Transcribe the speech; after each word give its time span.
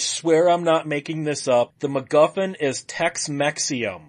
I 0.00 0.02
swear 0.02 0.48
I'm 0.48 0.64
not 0.64 0.88
making 0.88 1.24
this 1.24 1.46
up. 1.46 1.74
The 1.80 1.88
MacGuffin 1.88 2.56
is 2.58 2.84
Tex-Mexium. 2.84 4.08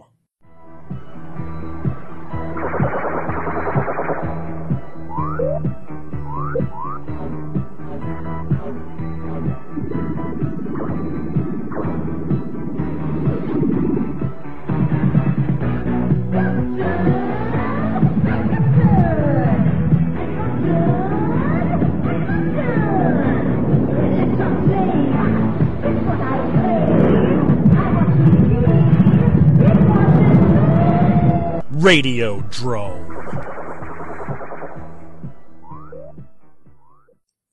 Radiodrome. 31.82 33.10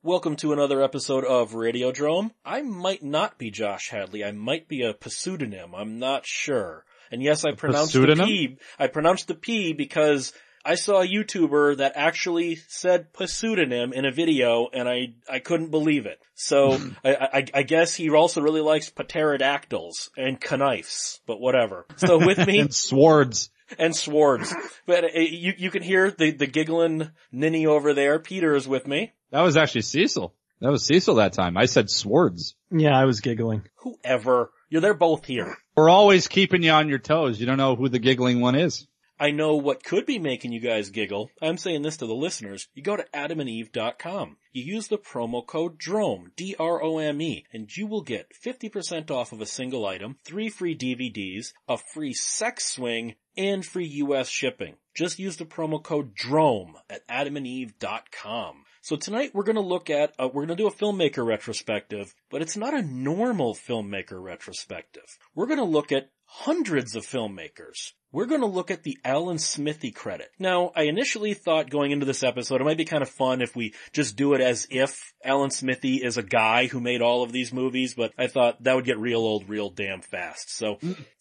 Welcome 0.03 0.37
to 0.37 0.53
another 0.53 0.83
episode 0.83 1.25
of 1.25 1.55
Radio 1.55 1.93
Radiodrome. 1.93 2.33
I 2.45 2.61
might 2.61 3.03
not 3.03 3.39
be 3.39 3.51
Josh 3.51 3.89
Hadley. 3.89 4.23
I 4.23 4.33
might 4.33 4.69
be 4.69 4.83
a 4.83 4.95
pseudonym. 5.09 5.75
I'm 5.75 5.99
not 5.99 6.27
sure. 6.27 6.85
And 7.11 7.23
yes, 7.23 7.47
I 7.47 7.53
pronounced 7.53 7.95
the? 7.95 8.23
P. 8.23 8.59
I 8.79 8.89
pronounced 8.89 9.29
the 9.29 9.35
P 9.35 9.73
because 9.73 10.35
I 10.63 10.75
saw 10.75 11.01
a 11.01 11.09
YouTuber 11.09 11.79
that 11.79 11.93
actually 11.97 12.57
said 12.57 13.07
pseudonym 13.25 13.95
in 13.95 14.05
a 14.05 14.13
video 14.13 14.69
and 14.71 14.87
I, 14.87 15.15
I 15.27 15.39
couldn't 15.39 15.71
believe 15.71 16.05
it. 16.05 16.21
So 16.35 16.77
hmm. 16.77 16.91
I, 17.03 17.15
I, 17.15 17.45
I 17.55 17.63
guess 17.63 17.95
he 17.95 18.11
also 18.11 18.43
really 18.43 18.61
likes 18.61 18.91
pterodactyls 18.91 20.11
and 20.19 20.39
knifes, 20.39 21.21
but 21.27 21.41
whatever. 21.41 21.87
So 21.97 22.19
with 22.19 22.47
me, 22.47 22.59
and 22.61 22.75
swords. 22.75 23.49
And 23.79 23.95
Swords. 23.95 24.55
But 24.87 25.05
uh, 25.05 25.21
you 25.21 25.53
you 25.57 25.71
can 25.71 25.83
hear 25.83 26.11
the 26.11 26.31
the 26.31 26.47
giggling 26.47 27.11
ninny 27.33 27.67
over 27.67 27.95
there. 27.95 28.19
Peter 28.19 28.55
is 28.55 28.69
with 28.69 28.87
me. 28.87 29.13
That 29.31 29.43
was 29.43 29.57
actually 29.57 29.83
Cecil. 29.83 30.35
That 30.61 30.71
was 30.71 30.85
Cecil 30.85 31.17
that 31.17 31.33
time. 31.35 31.57
I 31.57 31.67
said 31.67 31.91
swords. 31.91 32.57
Yeah, 32.71 32.99
I 32.99 33.05
was 33.05 33.21
giggling. 33.21 33.63
Whoever 33.77 34.51
you're, 34.71 34.81
they're 34.81 34.95
both 34.95 35.25
here. 35.25 35.57
We're 35.77 35.89
always 35.89 36.27
keeping 36.27 36.63
you 36.63 36.73
on 36.73 36.89
your 36.89 36.99
toes. 36.99 37.39
You 37.39 37.47
don't 37.47 37.57
know 37.59 37.77
who 37.77 37.89
the 37.89 37.99
giggling 37.99 38.41
one 38.41 38.55
is. 38.55 38.87
I 39.21 39.33
know 39.33 39.57
what 39.57 39.83
could 39.83 40.07
be 40.07 40.21
making 40.21 40.53
you 40.53 40.61
guys 40.61 40.91
giggle. 40.91 41.31
I'm 41.43 41.59
saying 41.59 41.83
this 41.83 41.97
to 41.97 42.07
the 42.07 42.15
listeners. 42.15 42.69
You 42.75 42.85
go 42.85 42.97
to 42.97 43.05
adamandeve.com. 43.13 44.37
You 44.53 44.63
use 44.63 44.87
the 44.87 44.99
promo 44.99 45.45
code 45.45 45.77
DROME, 45.77 46.31
D-R-O-M-E, 46.37 47.45
and 47.53 47.77
you 47.77 47.89
will 47.89 48.03
get 48.03 48.31
50% 48.45 49.11
off 49.11 49.33
of 49.33 49.41
a 49.41 49.47
single 49.47 49.87
item, 49.87 50.19
three 50.25 50.49
free 50.49 50.77
DVDs, 50.77 51.53
a 51.69 51.77
free 51.77 52.13
sex 52.15 52.67
swing, 52.67 53.17
and 53.39 53.65
free 53.65 53.87
US 53.87 54.29
shipping. 54.29 54.75
Just 54.95 55.21
use 55.21 55.37
the 55.37 55.47
promo 55.47 55.83
code 55.83 56.15
DROME 56.15 56.75
at 56.91 57.07
adamandeve.com. 57.09 58.65
So 58.83 58.97
tonight 58.97 59.31
we're 59.33 59.45
gonna 59.45 59.61
look 59.61 59.91
at, 59.91 60.13
uh, 60.19 60.29
we're 60.33 60.45
gonna 60.45 60.57
do 60.57 60.67
a 60.67 60.73
filmmaker 60.73 61.25
retrospective, 61.25 62.15
but 62.31 62.43
it's 62.43 62.57
not 62.57 62.75
a 62.75 62.83
normal 62.83 63.55
filmmaker 63.55 64.21
retrospective. 64.21 65.19
We're 65.35 65.47
gonna 65.47 65.65
look 65.65 65.93
at 65.93 66.11
hundreds 66.31 66.95
of 66.95 67.07
filmmakers. 67.07 67.93
We're 68.13 68.27
going 68.27 68.41
to 68.41 68.47
look 68.47 68.71
at 68.71 68.83
the 68.83 68.99
Alan 69.05 69.39
Smithee 69.39 69.91
credit. 69.91 70.31
Now, 70.39 70.73
I 70.75 70.83
initially 70.85 71.35
thought 71.35 71.69
going 71.69 71.91
into 71.91 72.07
this 72.07 72.23
episode, 72.23 72.61
it 72.61 72.65
might 72.65 72.79
be 72.79 72.85
kind 72.85 73.03
of 73.03 73.09
fun 73.09 73.43
if 73.43 73.57
we 73.57 73.75
just 73.93 74.17
do 74.17 74.35
it 74.35 74.41
as 74.41 74.67
if 74.71 75.13
Alan 75.25 75.51
Smithee 75.51 76.03
is 76.03 76.17
a 76.17 76.23
guy 76.23 76.67
who 76.67 76.81
made 76.81 77.03
all 77.03 77.23
of 77.23 77.33
these 77.33 77.53
movies, 77.53 77.95
but 77.95 78.13
I 78.17 78.27
thought 78.27 78.63
that 78.63 78.77
would 78.77 78.87
get 78.87 78.99
real 78.99 79.21
old 79.21 79.49
real 79.49 79.69
damn 79.71 80.01
fast. 80.01 80.55
So, 80.57 80.79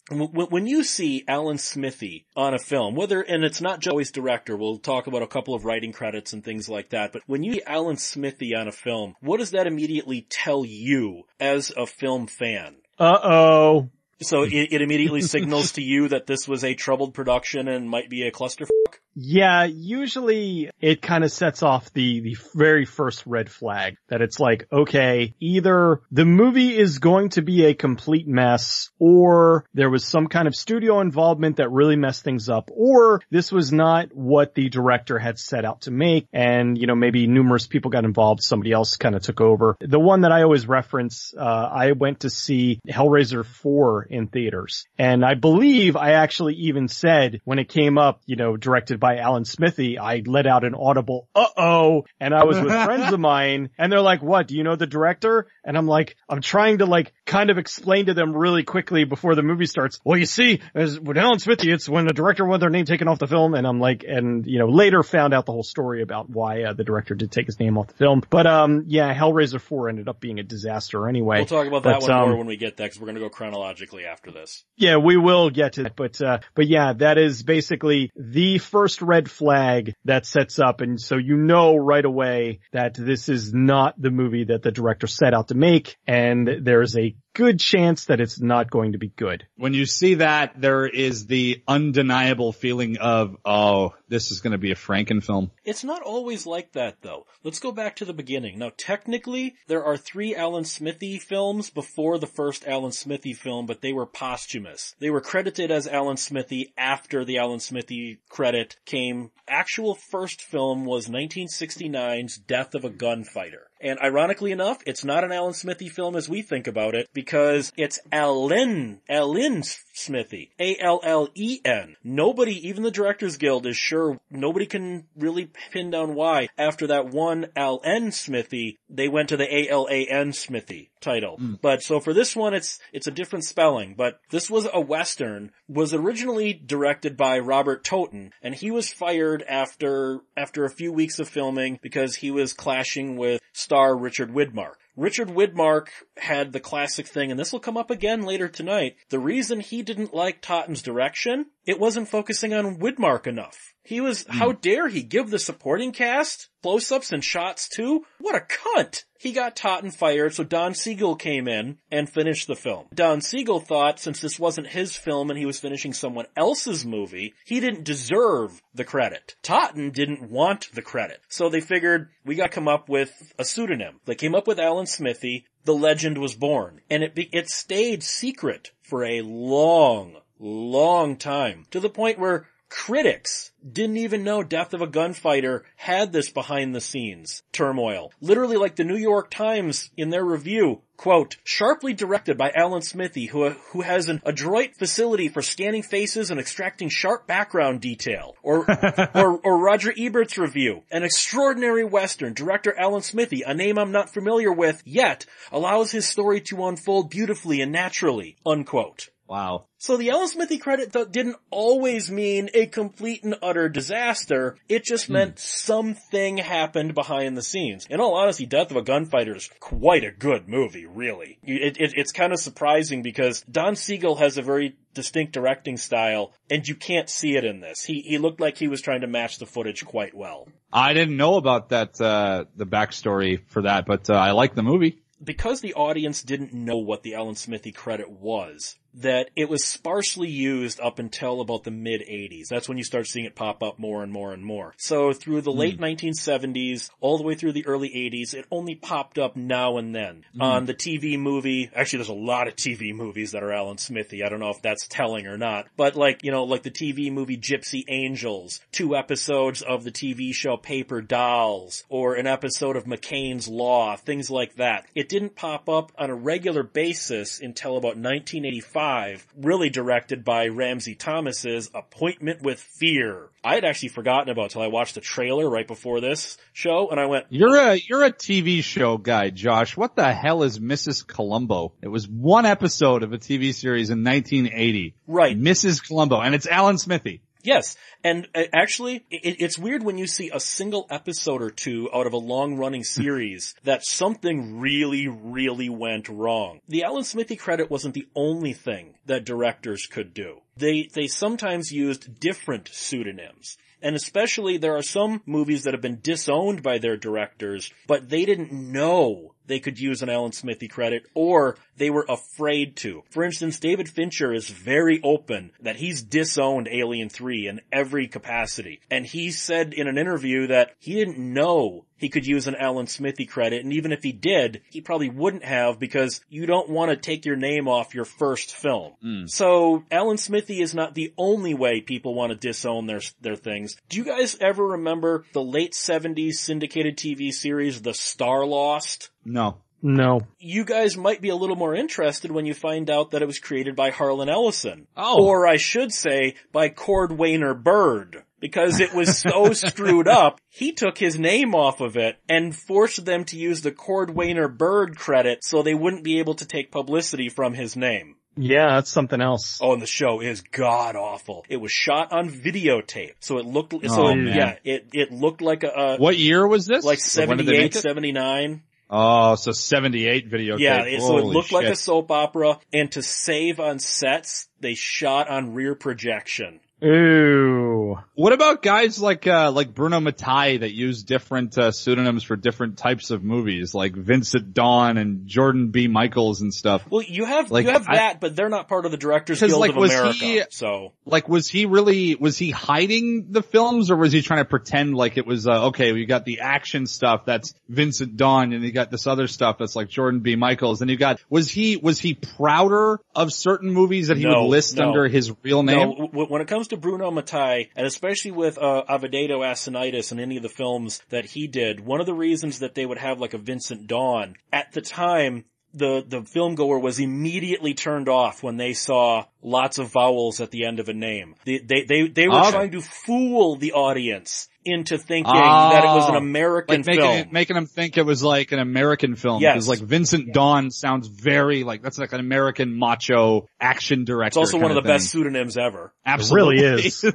w- 0.08 0.46
when 0.46 0.66
you 0.66 0.82
see 0.82 1.24
Alan 1.28 1.58
Smithee 1.58 2.26
on 2.36 2.54
a 2.54 2.58
film, 2.58 2.94
whether, 2.94 3.20
and 3.20 3.44
it's 3.44 3.60
not 3.60 3.80
just 3.80 3.90
always 3.90 4.10
director, 4.10 4.56
we'll 4.56 4.78
talk 4.78 5.06
about 5.06 5.22
a 5.22 5.26
couple 5.26 5.54
of 5.54 5.66
writing 5.66 5.92
credits 5.92 6.32
and 6.32 6.42
things 6.44 6.68
like 6.70 6.90
that, 6.90 7.12
but 7.12 7.22
when 7.26 7.42
you 7.42 7.54
see 7.54 7.62
Alan 7.66 7.96
Smithee 7.98 8.54
on 8.54 8.68
a 8.68 8.72
film, 8.72 9.14
what 9.20 9.38
does 9.38 9.50
that 9.50 9.66
immediately 9.66 10.26
tell 10.30 10.64
you 10.64 11.24
as 11.38 11.70
a 11.76 11.86
film 11.86 12.28
fan? 12.28 12.76
Uh 12.98 13.18
oh. 13.22 13.90
So 14.20 14.42
it, 14.44 14.72
it 14.72 14.82
immediately 14.82 15.22
signals 15.22 15.72
to 15.72 15.82
you 15.82 16.08
that 16.08 16.26
this 16.26 16.48
was 16.48 16.64
a 16.64 16.74
troubled 16.74 17.14
production 17.14 17.68
and 17.68 17.88
might 17.88 18.10
be 18.10 18.22
a 18.22 18.32
clusterfuck? 18.32 19.00
Yeah, 19.20 19.64
usually 19.64 20.70
it 20.80 21.02
kind 21.02 21.24
of 21.24 21.32
sets 21.32 21.64
off 21.64 21.92
the, 21.92 22.20
the 22.20 22.36
very 22.54 22.84
first 22.84 23.26
red 23.26 23.50
flag 23.50 23.96
that 24.10 24.22
it's 24.22 24.38
like, 24.38 24.68
okay, 24.70 25.34
either 25.40 26.02
the 26.12 26.24
movie 26.24 26.78
is 26.78 27.00
going 27.00 27.30
to 27.30 27.42
be 27.42 27.64
a 27.64 27.74
complete 27.74 28.28
mess 28.28 28.90
or 29.00 29.64
there 29.74 29.90
was 29.90 30.04
some 30.04 30.28
kind 30.28 30.46
of 30.46 30.54
studio 30.54 31.00
involvement 31.00 31.56
that 31.56 31.72
really 31.72 31.96
messed 31.96 32.22
things 32.22 32.48
up 32.48 32.70
or 32.72 33.20
this 33.28 33.50
was 33.50 33.72
not 33.72 34.14
what 34.14 34.54
the 34.54 34.68
director 34.68 35.18
had 35.18 35.36
set 35.36 35.64
out 35.64 35.80
to 35.80 35.90
make 35.90 36.28
and, 36.32 36.78
you 36.78 36.86
know, 36.86 36.94
maybe 36.94 37.26
numerous 37.26 37.66
people 37.66 37.90
got 37.90 38.04
involved, 38.04 38.40
somebody 38.44 38.70
else 38.70 38.96
kind 38.98 39.16
of 39.16 39.22
took 39.22 39.40
over. 39.40 39.76
The 39.80 39.98
one 39.98 40.20
that 40.20 40.30
I 40.30 40.42
always 40.42 40.68
reference, 40.68 41.34
uh, 41.36 41.42
I 41.42 41.90
went 41.90 42.20
to 42.20 42.30
see 42.30 42.78
Hellraiser 42.88 43.44
4 43.44 44.04
in 44.04 44.28
theaters 44.28 44.86
and 44.96 45.24
I 45.24 45.34
believe 45.34 45.96
I 45.96 46.12
actually 46.12 46.54
even 46.54 46.86
said 46.86 47.40
when 47.44 47.58
it 47.58 47.68
came 47.68 47.98
up, 47.98 48.20
you 48.24 48.36
know, 48.36 48.56
directed 48.56 49.00
by 49.00 49.07
Alan 49.16 49.44
Smithee, 49.44 49.98
I 49.98 50.22
let 50.24 50.46
out 50.46 50.64
an 50.64 50.74
audible, 50.74 51.28
uh-oh, 51.34 52.04
and 52.20 52.34
I 52.34 52.44
was 52.44 52.60
with 52.60 52.72
friends 52.84 53.12
of 53.12 53.18
mine, 53.18 53.70
and 53.78 53.90
they're 53.90 54.00
like, 54.00 54.22
what, 54.22 54.46
do 54.48 54.56
you 54.56 54.62
know 54.62 54.76
the 54.76 54.86
director? 54.86 55.48
And 55.64 55.76
I'm 55.76 55.86
like, 55.86 56.16
I'm 56.28 56.40
trying 56.40 56.78
to 56.78 56.86
like, 56.86 57.12
kind 57.28 57.50
of 57.50 57.58
explain 57.58 58.06
to 58.06 58.14
them 58.14 58.34
really 58.34 58.64
quickly 58.64 59.04
before 59.04 59.36
the 59.36 59.42
movie 59.42 59.66
starts, 59.66 60.00
well, 60.02 60.18
you 60.18 60.26
see, 60.26 60.60
as 60.74 60.98
with 60.98 61.16
Alan 61.16 61.38
Smithee, 61.38 61.70
it's 61.70 61.88
when 61.88 62.06
the 62.06 62.12
director 62.12 62.44
wanted 62.44 62.62
their 62.62 62.70
name 62.70 62.86
taken 62.86 63.06
off 63.06 63.18
the 63.18 63.28
film, 63.28 63.54
and 63.54 63.66
I'm 63.66 63.78
like, 63.78 64.04
and, 64.08 64.46
you 64.46 64.58
know, 64.58 64.68
later 64.68 65.02
found 65.02 65.34
out 65.34 65.46
the 65.46 65.52
whole 65.52 65.62
story 65.62 66.02
about 66.02 66.28
why 66.28 66.62
uh, 66.62 66.72
the 66.72 66.84
director 66.84 67.14
did 67.14 67.30
take 67.30 67.46
his 67.46 67.60
name 67.60 67.78
off 67.78 67.88
the 67.88 67.94
film. 67.94 68.22
But, 68.28 68.46
um, 68.46 68.84
yeah, 68.86 69.14
Hellraiser 69.14 69.60
4 69.60 69.90
ended 69.90 70.08
up 70.08 70.18
being 70.18 70.40
a 70.40 70.42
disaster 70.42 71.06
anyway. 71.06 71.36
We'll 71.36 71.46
talk 71.46 71.66
about 71.66 71.82
that 71.84 72.00
But, 72.00 72.02
one 72.02 72.10
um, 72.10 72.28
more 72.30 72.38
when 72.38 72.46
we 72.46 72.56
get 72.56 72.76
there 72.76 72.86
because 72.86 72.98
we're 72.98 73.06
going 73.06 73.16
to 73.16 73.20
go 73.20 73.28
chronologically 73.28 74.06
after 74.06 74.32
this. 74.32 74.64
Yeah, 74.76 74.96
we 74.96 75.16
will 75.16 75.50
get 75.50 75.74
to 75.74 75.84
that, 75.84 75.96
but, 75.96 76.20
uh, 76.20 76.38
but 76.54 76.66
yeah, 76.66 76.94
that 76.94 77.18
is 77.18 77.42
basically 77.42 78.10
the 78.16 78.58
first 78.58 79.02
red 79.02 79.30
flag 79.30 79.94
that 80.06 80.24
sets 80.24 80.58
up, 80.58 80.80
and 80.80 80.98
so 80.98 81.16
you 81.16 81.36
know 81.36 81.76
right 81.76 82.04
away 82.04 82.60
that 82.72 82.94
this 82.94 83.28
is 83.28 83.52
not 83.52 84.00
the 84.00 84.10
movie 84.10 84.44
that 84.44 84.62
the 84.62 84.72
director 84.72 85.06
set 85.06 85.34
out 85.34 85.48
to 85.48 85.54
make, 85.54 85.96
and 86.06 86.48
there's 86.62 86.96
a 86.96 87.14
good 87.34 87.60
chance 87.60 88.06
that 88.06 88.20
it's 88.20 88.40
not 88.40 88.70
going 88.70 88.92
to 88.92 88.98
be 88.98 89.08
good. 89.08 89.46
When 89.56 89.72
you 89.72 89.86
see 89.86 90.16
that, 90.16 90.60
there 90.60 90.86
is 90.86 91.26
the 91.26 91.62
undeniable 91.68 92.52
feeling 92.52 92.98
of, 92.98 93.36
oh, 93.44 93.94
this 94.08 94.32
is 94.32 94.40
going 94.40 94.52
to 94.52 94.58
be 94.58 94.72
a 94.72 94.76
Franken 94.76 95.22
film. 95.22 95.50
It's 95.64 95.84
not 95.84 96.02
always 96.02 96.46
like 96.46 96.72
that 96.72 96.96
though. 97.02 97.26
Let's 97.44 97.60
go 97.60 97.70
back 97.70 97.96
to 97.96 98.04
the 98.04 98.12
beginning. 98.12 98.58
Now 98.58 98.72
technically, 98.76 99.54
there 99.68 99.84
are 99.84 99.96
three 99.96 100.34
Alan 100.34 100.64
Smithee 100.64 101.18
films 101.18 101.70
before 101.70 102.18
the 102.18 102.26
first 102.26 102.66
Alan 102.66 102.92
Smithee 102.92 103.34
film, 103.34 103.66
but 103.66 103.82
they 103.82 103.92
were 103.92 104.06
posthumous. 104.06 104.96
They 104.98 105.10
were 105.10 105.20
credited 105.20 105.70
as 105.70 105.86
Alan 105.86 106.16
Smithee 106.16 106.72
after 106.76 107.24
the 107.24 107.38
Alan 107.38 107.60
Smithee 107.60 108.18
credit 108.28 108.76
came. 108.84 109.30
Actual 109.46 109.94
first 109.94 110.42
film 110.42 110.84
was 110.84 111.08
1969's 111.08 112.38
Death 112.38 112.74
of 112.74 112.84
a 112.84 112.90
Gunfighter. 112.90 113.67
And 113.80 113.98
ironically 114.00 114.52
enough, 114.52 114.78
it's 114.86 115.04
not 115.04 115.24
an 115.24 115.32
Alan 115.32 115.54
Smithee 115.54 115.88
film 115.88 116.16
as 116.16 116.28
we 116.28 116.42
think 116.42 116.66
about 116.66 116.94
it 116.94 117.08
because 117.12 117.72
it's 117.76 117.98
Alan, 118.10 119.00
Allen 119.08 119.62
Smithee. 119.62 120.50
A-L-L-E-N. 120.58 121.96
Nobody, 122.02 122.68
even 122.68 122.82
the 122.82 122.90
Directors 122.90 123.36
Guild 123.36 123.66
is 123.66 123.76
sure, 123.76 124.18
nobody 124.30 124.66
can 124.66 125.06
really 125.16 125.50
pin 125.70 125.90
down 125.90 126.14
why. 126.14 126.48
After 126.56 126.88
that 126.88 127.08
one 127.08 127.46
Al-N 127.56 128.12
Smithee, 128.12 128.78
they 128.88 129.08
went 129.08 129.28
to 129.28 129.36
the 129.36 129.52
A-L-A-N 129.52 130.32
Smithee 130.32 130.90
title. 131.00 131.36
Hmm. 131.36 131.54
But 131.60 131.82
so 131.82 132.00
for 132.00 132.12
this 132.12 132.34
one, 132.34 132.54
it's, 132.54 132.78
it's 132.92 133.06
a 133.06 133.12
different 133.12 133.44
spelling, 133.44 133.94
but 133.96 134.20
this 134.30 134.50
was 134.50 134.66
a 134.72 134.80
Western, 134.80 135.52
was 135.68 135.94
originally 135.94 136.52
directed 136.52 137.16
by 137.16 137.38
Robert 137.38 137.84
Totten, 137.84 138.32
and 138.42 138.54
he 138.54 138.70
was 138.70 138.92
fired 138.92 139.44
after, 139.48 140.20
after 140.36 140.64
a 140.64 140.70
few 140.70 140.92
weeks 140.92 141.18
of 141.18 141.28
filming 141.28 141.78
because 141.82 142.16
he 142.16 142.30
was 142.30 142.52
clashing 142.52 143.16
with 143.16 143.40
star 143.68 143.94
Richard 143.94 144.30
Widmark. 144.30 144.76
Richard 144.96 145.28
Widmark 145.28 145.88
had 146.16 146.54
the 146.54 146.58
classic 146.58 147.06
thing, 147.06 147.30
and 147.30 147.38
this 147.38 147.52
will 147.52 147.60
come 147.60 147.76
up 147.76 147.90
again 147.90 148.22
later 148.22 148.48
tonight. 148.48 148.96
The 149.10 149.18
reason 149.18 149.60
he 149.60 149.82
didn't 149.82 150.14
like 150.14 150.40
Totten's 150.40 150.80
direction, 150.80 151.50
it 151.66 151.78
wasn't 151.78 152.08
focusing 152.08 152.54
on 152.54 152.78
Widmark 152.78 153.26
enough. 153.26 153.74
He 153.88 154.02
was, 154.02 154.24
hmm. 154.24 154.32
how 154.32 154.52
dare 154.52 154.88
he 154.88 155.02
give 155.02 155.30
the 155.30 155.38
supporting 155.38 155.92
cast 155.92 156.50
close-ups 156.62 157.10
and 157.10 157.24
shots 157.24 157.70
too? 157.70 158.04
What 158.18 158.34
a 158.34 158.40
cunt! 158.40 159.04
He 159.18 159.32
got 159.32 159.56
Totten 159.56 159.92
fired, 159.92 160.34
so 160.34 160.44
Don 160.44 160.74
Siegel 160.74 161.16
came 161.16 161.48
in 161.48 161.78
and 161.90 162.06
finished 162.06 162.48
the 162.48 162.54
film. 162.54 162.88
Don 162.94 163.22
Siegel 163.22 163.60
thought 163.60 163.98
since 163.98 164.20
this 164.20 164.38
wasn't 164.38 164.66
his 164.66 164.94
film 164.94 165.30
and 165.30 165.38
he 165.38 165.46
was 165.46 165.58
finishing 165.58 165.94
someone 165.94 166.26
else's 166.36 166.84
movie, 166.84 167.32
he 167.46 167.60
didn't 167.60 167.84
deserve 167.84 168.60
the 168.74 168.84
credit. 168.84 169.36
Totten 169.42 169.90
didn't 169.90 170.30
want 170.30 170.68
the 170.74 170.82
credit. 170.82 171.22
So 171.28 171.48
they 171.48 171.62
figured 171.62 172.10
we 172.26 172.34
gotta 172.34 172.50
come 172.50 172.68
up 172.68 172.90
with 172.90 173.32
a 173.38 173.44
pseudonym. 173.44 174.00
They 174.04 174.16
came 174.16 174.34
up 174.34 174.46
with 174.46 174.60
Alan 174.60 174.86
Smithee. 174.86 175.46
the 175.64 175.72
legend 175.72 176.18
was 176.18 176.34
born. 176.34 176.82
And 176.90 177.02
it, 177.02 177.14
be, 177.14 177.30
it 177.32 177.48
stayed 177.48 178.02
secret 178.02 178.70
for 178.82 179.02
a 179.02 179.22
long, 179.22 180.18
long 180.38 181.16
time 181.16 181.64
to 181.70 181.80
the 181.80 181.88
point 181.88 182.18
where 182.18 182.46
critics 182.68 183.52
didn't 183.72 183.96
even 183.98 184.24
know 184.24 184.42
Death 184.42 184.74
of 184.74 184.82
a 184.82 184.86
Gunfighter 184.86 185.64
had 185.76 186.12
this 186.12 186.30
behind 186.30 186.74
the 186.74 186.80
scenes 186.80 187.42
turmoil. 187.52 188.12
Literally 188.20 188.56
like 188.56 188.76
the 188.76 188.84
New 188.84 188.96
York 188.96 189.30
Times 189.30 189.90
in 189.96 190.10
their 190.10 190.24
review, 190.24 190.82
quote, 190.96 191.36
sharply 191.44 191.92
directed 191.92 192.38
by 192.38 192.52
Alan 192.54 192.82
Smithee, 192.82 193.26
who, 193.26 193.50
who 193.50 193.80
has 193.80 194.08
an 194.08 194.22
adroit 194.24 194.76
facility 194.76 195.28
for 195.28 195.42
scanning 195.42 195.82
faces 195.82 196.30
and 196.30 196.38
extracting 196.38 196.88
sharp 196.88 197.26
background 197.26 197.80
detail. 197.80 198.34
Or, 198.42 198.64
or, 199.14 199.38
or 199.38 199.58
Roger 199.58 199.92
Ebert's 199.96 200.38
review, 200.38 200.82
an 200.90 201.02
extraordinary 201.02 201.84
western, 201.84 202.34
director 202.34 202.74
Alan 202.78 203.02
Smithee, 203.02 203.42
a 203.42 203.54
name 203.54 203.78
I'm 203.78 203.92
not 203.92 204.12
familiar 204.12 204.52
with, 204.52 204.82
yet 204.84 205.26
allows 205.50 205.90
his 205.90 206.06
story 206.06 206.40
to 206.42 206.66
unfold 206.66 207.10
beautifully 207.10 207.60
and 207.60 207.72
naturally, 207.72 208.36
unquote. 208.46 209.08
Wow. 209.28 209.66
So 209.76 209.98
the 209.98 210.08
Alan 210.10 210.26
Smithee 210.28 210.56
credit 210.58 210.92
th- 210.92 211.10
didn't 211.10 211.36
always 211.50 212.10
mean 212.10 212.48
a 212.54 212.66
complete 212.66 213.22
and 213.24 213.36
utter 213.42 213.68
disaster. 213.68 214.56
It 214.70 214.84
just 214.84 215.10
meant 215.10 215.38
something 215.38 216.38
happened 216.38 216.94
behind 216.94 217.36
the 217.36 217.42
scenes. 217.42 217.86
In 217.90 218.00
all 218.00 218.14
honesty, 218.14 218.46
Death 218.46 218.70
of 218.70 218.78
a 218.78 218.82
Gunfighter 218.82 219.36
is 219.36 219.50
quite 219.60 220.02
a 220.02 220.10
good 220.10 220.48
movie, 220.48 220.86
really. 220.86 221.38
It, 221.42 221.76
it, 221.78 221.92
it's 221.94 222.12
kind 222.12 222.32
of 222.32 222.38
surprising 222.40 223.02
because 223.02 223.42
Don 223.42 223.76
Siegel 223.76 224.16
has 224.16 224.38
a 224.38 224.42
very 224.42 224.76
distinct 224.94 225.32
directing 225.34 225.76
style, 225.76 226.32
and 226.50 226.66
you 226.66 226.74
can't 226.74 227.10
see 227.10 227.36
it 227.36 227.44
in 227.44 227.60
this. 227.60 227.84
He 227.84 228.00
he 228.00 228.16
looked 228.18 228.40
like 228.40 228.56
he 228.56 228.68
was 228.68 228.80
trying 228.80 229.02
to 229.02 229.06
match 229.06 229.38
the 229.38 229.46
footage 229.46 229.84
quite 229.84 230.14
well. 230.14 230.48
I 230.72 230.94
didn't 230.94 231.16
know 231.18 231.36
about 231.36 231.68
that, 231.68 232.00
uh, 232.00 232.46
the 232.56 232.66
backstory 232.66 233.40
for 233.48 233.62
that, 233.62 233.84
but 233.86 234.08
uh, 234.10 234.14
I 234.14 234.30
like 234.32 234.54
the 234.54 234.62
movie. 234.62 234.98
because 235.22 235.60
the 235.60 235.74
audience 235.74 236.22
didn't 236.22 236.52
know 236.52 236.78
what 236.78 237.02
the 237.02 237.14
Alan 237.14 237.34
Smithee 237.34 237.72
credit 237.72 238.08
was, 238.10 238.76
that 238.98 239.30
it 239.36 239.48
was 239.48 239.64
sparsely 239.64 240.28
used 240.28 240.80
up 240.80 240.98
until 240.98 241.40
about 241.40 241.64
the 241.64 241.70
mid 241.70 242.00
80s. 242.00 242.48
That's 242.48 242.68
when 242.68 242.78
you 242.78 242.84
start 242.84 243.06
seeing 243.06 243.26
it 243.26 243.34
pop 243.34 243.62
up 243.62 243.78
more 243.78 244.02
and 244.02 244.12
more 244.12 244.32
and 244.32 244.44
more. 244.44 244.74
So 244.76 245.12
through 245.12 245.42
the 245.42 245.52
hmm. 245.52 245.58
late 245.58 245.80
1970s, 245.80 246.90
all 247.00 247.18
the 247.18 247.24
way 247.24 247.34
through 247.34 247.52
the 247.52 247.66
early 247.66 247.90
80s, 247.90 248.34
it 248.34 248.46
only 248.50 248.74
popped 248.74 249.18
up 249.18 249.36
now 249.36 249.78
and 249.78 249.94
then. 249.94 250.24
Hmm. 250.34 250.42
On 250.42 250.66
the 250.66 250.74
TV 250.74 251.18
movie, 251.18 251.70
actually 251.74 251.98
there's 251.98 252.08
a 252.08 252.14
lot 252.14 252.48
of 252.48 252.56
TV 252.56 252.94
movies 252.94 253.32
that 253.32 253.42
are 253.42 253.52
Alan 253.52 253.78
Smithee. 253.78 254.22
I 254.24 254.28
don't 254.28 254.40
know 254.40 254.50
if 254.50 254.62
that's 254.62 254.86
telling 254.88 255.26
or 255.26 255.38
not, 255.38 255.68
but 255.76 255.96
like, 255.96 256.24
you 256.24 256.32
know, 256.32 256.44
like 256.44 256.62
the 256.62 256.70
TV 256.70 257.12
movie 257.12 257.38
Gypsy 257.38 257.84
Angels, 257.88 258.60
two 258.72 258.96
episodes 258.96 259.62
of 259.62 259.84
the 259.84 259.92
TV 259.92 260.34
show 260.34 260.56
Paper 260.56 261.00
Dolls, 261.00 261.84
or 261.88 262.14
an 262.14 262.26
episode 262.26 262.76
of 262.76 262.86
McClain's 262.86 263.48
Law, 263.48 263.96
things 263.96 264.30
like 264.30 264.56
that. 264.56 264.86
It 264.94 265.08
didn't 265.08 265.36
pop 265.36 265.68
up 265.68 265.92
on 265.98 266.10
a 266.10 266.14
regular 266.14 266.62
basis 266.62 267.40
until 267.40 267.76
about 267.76 267.96
1985, 267.96 268.87
really 269.36 269.70
directed 269.70 270.24
by 270.24 270.48
Ramzi 270.48 270.98
Thomas's 270.98 271.70
Appointment 271.74 272.42
with 272.42 272.60
Fear. 272.60 273.28
I 273.44 273.54
had 273.54 273.64
actually 273.64 273.90
forgotten 273.90 274.30
about 274.30 274.50
till 274.50 274.62
I 274.62 274.66
watched 274.66 274.94
the 274.94 275.00
trailer 275.00 275.48
right 275.48 275.66
before 275.66 276.00
this 276.00 276.36
show, 276.52 276.88
and 276.90 276.98
I 276.98 277.06
went, 277.06 277.26
You're 277.30 277.56
a, 277.56 277.76
you're 277.76 278.04
a 278.04 278.12
TV 278.12 278.62
show 278.62 278.98
guy, 278.98 279.30
Josh. 279.30 279.76
What 279.76 279.96
the 279.96 280.12
hell 280.12 280.42
is 280.42 280.58
Mrs. 280.58 281.06
Columbo? 281.06 281.72
It 281.82 281.88
was 281.88 282.08
one 282.08 282.46
episode 282.46 283.02
of 283.02 283.12
a 283.12 283.18
TV 283.18 283.54
series 283.54 283.90
in 283.90 284.04
1980. 284.04 284.94
right, 285.06 285.38
Mrs. 285.38 285.86
Columbo, 285.86 286.20
and 286.20 286.34
it's 286.34 286.46
Alan 286.46 286.78
Smithee. 286.78 287.20
Yes, 287.42 287.76
and 288.02 288.28
uh, 288.34 288.44
actually, 288.52 289.04
it, 289.10 289.36
it's 289.40 289.58
weird 289.58 289.82
when 289.82 289.98
you 289.98 290.06
see 290.06 290.30
a 290.32 290.40
single 290.40 290.86
episode 290.90 291.40
or 291.40 291.50
two 291.50 291.88
out 291.94 292.06
of 292.06 292.12
a 292.12 292.18
long-running 292.18 292.84
series 292.84 293.54
that 293.64 293.84
something 293.84 294.58
really, 294.58 295.06
really 295.08 295.68
went 295.68 296.08
wrong. 296.08 296.60
The 296.68 296.84
Alan 296.84 297.04
Smithee 297.04 297.36
credit 297.36 297.70
wasn't 297.70 297.94
the 297.94 298.08
only 298.14 298.52
thing 298.52 298.94
that 299.06 299.24
directors 299.24 299.86
could 299.86 300.14
do. 300.14 300.40
They 300.56 300.88
they 300.92 301.06
sometimes 301.06 301.70
used 301.72 302.18
different 302.18 302.68
pseudonyms. 302.72 303.56
And 303.80 303.94
especially 303.94 304.58
there 304.58 304.76
are 304.76 304.82
some 304.82 305.22
movies 305.24 305.62
that 305.62 305.72
have 305.72 305.80
been 305.80 306.00
disowned 306.02 306.64
by 306.64 306.78
their 306.78 306.96
directors, 306.96 307.72
but 307.86 308.08
they 308.08 308.24
didn't 308.24 308.52
know 308.52 309.34
they 309.48 309.58
could 309.58 309.80
use 309.80 310.02
an 310.02 310.08
Alan 310.08 310.32
Smithee 310.32 310.68
credit 310.68 311.06
or 311.14 311.56
they 311.76 311.90
were 311.90 312.06
afraid 312.08 312.76
to. 312.76 313.02
For 313.10 313.24
instance, 313.24 313.58
David 313.58 313.88
Fincher 313.88 314.32
is 314.32 314.48
very 314.48 315.00
open 315.02 315.50
that 315.60 315.76
he's 315.76 316.02
disowned 316.02 316.68
Alien 316.70 317.08
3 317.08 317.48
in 317.48 317.60
every 317.72 318.06
capacity. 318.06 318.80
And 318.90 319.04
he 319.04 319.30
said 319.30 319.72
in 319.72 319.88
an 319.88 319.98
interview 319.98 320.46
that 320.48 320.74
he 320.78 320.94
didn't 320.94 321.18
know 321.18 321.84
he 321.98 322.08
could 322.08 322.26
use 322.26 322.46
an 322.46 322.56
Alan 322.56 322.86
Smithee 322.86 323.26
credit, 323.26 323.64
and 323.64 323.72
even 323.72 323.92
if 323.92 324.02
he 324.02 324.12
did, 324.12 324.62
he 324.70 324.80
probably 324.80 325.10
wouldn't 325.10 325.44
have 325.44 325.78
because 325.78 326.20
you 326.28 326.46
don't 326.46 326.68
want 326.68 326.90
to 326.90 326.96
take 326.96 327.24
your 327.24 327.36
name 327.36 327.68
off 327.68 327.94
your 327.94 328.04
first 328.04 328.54
film. 328.54 328.94
Hmm. 329.02 329.26
So 329.26 329.84
Alan 329.90 330.16
Smithee 330.18 330.62
is 330.62 330.74
not 330.74 330.94
the 330.94 331.12
only 331.18 331.54
way 331.54 331.80
people 331.80 332.14
want 332.14 332.30
to 332.30 332.36
disown 332.36 332.86
their 332.86 333.00
their 333.20 333.36
things. 333.36 333.76
Do 333.88 333.98
you 333.98 334.04
guys 334.04 334.36
ever 334.40 334.66
remember 334.66 335.24
the 335.32 335.42
late 335.42 335.72
70s 335.72 336.34
syndicated 336.34 336.96
TV 336.96 337.32
series 337.32 337.82
The 337.82 337.90
Starlost? 337.90 339.10
No. 339.24 339.58
No. 339.80 340.22
You 340.38 340.64
guys 340.64 340.96
might 340.96 341.20
be 341.20 341.28
a 341.28 341.36
little 341.36 341.56
more 341.56 341.74
interested 341.74 342.30
when 342.30 342.46
you 342.46 342.54
find 342.54 342.90
out 342.90 343.12
that 343.12 343.22
it 343.22 343.26
was 343.26 343.38
created 343.38 343.76
by 343.76 343.90
Harlan 343.90 344.28
Ellison. 344.28 344.86
Oh. 344.96 345.24
Or 345.24 345.46
I 345.46 345.56
should 345.56 345.92
say, 345.92 346.34
by 346.52 346.68
Cordwainer 346.68 347.60
Bird. 347.60 348.24
Because 348.40 348.78
it 348.80 348.94
was 348.94 349.18
so 349.18 349.52
screwed 349.52 350.06
up, 350.08 350.40
he 350.48 350.72
took 350.72 350.96
his 350.98 351.18
name 351.18 351.54
off 351.54 351.80
of 351.80 351.96
it 351.96 352.16
and 352.28 352.54
forced 352.54 353.04
them 353.04 353.24
to 353.26 353.36
use 353.36 353.62
the 353.62 353.72
Cordwainer 353.72 354.54
Bird 354.54 354.96
credit 354.96 355.42
so 355.42 355.62
they 355.62 355.74
wouldn't 355.74 356.04
be 356.04 356.18
able 356.20 356.34
to 356.34 356.46
take 356.46 356.70
publicity 356.70 357.28
from 357.28 357.54
his 357.54 357.74
name. 357.76 358.14
Yeah, 358.40 358.76
that's 358.76 358.90
something 358.90 359.20
else. 359.20 359.58
Oh, 359.60 359.72
and 359.72 359.82
the 359.82 359.86
show 359.86 360.20
is 360.20 360.42
god 360.42 360.94
awful. 360.94 361.44
It 361.48 361.56
was 361.56 361.72
shot 361.72 362.12
on 362.12 362.30
videotape, 362.30 363.14
so 363.18 363.38
it 363.38 363.44
looked, 363.46 363.72
so 363.72 364.06
Oh, 364.06 364.14
man. 364.14 364.26
yeah, 364.36 364.56
it, 364.62 364.90
it 364.92 365.10
looked 365.12 365.40
like 365.42 365.64
a, 365.64 365.70
a 365.70 365.96
What 365.96 366.16
year 366.16 366.46
was 366.46 366.64
this? 366.66 366.84
like 366.84 367.00
Or 367.00 367.26
when 367.26 367.38
did 367.38 367.46
they 367.48 367.68
78, 367.68 367.74
79. 367.74 368.62
Oh, 368.90 369.34
so 369.34 369.50
78 369.50 370.30
videotape. 370.30 370.60
Yeah, 370.60 370.84
it- 370.84 371.00
so 371.02 371.18
it 371.18 371.24
looked 371.24 371.50
like 371.50 371.66
a 371.66 371.74
soap 371.74 372.12
opera, 372.12 372.60
and 372.72 372.92
to 372.92 373.02
save 373.02 373.58
on 373.58 373.80
sets, 373.80 374.48
they 374.60 374.74
shot 374.74 375.28
on 375.28 375.54
rear 375.54 375.74
projection. 375.74 376.60
Ooh. 376.84 377.98
What 378.14 378.32
about 378.32 378.62
guys 378.62 379.00
like 379.00 379.26
uh 379.26 379.50
like 379.52 379.74
Bruno 379.74 380.00
Mattei 380.00 380.58
that 380.58 380.72
use 380.72 381.02
different 381.02 381.56
uh, 381.58 381.70
pseudonyms 381.70 382.22
for 382.22 382.36
different 382.36 382.78
types 382.78 383.10
of 383.10 383.22
movies, 383.24 383.74
like 383.74 383.94
Vincent 383.94 384.54
Dawn 384.54 384.96
and 384.96 385.26
Jordan 385.26 385.70
B. 385.70 385.88
Michaels 385.88 386.40
and 386.40 386.52
stuff? 386.52 386.84
Well, 386.88 387.02
you 387.02 387.24
have 387.24 387.50
Like, 387.50 387.66
you 387.66 387.72
have 387.72 387.88
I- 387.88 387.96
that, 387.96 388.20
but 388.20 388.36
they're 388.36 388.48
not 388.48 388.68
part 388.68 388.84
of 388.84 388.90
the 388.90 388.96
Directors 388.96 389.40
Guild 389.40 389.58
like, 389.60 389.70
of 389.70 389.76
was 389.76 389.92
America. 389.92 390.18
he- 390.18 390.42
So 390.50 390.92
Like, 391.04 391.28
was 391.28 391.48
he 391.48 391.66
really 391.66 392.14
was 392.14 392.36
he 392.38 392.50
hiding 392.50 393.26
the 393.30 393.42
films, 393.42 393.90
or 393.90 393.96
was 393.96 394.12
he 394.12 394.22
trying 394.22 394.40
to 394.40 394.44
pretend 394.48 394.94
like 394.94 395.16
it 395.16 395.26
was 395.26 395.46
uh, 395.46 395.66
okay? 395.68 395.92
We 395.92 396.06
got 396.06 396.24
the 396.24 396.40
action 396.40 396.86
stuff 396.86 397.24
that's 397.24 397.54
Vincent 397.68 398.16
Dawn, 398.16 398.52
and 398.52 398.62
you 398.64 398.72
got 398.72 398.90
this 398.90 399.06
other 399.06 399.26
stuff 399.26 399.56
that's 399.58 399.74
like 399.76 399.88
Jordan 399.88 400.20
B. 400.20 400.36
Michaels, 400.36 400.80
and 400.80 400.90
you 400.90 400.96
got 400.96 401.20
was 401.30 401.50
he 401.50 401.76
was 401.76 401.98
he 401.98 402.14
prouder 402.14 403.00
of 403.14 403.32
certain 403.32 403.70
movies 403.72 404.08
that 404.08 404.16
he 404.16 404.24
No, 404.24 404.42
would 404.42 404.48
list 404.50 404.76
no. 404.76 404.88
under 404.88 405.08
his 405.08 405.32
real 405.42 405.62
name? 405.62 405.88
No, 406.12 406.24
when 406.24 406.40
it 406.42 406.48
comes 406.48 406.67
to 406.70 406.76
Bruno 406.76 407.10
Mattei, 407.10 407.70
and 407.76 407.86
especially 407.86 408.30
with 408.30 408.58
uh, 408.58 408.84
Avedato 408.88 409.40
Asinitis 409.40 410.10
and 410.12 410.20
any 410.20 410.36
of 410.36 410.42
the 410.42 410.48
films 410.48 411.02
that 411.10 411.24
he 411.24 411.46
did, 411.46 411.80
one 411.80 412.00
of 412.00 412.06
the 412.06 412.14
reasons 412.14 412.60
that 412.60 412.74
they 412.74 412.86
would 412.86 412.98
have 412.98 413.20
like 413.20 413.34
a 413.34 413.38
Vincent 413.38 413.86
Dawn 413.86 414.36
at 414.52 414.72
the 414.72 414.80
time. 414.80 415.44
The, 415.74 416.02
the 416.06 416.22
film 416.22 416.54
goer 416.54 416.78
was 416.78 416.98
immediately 416.98 417.74
turned 417.74 418.08
off 418.08 418.42
when 418.42 418.56
they 418.56 418.72
saw 418.72 419.26
lots 419.42 419.78
of 419.78 419.88
vowels 419.88 420.40
at 420.40 420.50
the 420.50 420.64
end 420.66 420.80
of 420.80 420.88
a 420.88 420.94
name. 420.94 421.34
They, 421.44 421.58
they, 421.58 421.82
they, 421.84 422.08
they 422.08 422.28
were 422.28 422.40
Okay. 422.40 422.50
trying 422.50 422.70
to 422.72 422.80
fool 422.80 423.56
the 423.56 423.72
audience 423.72 424.48
into 424.64 424.98
thinking 424.98 425.32
that 425.32 425.82
it 425.84 425.86
was 425.86 426.08
an 426.10 426.14
Oh. 426.16 426.18
American 426.18 426.78
like 426.78 426.86
making 426.86 427.00
film. 427.02 427.16
it, 427.16 427.32
making 427.32 427.54
them 427.54 427.64
think 427.66 427.96
it 427.96 428.04
was 428.04 428.22
like 428.22 428.52
an 428.52 428.58
American 428.58 429.14
film. 429.16 429.40
Yes. 429.40 429.54
Because 429.54 429.68
like 429.68 429.78
Vincent 429.78 430.34
Dawn 430.34 430.70
sounds 430.70 431.08
very 431.08 431.64
like 431.64 431.80
that's 431.80 431.96
like 431.98 432.12
an 432.12 432.20
American 432.20 432.76
macho 432.78 433.48
action 433.60 434.04
director. 434.04 434.28
it's 434.40 434.52
also 434.52 434.58
one 434.58 434.70
of 434.70 434.74
kind 434.74 434.84
the 434.84 434.88
best 434.88 435.08
pseudonyms 435.10 435.56
ever. 435.56 435.94
Absolutely 436.04 436.62
really 436.62 436.82
is. 436.86 437.04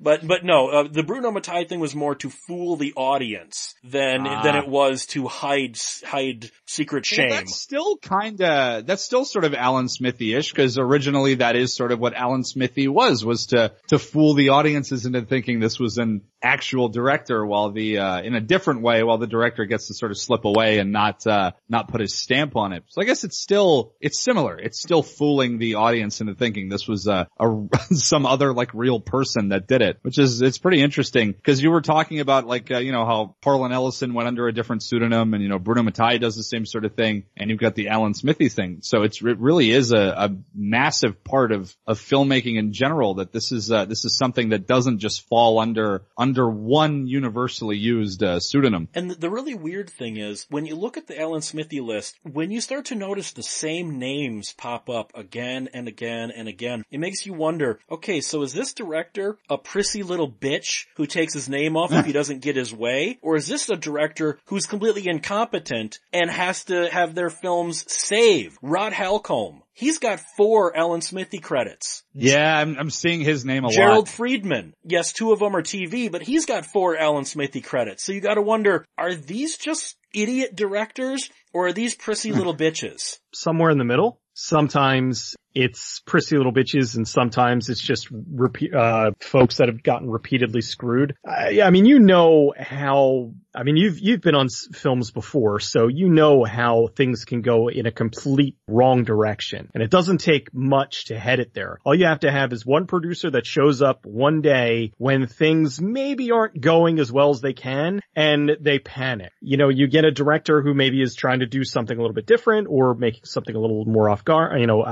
But 0.00 0.24
but 0.26 0.44
no, 0.44 0.68
uh, 0.68 0.88
the 0.90 1.02
Bruno 1.02 1.30
Mattei 1.32 1.64
thing 1.64 1.80
was 1.80 1.94
more 1.94 2.14
to 2.16 2.30
fool 2.30 2.76
the 2.76 2.92
audience 2.94 3.74
than 3.82 4.24
Ah. 4.26 4.42
than 4.42 4.54
it 4.56 4.68
was 4.68 5.04
to 5.06 5.26
hide 5.26 5.76
hide 6.04 6.48
secret 6.64 7.06
Well, 7.10 7.26
shame. 7.26 7.30
that's 7.30 7.56
still 7.60 7.96
kind 7.96 8.40
of 8.40 8.86
that's 8.86 9.02
still 9.02 9.24
sort 9.24 9.44
of 9.44 9.52
Alan 9.54 9.88
Smithee-ish 9.88 10.52
because 10.52 10.78
originally 10.78 11.15
originally 11.16 11.36
that 11.36 11.56
is 11.56 11.74
sort 11.74 11.92
of 11.92 11.98
what 11.98 12.14
Alan 12.14 12.44
Smithee 12.44 12.88
was, 12.88 13.24
was 13.24 13.46
to, 13.46 13.72
to 13.88 13.98
fool 13.98 14.34
the 14.34 14.50
audiences 14.50 15.06
into 15.06 15.22
thinking 15.22 15.60
this 15.60 15.78
was 15.78 15.98
an 15.98 16.22
actual 16.42 16.88
director 16.88 17.44
while 17.44 17.70
the, 17.70 17.98
uh, 17.98 18.20
in 18.22 18.34
a 18.34 18.40
different 18.40 18.82
way 18.82 19.02
while 19.02 19.18
the 19.18 19.26
director 19.26 19.64
gets 19.64 19.88
to 19.88 19.94
sort 19.94 20.10
of 20.10 20.18
slip 20.18 20.44
away 20.44 20.78
and 20.78 20.92
not, 20.92 21.26
uh, 21.26 21.52
not 21.68 21.88
put 21.88 22.00
his 22.00 22.16
stamp 22.16 22.56
on 22.56 22.72
it. 22.72 22.84
So 22.88 23.00
I 23.00 23.04
guess 23.04 23.24
it's 23.24 23.38
still, 23.38 23.94
it's 24.00 24.22
similar. 24.22 24.58
It's 24.58 24.80
still 24.80 25.02
fooling 25.02 25.58
the 25.58 25.76
audience 25.76 26.20
into 26.20 26.34
thinking 26.34 26.68
this 26.68 26.86
was, 26.86 27.08
uh, 27.08 27.24
a, 27.40 27.68
some 27.94 28.26
other 28.26 28.52
like 28.52 28.74
real 28.74 29.00
person 29.00 29.48
that 29.48 29.66
did 29.66 29.82
it, 29.82 29.98
which 30.02 30.18
is, 30.18 30.42
it's 30.42 30.58
pretty 30.58 30.82
interesting 30.82 31.32
because 31.32 31.62
you 31.62 31.70
were 31.70 31.80
talking 31.80 32.20
about 32.20 32.46
like, 32.46 32.70
uh, 32.70 32.78
you 32.78 32.92
know, 32.92 33.06
how 33.06 33.36
Harlan 33.42 33.72
Ellison 33.72 34.14
went 34.14 34.28
under 34.28 34.46
a 34.46 34.52
different 34.52 34.82
pseudonym 34.82 35.34
and, 35.34 35.42
you 35.42 35.48
know, 35.48 35.58
Bruno 35.58 35.82
Mattei 35.82 36.18
does 36.18 36.36
the 36.36 36.42
same 36.42 36.66
sort 36.66 36.84
of 36.84 36.94
thing 36.94 37.24
and 37.36 37.50
you've 37.50 37.60
got 37.60 37.74
the 37.74 37.88
Alan 37.88 38.14
Smithee 38.14 38.48
thing. 38.48 38.78
So 38.82 39.02
it's, 39.02 39.22
it 39.22 39.38
really 39.38 39.70
is 39.70 39.92
a, 39.92 39.98
a 39.98 40.36
massive 40.54 41.05
part 41.12 41.52
of, 41.52 41.74
of 41.86 41.98
filmmaking 41.98 42.58
in 42.58 42.72
general 42.72 43.14
that 43.14 43.32
this 43.32 43.52
is, 43.52 43.70
uh, 43.70 43.84
this 43.84 44.04
is 44.04 44.16
something 44.16 44.50
that 44.50 44.66
doesn't 44.66 44.98
just 44.98 45.26
fall 45.28 45.58
under, 45.58 46.02
under 46.16 46.48
one 46.48 47.06
universally 47.06 47.76
used, 47.76 48.22
uh, 48.22 48.40
pseudonym. 48.40 48.88
And 48.94 49.10
the 49.10 49.30
really 49.30 49.54
weird 49.54 49.90
thing 49.90 50.16
is, 50.16 50.46
when 50.48 50.66
you 50.66 50.76
look 50.76 50.96
at 50.96 51.06
the 51.06 51.20
Alan 51.20 51.42
Smithee 51.42 51.80
list, 51.80 52.18
when 52.22 52.50
you 52.50 52.60
start 52.60 52.86
to 52.86 52.94
notice 52.94 53.32
the 53.32 53.42
same 53.42 53.98
names 53.98 54.52
pop 54.52 54.88
up 54.88 55.12
again 55.14 55.68
and 55.72 55.88
again 55.88 56.30
and 56.30 56.48
again, 56.48 56.84
it 56.90 56.98
makes 56.98 57.26
you 57.26 57.32
wonder, 57.32 57.78
okay, 57.90 58.20
so 58.20 58.42
is 58.42 58.52
this 58.52 58.74
director 58.74 59.38
a 59.48 59.58
prissy 59.58 60.02
little 60.02 60.30
bitch 60.30 60.86
who 60.96 61.06
takes 61.06 61.34
his 61.34 61.48
name 61.48 61.76
off 61.76 61.92
if 61.92 62.06
he 62.06 62.12
doesn't 62.16 62.42
get 62.42 62.56
his 62.56 62.74
way? 62.74 63.18
Or 63.22 63.36
is 63.36 63.46
this 63.46 63.68
a 63.68 63.76
director 63.76 64.38
who's 64.46 64.66
completely 64.66 65.08
incompetent 65.08 65.98
and 66.12 66.30
has 66.30 66.64
to 66.64 66.88
have 66.88 67.14
their 67.14 67.30
films 67.30 67.90
saved? 67.92 68.58
Rod 68.62 68.92
Holcomb. 68.92 69.62
He's 69.76 69.98
got 69.98 70.20
four 70.38 70.74
Alan 70.74 71.02
Smithee 71.02 71.38
credits. 71.38 72.02
Yeah, 72.14 72.58
I'm, 72.58 72.78
I'm 72.78 72.88
seeing 72.88 73.20
his 73.20 73.44
name 73.44 73.66
a 73.66 73.68
Gerald 73.68 73.76
lot. 73.76 73.92
Jerrold 73.92 74.08
Freedman. 74.08 74.72
Yes, 74.84 75.12
two 75.12 75.32
of 75.32 75.38
them 75.40 75.54
are 75.54 75.60
TV, 75.60 76.10
but 76.10 76.22
he's 76.22 76.46
got 76.46 76.64
four 76.64 76.96
Alan 76.96 77.26
Smithee 77.26 77.60
credits. 77.60 78.02
So 78.02 78.12
you 78.12 78.22
gotta 78.22 78.40
wonder, 78.40 78.86
are 78.96 79.14
these 79.14 79.58
just 79.58 79.96
idiot 80.14 80.56
directors 80.56 81.28
or 81.52 81.66
are 81.66 81.72
these 81.74 81.94
prissy 81.94 82.32
little 82.38 82.56
bitches? 82.56 83.18
Somewhere 83.34 83.70
in 83.70 83.76
the 83.76 83.84
middle. 83.84 84.18
Sometimes 84.32 85.36
it's 85.56 86.02
prissy 86.04 86.36
little 86.36 86.52
bitches 86.52 86.96
and 86.96 87.08
sometimes 87.08 87.70
it's 87.70 87.80
just 87.80 88.08
repeat, 88.10 88.74
uh, 88.74 89.12
folks 89.20 89.56
that 89.56 89.68
have 89.68 89.82
gotten 89.82 90.10
repeatedly 90.10 90.60
screwed. 90.60 91.16
I, 91.26 91.62
I 91.62 91.70
mean, 91.70 91.86
you 91.86 91.98
know 91.98 92.52
how, 92.58 93.32
I 93.54 93.62
mean, 93.62 93.78
you've, 93.78 93.98
you've 93.98 94.20
been 94.20 94.34
on 94.34 94.46
s- 94.46 94.68
films 94.74 95.12
before, 95.12 95.60
so 95.60 95.88
you 95.88 96.10
know 96.10 96.44
how 96.44 96.88
things 96.94 97.24
can 97.24 97.40
go 97.40 97.68
in 97.68 97.86
a 97.86 97.90
complete 97.90 98.56
wrong 98.68 99.04
direction. 99.04 99.70
And 99.72 99.82
it 99.82 99.90
doesn't 99.90 100.18
take 100.18 100.52
much 100.52 101.06
to 101.06 101.18
head 101.18 101.40
it 101.40 101.54
there. 101.54 101.78
All 101.84 101.94
you 101.94 102.04
have 102.04 102.20
to 102.20 102.30
have 102.30 102.52
is 102.52 102.66
one 102.66 102.86
producer 102.86 103.30
that 103.30 103.46
shows 103.46 103.80
up 103.80 104.04
one 104.04 104.42
day 104.42 104.92
when 104.98 105.26
things 105.26 105.80
maybe 105.80 106.32
aren't 106.32 106.60
going 106.60 106.98
as 106.98 107.10
well 107.10 107.30
as 107.30 107.40
they 107.40 107.54
can 107.54 108.02
and 108.14 108.50
they 108.60 108.78
panic. 108.78 109.32
You 109.40 109.56
know, 109.56 109.70
you 109.70 109.86
get 109.86 110.04
a 110.04 110.10
director 110.10 110.60
who 110.60 110.74
maybe 110.74 111.00
is 111.00 111.14
trying 111.14 111.40
to 111.40 111.46
do 111.46 111.64
something 111.64 111.96
a 111.96 112.00
little 112.00 112.14
bit 112.14 112.26
different 112.26 112.66
or 112.68 112.94
making 112.94 113.24
something 113.24 113.56
a 113.56 113.58
little 113.58 113.86
more 113.86 114.10
off 114.10 114.22
guard, 114.22 114.60
you 114.60 114.66
know, 114.66 114.82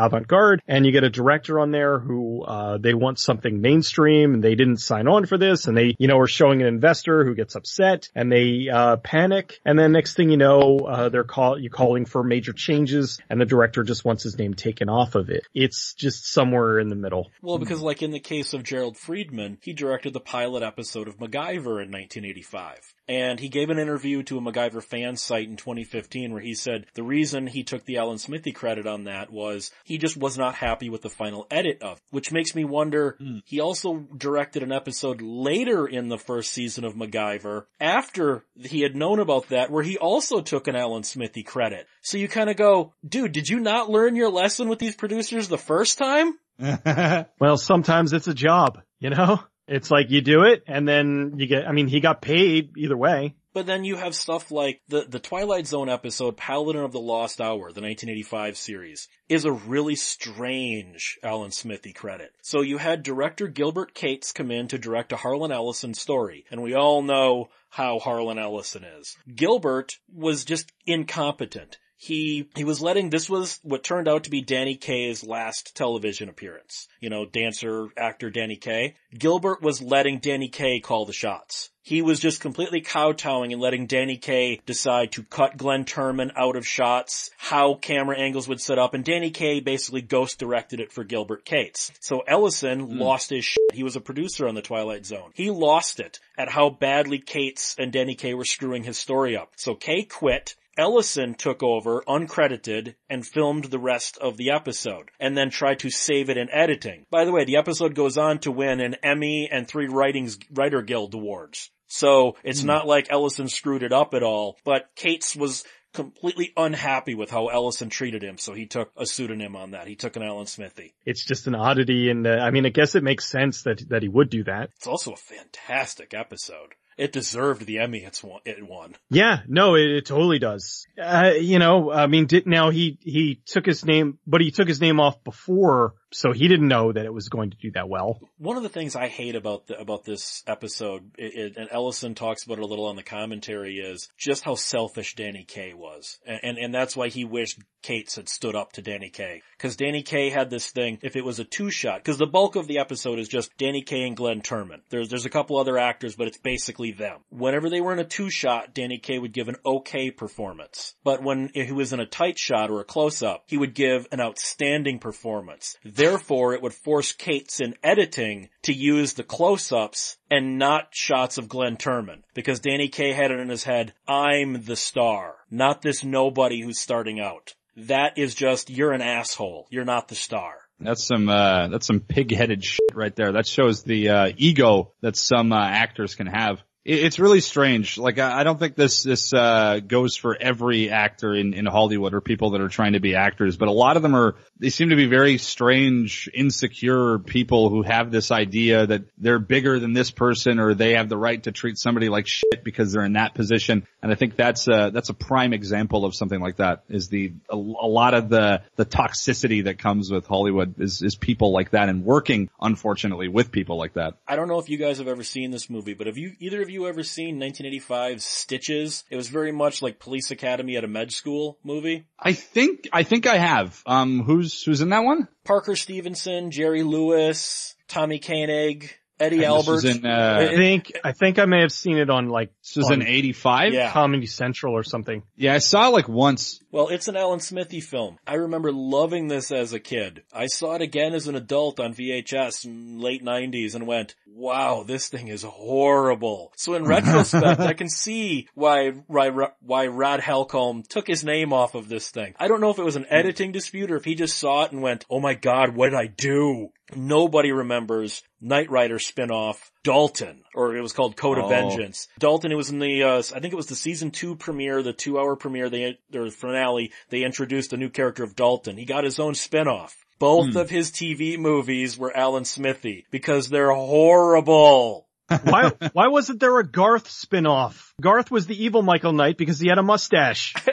and 0.67 0.87
you 0.87 0.93
get 0.93 1.05
a 1.05 1.11
director 1.11 1.59
on 1.61 1.71
there 1.71 1.99
who, 1.99 2.43
uh, 2.43 2.79
they 2.79 2.95
want 2.95 3.19
something 3.19 3.61
mainstream 3.61 4.35
and 4.35 4.43
they 4.43 4.55
didn't 4.55 4.79
sign 4.79 5.09
on 5.09 5.27
for 5.27 5.39
this 5.39 5.67
and 5.67 5.77
they, 5.77 5.95
you 5.99 6.09
know, 6.09 6.19
are 6.19 6.27
showing 6.27 6.63
an 6.63 6.69
investor 6.69 7.25
who 7.25 7.35
gets 7.35 7.55
upset 7.55 8.09
and 8.15 8.31
they, 8.31 8.69
uh, 8.69 8.97
panic. 8.97 9.61
And 9.65 9.79
then 9.79 9.93
next 9.93 10.15
thing 10.15 10.31
you 10.31 10.37
know, 10.37 10.81
uh, 10.81 11.09
they're 11.09 11.25
call, 11.25 11.59
you 11.59 11.71
calling 11.71 12.05
for 12.05 12.23
major 12.23 12.53
changes 12.53 13.19
and 13.29 13.41
the 13.41 13.47
director 13.47 13.83
just 13.83 14.05
wants 14.05 14.23
his 14.23 14.39
name 14.39 14.55
taken 14.55 14.89
off 14.89 15.15
of 15.15 15.31
it. 15.31 15.47
It's 15.55 15.95
just 15.95 16.31
somewhere 16.31 16.79
in 16.79 16.89
the 16.89 16.97
middle. 16.97 17.31
Well, 17.43 17.59
because 17.59 17.81
like 17.81 18.03
in 18.03 18.11
the 18.11 18.21
case 18.21 18.55
of 18.55 18.63
Jerrold 18.63 18.97
Freedman, 18.97 19.59
he 19.63 19.73
directed 19.73 20.13
the 20.13 20.21
pilot 20.21 20.63
episode 20.63 21.09
of 21.09 21.19
MacGyver 21.19 21.83
in 21.83 21.91
1985. 21.91 22.94
And 23.09 23.39
he 23.39 23.49
gave 23.49 23.71
an 23.71 23.79
interview 23.79 24.23
to 24.25 24.39
a 24.39 24.41
MacGyver 24.41 24.83
fan 24.83 25.17
site 25.17 25.49
in 25.49 25.57
2015 25.57 26.33
where 26.33 26.41
he 26.41 26.55
said 26.55 26.87
the 26.95 27.03
reason 27.03 27.47
he 27.47 27.63
took 27.63 27.85
the 27.85 27.99
Alan 27.99 28.19
Smithee 28.19 28.53
credit 28.53 28.87
on 28.87 29.05
that 29.05 29.31
was 29.31 29.71
he 29.85 29.99
just 29.99 30.17
was 30.17 30.39
not 30.39 30.55
happy 30.55 30.89
with 30.89 31.03
the 31.03 31.11
final 31.11 31.47
edit 31.51 31.83
of, 31.83 32.01
which 32.11 32.33
makes 32.33 32.55
me 32.55 32.65
wonder, 32.65 33.17
hmm. 33.19 33.39
he 33.45 33.61
also 33.61 34.07
directed 34.17 34.63
an 34.63 34.73
episode 34.73 35.21
later 35.21 35.87
in 35.87 36.09
the 36.09 36.19
first 36.19 36.53
season 36.53 36.85
of 36.85 36.95
MacGyver 36.95 37.65
after 37.81 38.45
he 38.59 38.81
had 38.81 38.97
known 38.97 39.19
about 39.19 39.49
that 39.49 39.71
where 39.71 39.83
he 39.83 39.99
also 39.99 40.41
took 40.41 40.69
an 40.69 40.77
Alan 40.77 41.03
Smithee 41.03 41.43
credit. 41.43 41.87
So 42.01 42.19
you 42.19 42.29
kind 42.29 42.49
of 42.49 42.57
go, 42.57 42.95
dude, 43.07 43.33
did 43.33 43.49
you 43.49 43.61
not 43.61 43.91
learn 43.91 44.17
your 44.17 44.31
lesson 44.31 44.69
with 44.69 44.79
these 44.79 44.97
producers 44.97 45.49
the 45.49 45.59
first 45.59 45.99
time? 45.99 46.39
Well, 47.41 47.57
sometimes 47.57 48.13
it's 48.13 48.29
a 48.29 48.35
job, 48.35 48.81
you 49.01 49.11
know? 49.11 49.41
It's 49.67 49.91
like 49.91 50.11
you 50.11 50.21
do 50.21 50.43
it 50.43 50.63
and 50.67 50.87
then 50.87 51.35
you 51.37 51.47
get, 51.47 51.67
I 51.67 51.73
mean, 51.73 51.89
he 51.89 52.01
got 52.01 52.21
paid 52.21 52.77
either 52.77 52.97
way. 52.97 53.35
But 53.55 53.67
then 53.67 53.85
you 53.85 53.95
have 53.95 54.17
stuff 54.17 54.51
like 54.51 54.81
the, 54.89 55.07
the 55.09 55.21
Twilight 55.21 55.69
Zone 55.69 55.89
episode, 55.89 56.37
Paladin 56.37 56.83
of 56.83 56.91
the 56.91 56.99
Lost 56.99 57.41
Hour, 57.41 57.71
the 57.71 57.81
1985 57.81 58.57
series, 58.57 59.09
is 59.29 59.45
a 59.45 59.53
really 59.53 59.95
strange 59.95 61.21
Alan 61.23 61.53
Smithee 61.53 61.93
credit. 61.93 62.33
So 62.43 62.63
you 62.63 62.79
had 62.79 63.05
director 63.05 63.47
Gilbert 63.47 63.95
Cates 63.95 64.33
come 64.33 64.51
in 64.51 64.67
to 64.69 64.79
direct 64.79 65.13
a 65.13 65.17
Harlan 65.17 65.53
Ellison 65.53 65.95
story, 65.95 66.45
and 66.51 66.63
we 66.63 66.75
all 66.75 67.03
know 67.03 67.49
how 67.71 68.01
Harlan 68.01 68.41
Ellison 68.41 68.83
is. 68.83 69.17
Gilbert 69.33 69.99
was 70.13 70.45
just 70.45 70.73
incompetent. 70.85 71.79
He, 71.97 72.49
he 72.57 72.65
was 72.65 72.81
letting, 72.81 73.11
this 73.11 73.31
was 73.31 73.61
what 73.63 73.85
turned 73.85 74.09
out 74.09 74.25
to 74.25 74.31
be 74.31 74.43
Danny 74.43 74.77
Kaye's 74.77 75.25
last 75.25 75.75
television 75.77 76.29
appearance. 76.29 76.89
You 77.01 77.11
know, 77.11 77.25
dancer, 77.25 77.89
actor 77.97 78.31
Danny 78.31 78.57
Kaye. 78.57 78.97
Gilbert 79.17 79.63
was 79.63 79.81
letting 79.81 80.19
Danny 80.19 80.49
Kaye 80.49 80.81
call 80.81 81.07
the 81.07 81.13
shots. 81.13 81.71
He 81.85 82.01
was 82.01 82.19
just 82.19 82.41
completely 82.41 82.81
kowtowing 82.81 83.53
and 83.53 83.61
letting 83.61 83.87
Danny 83.87 84.17
Kaye 84.17 84.59
decide 84.65 85.13
to 85.13 85.23
cut 85.23 85.59
Glenn 85.59 85.85
Turman 85.85 86.33
out 86.35 86.57
of 86.57 86.67
shots, 86.67 87.31
how 87.37 87.75
camera 87.75 88.19
angles 88.19 88.49
would 88.49 88.63
set 88.63 88.79
up, 88.79 88.95
and 88.95 89.05
Danny 89.05 89.31
Kaye 89.31 89.61
basically 89.61 90.01
ghost 90.01 90.39
directed 90.39 90.81
it 90.81 90.93
for 90.93 91.05
Gilbert 91.05 91.45
Cates. 91.45 91.93
So 92.01 92.21
Ellison 92.21 92.81
hmm. 92.81 92.99
lost 92.99 93.29
his 93.29 93.45
shit. 93.45 93.75
He 93.75 93.83
was 93.83 93.97
a 93.97 94.01
producer 94.01 94.49
on 94.49 94.55
the 94.55 94.63
Twilight 94.63 95.05
Zone. 95.05 95.33
He 95.35 95.51
lost 95.51 96.01
it 96.01 96.21
at 96.39 96.49
how 96.49 96.71
badly 96.71 97.19
Cates 97.19 97.77
and 97.79 97.93
Danny 97.93 98.15
Kaye 98.15 98.33
were 98.33 98.47
screwing 98.47 98.85
his 98.85 98.97
story 98.97 99.37
up. 99.37 99.53
So 99.57 99.75
Kaye 99.75 100.05
quit, 100.05 100.57
Ellison 100.77 101.35
took 101.35 101.63
over, 101.63 102.03
uncredited, 102.07 102.95
and 103.09 103.27
filmed 103.27 103.65
the 103.65 103.79
rest 103.79 104.19
of 104.19 104.37
the 104.37 104.51
episode, 104.51 105.11
and 105.21 105.37
then 105.37 105.51
tried 105.51 105.81
to 105.81 105.91
save 105.91 106.31
it 106.31 106.37
in 106.37 106.51
editing. 106.51 107.07
By 107.11 107.25
the 107.25 107.33
way, 107.33 107.45
the 107.45 107.57
episode 107.57 107.95
goes 107.95 108.19
on 108.19 108.39
to 108.41 108.51
win 108.51 108.81
an 108.81 108.97
Emmy 109.03 109.49
and 109.51 109.67
three 109.67 109.89
Writings, 109.89 110.39
Writer 110.51 110.83
Guild 110.83 111.15
awards. 111.15 111.71
So 111.87 112.37
it's 112.43 112.65
not 112.65 112.87
like 112.87 113.07
Ellison 113.11 113.49
screwed 113.49 113.83
it 113.83 113.93
up 113.93 114.15
at 114.15 114.23
all, 114.23 114.57
but 114.65 114.89
Cates 114.97 115.37
was 115.37 115.65
completely 115.93 116.53
unhappy 116.57 117.15
with 117.15 117.31
how 117.31 117.47
Ellison 117.47 117.89
treated 117.89 118.23
him, 118.23 118.37
so 118.37 118.53
he 118.53 118.67
took 118.67 118.91
a 118.97 119.07
pseudonym 119.07 119.57
on 119.57 119.71
that. 119.71 119.87
He 119.87 119.95
took 119.95 120.17
an 120.17 120.23
Alan 120.23 120.47
Smithee. 120.47 120.95
It's 121.07 121.25
just 121.25 121.47
an 121.47 121.55
oddity 121.55 122.11
and 122.11 122.27
uh, 122.27 122.31
I 122.31 122.51
mean, 122.51 122.67
I 122.67 122.71
guess 122.71 122.95
it 122.95 123.05
makes 123.05 123.27
sense 123.27 123.63
that, 123.63 123.89
that 123.89 124.03
he 124.03 124.09
would 124.09 124.29
do 124.29 124.45
that. 124.45 124.71
It's 124.77 124.89
also 124.89 125.13
a 125.13 125.17
fantastic 125.17 126.13
episode. 126.13 126.75
It 126.97 127.13
deserved 127.13 127.67
the 127.67 127.81
Emmy 127.81 127.99
it's 128.05 128.23
won, 128.23 128.41
it 128.45 128.67
won. 128.67 128.95
Yeah, 129.11 129.41
no, 129.49 129.75
it, 129.75 129.87
it 129.87 130.07
totally 130.07 130.39
does. 130.39 130.87
Uh, 131.01 131.33
you 131.39 131.59
know, 131.59 131.91
I 131.91 132.07
mean, 132.07 132.27
did, 132.27 132.47
now 132.47 132.71
he, 132.71 132.99
he 133.01 133.41
took 133.47 133.67
his 133.67 133.85
name, 133.85 134.19
but 134.27 134.41
he 134.41 134.51
took 134.51 134.69
his 134.69 134.81
name 134.81 135.01
off 135.01 135.23
before, 135.25 135.95
so 136.15 136.33
he 136.33 136.49
didn't 136.49 136.69
know 136.69 136.93
that 136.93 137.05
it 137.05 137.13
was 137.13 137.29
going 137.29 137.51
to 137.51 137.57
do 137.57 137.73
that 137.73 137.89
well. 137.89 138.21
One 138.39 138.57
of 138.57 138.63
the 138.63 138.69
things 138.69 138.95
I 138.95 139.09
hate 139.09 139.35
about 139.35 139.67
the, 139.67 139.79
about 139.79 140.05
this 140.05 140.43
episode, 140.47 141.11
it, 141.19 141.35
it, 141.35 141.57
and 141.57 141.69
Ellison 141.73 142.15
talks 142.15 142.45
about 142.45 142.59
it 142.59 142.65
a 142.65 142.67
little 142.67 142.87
on 142.87 142.97
the 142.97 143.03
commentary, 143.03 143.79
is 143.79 144.09
just 144.17 144.45
how 144.45 144.55
selfish 144.55 145.17
Danny 145.17 145.45
Kaye 145.45 145.75
was, 145.75 146.19
and, 146.27 146.41
and 146.43 146.59
and 146.59 146.75
that's 146.75 146.97
why 146.97 147.09
he 147.09 147.25
wished 147.25 147.61
Cates 147.83 148.17
had 148.17 148.29
stood 148.29 148.55
up 148.55 148.73
to 148.73 148.83
Danny 148.83 149.11
Kaye, 149.11 149.43
because 149.57 149.77
Danny 149.77 150.03
Kaye 150.03 150.31
had 150.31 150.51
this 150.51 150.71
thing. 150.71 150.99
If 151.03 151.17
it 151.17 151.25
was 151.25 151.41
a 151.41 151.45
two 151.45 151.71
shot, 151.71 151.99
because 151.99 152.19
the 152.19 152.27
bulk 152.27 152.57
of 152.57 152.67
the 152.67 152.79
episode 152.79 153.19
is 153.19 153.29
just 153.29 153.57
Danny 153.59 153.83
Kaye 153.83 154.07
and 154.07 154.17
Glenn 154.17 154.41
Turman. 154.41 154.81
There's 154.91 155.09
there's 155.09 155.27
a 155.27 155.31
couple 155.31 155.59
other 155.59 155.79
actors, 155.79 156.15
but 156.15 156.29
it's 156.29 156.39
basically 156.39 156.93
them. 156.93 157.21
Whenever 157.31 157.69
they 157.69 157.81
were 157.81 157.93
in 157.93 157.99
a 157.99 158.05
two 158.05 158.31
shot, 158.31 158.73
Danny 158.73 158.99
Kaye 158.99 159.19
would 159.19 159.33
give 159.33 159.49
an 159.49 159.57
okay 159.67 160.11
performance, 160.11 160.95
but 161.03 161.23
when 161.23 161.51
he 161.55 161.73
was 161.73 161.93
in 161.93 162.01
a 162.01 162.07
tight 162.07 162.39
shot 162.39 162.71
or 162.71 162.81
a 162.81 162.85
close 162.85 163.23
up, 163.23 163.45
he 163.47 163.59
would 163.59 163.75
give 163.75 164.07
an 164.13 164.21
outstanding 164.21 164.99
performance. 164.99 165.77
Therefore, 166.05 166.53
it 166.53 166.61
would 166.61 166.75
force 166.75 167.13
Cates 167.13 167.61
in 167.61 167.77
editing 167.83 168.51
to 168.63 168.75
use 168.75 169.15
the 169.15 169.23
close-ups 169.23 170.19
and 170.31 170.59
not 170.59 170.89
shots 170.91 171.39
of 171.39 171.49
Glenn 171.49 171.79
Turman. 171.79 172.25
Because 172.35 172.61
Danny 172.61 172.89
Kaye 172.89 173.13
had 173.13 173.31
it 173.31 173.41
in 173.41 173.49
his 173.49 173.65
head, 173.65 173.95
I'm 174.07 174.65
the 174.65 174.77
star, 174.77 175.37
not 175.51 175.81
this 175.81 176.05
nobody 176.05 176.61
who's 176.61 176.79
starting 176.79 177.21
out. 177.21 177.55
That 177.77 178.19
is 178.19 178.35
just, 178.35 178.69
you're 178.69 178.93
an 178.93 179.01
asshole. 179.01 179.67
You're 179.71 179.87
not 179.87 180.09
the 180.09 180.15
star. 180.15 180.55
That's 180.79 181.05
some, 181.05 181.29
uh, 181.29 181.69
that's 181.69 181.87
some 181.87 182.01
pig-headed 182.01 182.63
shit 182.63 182.95
right 182.95 183.15
there. 183.17 183.33
That 183.33 183.47
shows 183.47 183.83
the, 183.83 184.09
uh, 184.11 184.33
ego 184.37 184.93
that 185.01 185.17
some, 185.17 185.53
uh, 185.53 185.65
actors 185.65 186.15
can 186.17 186.27
have. 186.27 186.63
It- 186.85 187.05
it's 187.05 187.19
really 187.19 187.41
strange. 187.41 187.99
Like 187.99 188.19
I, 188.19 188.45
don't 188.45 188.59
think 188.59 188.77
this 188.77 189.03
this 189.03 189.33
uh, 189.33 189.81
goes 189.87 190.17
for 190.17 190.37
every 190.39 190.91
actor 190.91 191.35
in 191.35 191.55
in 191.55 191.67
Hollywood 191.67 192.15
or 192.15 192.21
people 192.21 192.51
that 192.51 192.61
are 192.61 192.69
trying 192.69 192.93
to 192.93 193.01
be 193.01 193.15
actors, 193.15 193.57
but 193.57 193.69
a 193.69 193.73
lot 193.73 193.97
of 193.97 194.03
them 194.03 194.15
are. 194.15 194.37
They 194.59 194.71
seem 194.71 194.91
to 194.91 194.97
be 194.97 195.07
very 195.07 195.39
strange, 195.39 196.31
insecure 196.33 197.19
people 197.19 197.69
who 197.71 197.83
have 197.83 198.11
this 198.11 198.31
idea 198.31 198.87
that 198.87 199.03
they're 199.19 199.39
bigger 199.39 199.79
than 199.81 199.93
this 199.93 200.11
person 200.11 200.61
or 200.61 200.75
they 200.75 200.93
have 200.93 201.09
the 201.09 201.17
right 201.17 201.43
to 201.43 201.53
treat 201.53 201.77
somebody 201.77 202.09
like 202.09 202.27
shit 202.27 202.63
because 202.63 202.93
they're 202.93 203.05
in 203.05 203.15
that 203.15 203.35
position. 203.35 203.87
And 204.03 204.13
I 204.13 204.15
think 204.15 204.37
that's 204.37 204.69
a 204.69 204.91
that's 204.93 205.09
a 205.09 205.15
prime 205.15 205.53
example 205.53 206.05
of 206.05 206.15
something 206.15 206.41
like 206.41 206.57
that. 206.57 206.85
Is 206.89 207.09
the 207.09 207.33
a, 207.51 207.57
a 207.57 207.57
lot 207.57 208.15
of 208.15 208.29
the 208.29 208.63
the 208.77 208.87
toxicity 208.87 209.65
that 209.65 209.79
comes 209.79 210.11
with 210.11 210.27
Hollywood 210.27 210.81
is 210.81 211.03
is 211.03 211.17
people 211.17 211.53
like 211.53 211.71
that 211.71 211.89
and 211.89 212.05
working 212.05 212.51
unfortunately 212.61 213.29
with 213.29 213.51
people 213.51 213.77
like 213.79 213.95
that. 213.95 214.15
I 214.29 214.37
don't 214.37 214.49
know 214.49 214.59
if 214.59 214.69
you 214.69 214.79
guys 214.79 214.99
have 214.99 215.09
ever 215.09 215.23
seen 215.23 215.51
this 215.51 215.69
movie, 215.71 215.95
but 215.95 216.07
have 216.07 216.19
you, 216.19 216.33
either 216.41 216.63
of 216.63 216.71
you 216.71 216.74
ever 216.87 217.03
seen 217.03 217.41
1985's 217.41 218.25
Stitches? 218.25 219.05
It 219.11 219.17
was 219.17 219.29
very 219.29 219.53
much 219.53 219.83
like 219.83 219.99
Police 219.99 220.31
Academy 220.31 220.77
at 220.77 220.85
a 220.85 220.89
med 220.89 221.13
school 221.13 221.59
movie. 221.65 222.07
I 222.19 222.33
think 222.33 222.89
I 222.93 223.03
think 223.03 223.27
I 223.27 223.37
have. 223.39 223.83
Um, 223.87 224.23
who's 224.23 224.63
who's 224.63 224.81
in 224.81 224.91
that 224.91 225.05
one? 225.05 225.29
Parker 225.45 225.77
Stevenson, 225.77 226.51
Jerry 226.51 226.83
Lewis, 226.83 227.75
Tommy 227.89 228.19
Koenig, 228.19 228.91
Eddie 229.21 229.39
This 229.39 229.47
Albert. 229.47 229.73
was 229.73 229.85
in, 229.85 230.05
I 230.07 230.47
uh, 230.47 230.57
think 230.57 230.93
I 231.05 231.13
think 231.13 231.39
I 231.39 231.45
may 231.45 231.61
have 231.61 231.73
seen 231.73 231.99
it 231.99 232.11
on 232.11 232.29
like 232.29 232.51
this 232.63 232.77
was 232.77 232.91
in 232.91 233.03
'85. 233.03 233.73
Yeah. 233.73 233.93
Comedy 233.93 234.27
Central 234.27 234.75
or 234.75 234.83
something. 234.83 235.23
yeah, 235.37 235.55
I 235.55 235.59
saw 235.59 235.89
it 235.89 235.93
like 235.93 236.09
once. 236.09 236.61
Well, 236.75 236.89
it's 236.89 237.07
an 237.07 237.15
Alan 237.17 237.39
Smithee 237.39 237.81
film. 237.81 238.19
I 238.27 238.35
remember 238.35 238.73
loving 238.73 239.29
this 239.29 239.53
as 239.53 239.73
a 239.73 239.79
kid. 239.79 240.25
I 240.33 240.47
saw 240.47 240.75
it 240.75 240.83
again 240.83 241.15
as 241.15 241.29
an 241.29 241.37
adult 241.37 241.79
on 241.79 241.95
VHS 241.95 242.65
in 242.65 242.99
late 242.99 243.25
90s 243.25 243.77
and 243.77 243.87
went, 243.87 244.17
wow, 244.27 244.83
this 244.83 245.07
thing 245.07 245.29
is 245.29 245.45
horrible. 245.45 246.53
So 246.57 246.75
in 246.75 246.85
retrospect, 246.89 247.61
I 247.61 247.75
can 247.75 247.89
see 247.89 248.49
why, 248.55 248.91
why, 249.07 249.31
why 249.61 249.87
Rod 249.87 250.19
Holcomb 250.19 250.83
took 250.83 251.07
his 251.07 251.23
name 251.23 251.53
off 251.53 251.77
of 251.77 251.89
this 251.89 252.11
thing. 252.11 252.35
I 252.41 252.49
don't 252.49 252.61
know 252.61 252.71
if 252.71 252.81
it 252.81 252.85
was 252.85 252.97
an 252.97 253.07
editing 253.09 253.53
dispute 253.53 253.93
or 253.93 253.97
if 253.97 254.05
he 254.05 254.17
just 254.17 254.37
saw 254.37 254.65
it 254.65 254.73
and 254.73 254.83
went, 254.83 255.07
oh 255.09 255.21
my 255.21 255.35
god, 255.35 255.77
what 255.77 255.91
did 255.91 255.99
I 255.99 256.07
do? 256.07 256.71
Nobody 256.95 257.51
remembers 257.51 258.23
Knight 258.41 258.71
Rider 258.71 258.99
spin-off 258.99 259.73
Dalton, 259.85 260.43
or 260.55 260.77
it 260.77 260.83
was 260.83 260.93
called 260.93 261.17
Code 261.17 261.39
of 261.39 261.45
Oh. 261.45 261.49
Vengeance. 261.49 262.09
Dalton, 262.19 262.53
it 262.53 262.57
was 262.57 262.71
in 262.71 262.79
the, 262.79 263.03
uh, 263.03 263.19
I 263.19 263.41
think 263.41 263.53
it 263.53 263.57
was 263.57 263.67
the 263.67 263.75
season 263.75 264.11
two 264.11 264.37
premiere, 264.37 264.83
the 264.83 264.93
two 264.93 265.19
hour 265.19 265.35
premiere, 265.35 265.71
they, 265.71 265.99
or 266.15 266.31
finale, 266.31 266.64
they 267.11 267.23
introduced 267.25 267.73
a 267.73 267.77
new 267.77 267.89
character 267.91 268.25
of 268.25 268.35
Dalton. 268.37 268.77
He 268.77 268.85
got 268.85 269.05
his 269.05 269.19
own 269.19 269.35
spin-off. 269.35 269.95
Both 270.19 270.53
Hmm. 270.53 270.59
of 270.59 270.71
his 270.71 270.91
TV 270.91 271.37
movies 271.37 271.99
were 271.99 272.17
Alan 272.17 272.45
Smithee, 272.45 273.05
because 273.11 273.49
they're 273.49 273.73
horrible. 273.73 275.07
Why 275.45 275.71
why 275.95 276.09
wasn't 276.09 276.39
there 276.39 276.59
a 276.59 276.67
Garth 276.67 277.09
spin-off? 277.11 277.95
Garth 278.01 278.31
was 278.31 278.47
the 278.47 278.63
evil 278.63 278.83
Michael 278.83 279.15
Knight 279.15 279.39
because 279.39 279.59
he 279.59 279.69
had 279.69 279.79
a 279.79 279.83
mustache. 279.83 280.55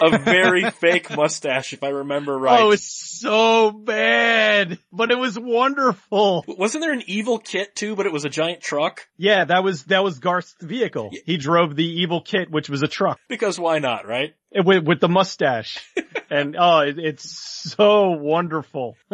A 0.00 0.16
very 0.16 0.70
fake 0.70 1.14
mustache, 1.14 1.74
if 1.74 1.82
I 1.84 1.88
remember 1.88 2.38
right. 2.38 2.60
Oh, 2.62 2.70
it's 2.70 2.90
so 3.20 3.70
bad, 3.70 4.78
but 4.90 5.10
it 5.10 5.18
was 5.18 5.38
wonderful. 5.38 6.46
Wasn't 6.48 6.80
there 6.82 6.94
an 6.94 7.02
evil 7.06 7.38
kit 7.38 7.74
too, 7.76 7.94
but 7.94 8.06
it 8.06 8.12
was 8.12 8.24
a 8.24 8.30
giant 8.30 8.62
truck? 8.62 9.06
Yeah, 9.18 9.44
that 9.44 9.62
was 9.62 9.84
that 9.84 10.02
was 10.02 10.18
Garth's 10.18 10.54
vehicle. 10.62 11.10
He 11.26 11.36
drove 11.36 11.76
the 11.76 11.84
evil 11.84 12.22
kit, 12.22 12.50
which 12.50 12.70
was 12.70 12.82
a 12.82 12.88
truck 12.88 13.18
Because 13.28 13.58
why 13.58 13.78
not, 13.78 14.06
right? 14.06 14.34
Eh, 14.54 14.62
with, 14.64 14.84
with 14.84 15.00
the 15.00 15.08
mustache, 15.08 15.78
and 16.30 16.56
oh, 16.58 16.78
it, 16.80 16.98
it's 16.98 17.28
so 17.30 18.10
wonderful. 18.12 18.96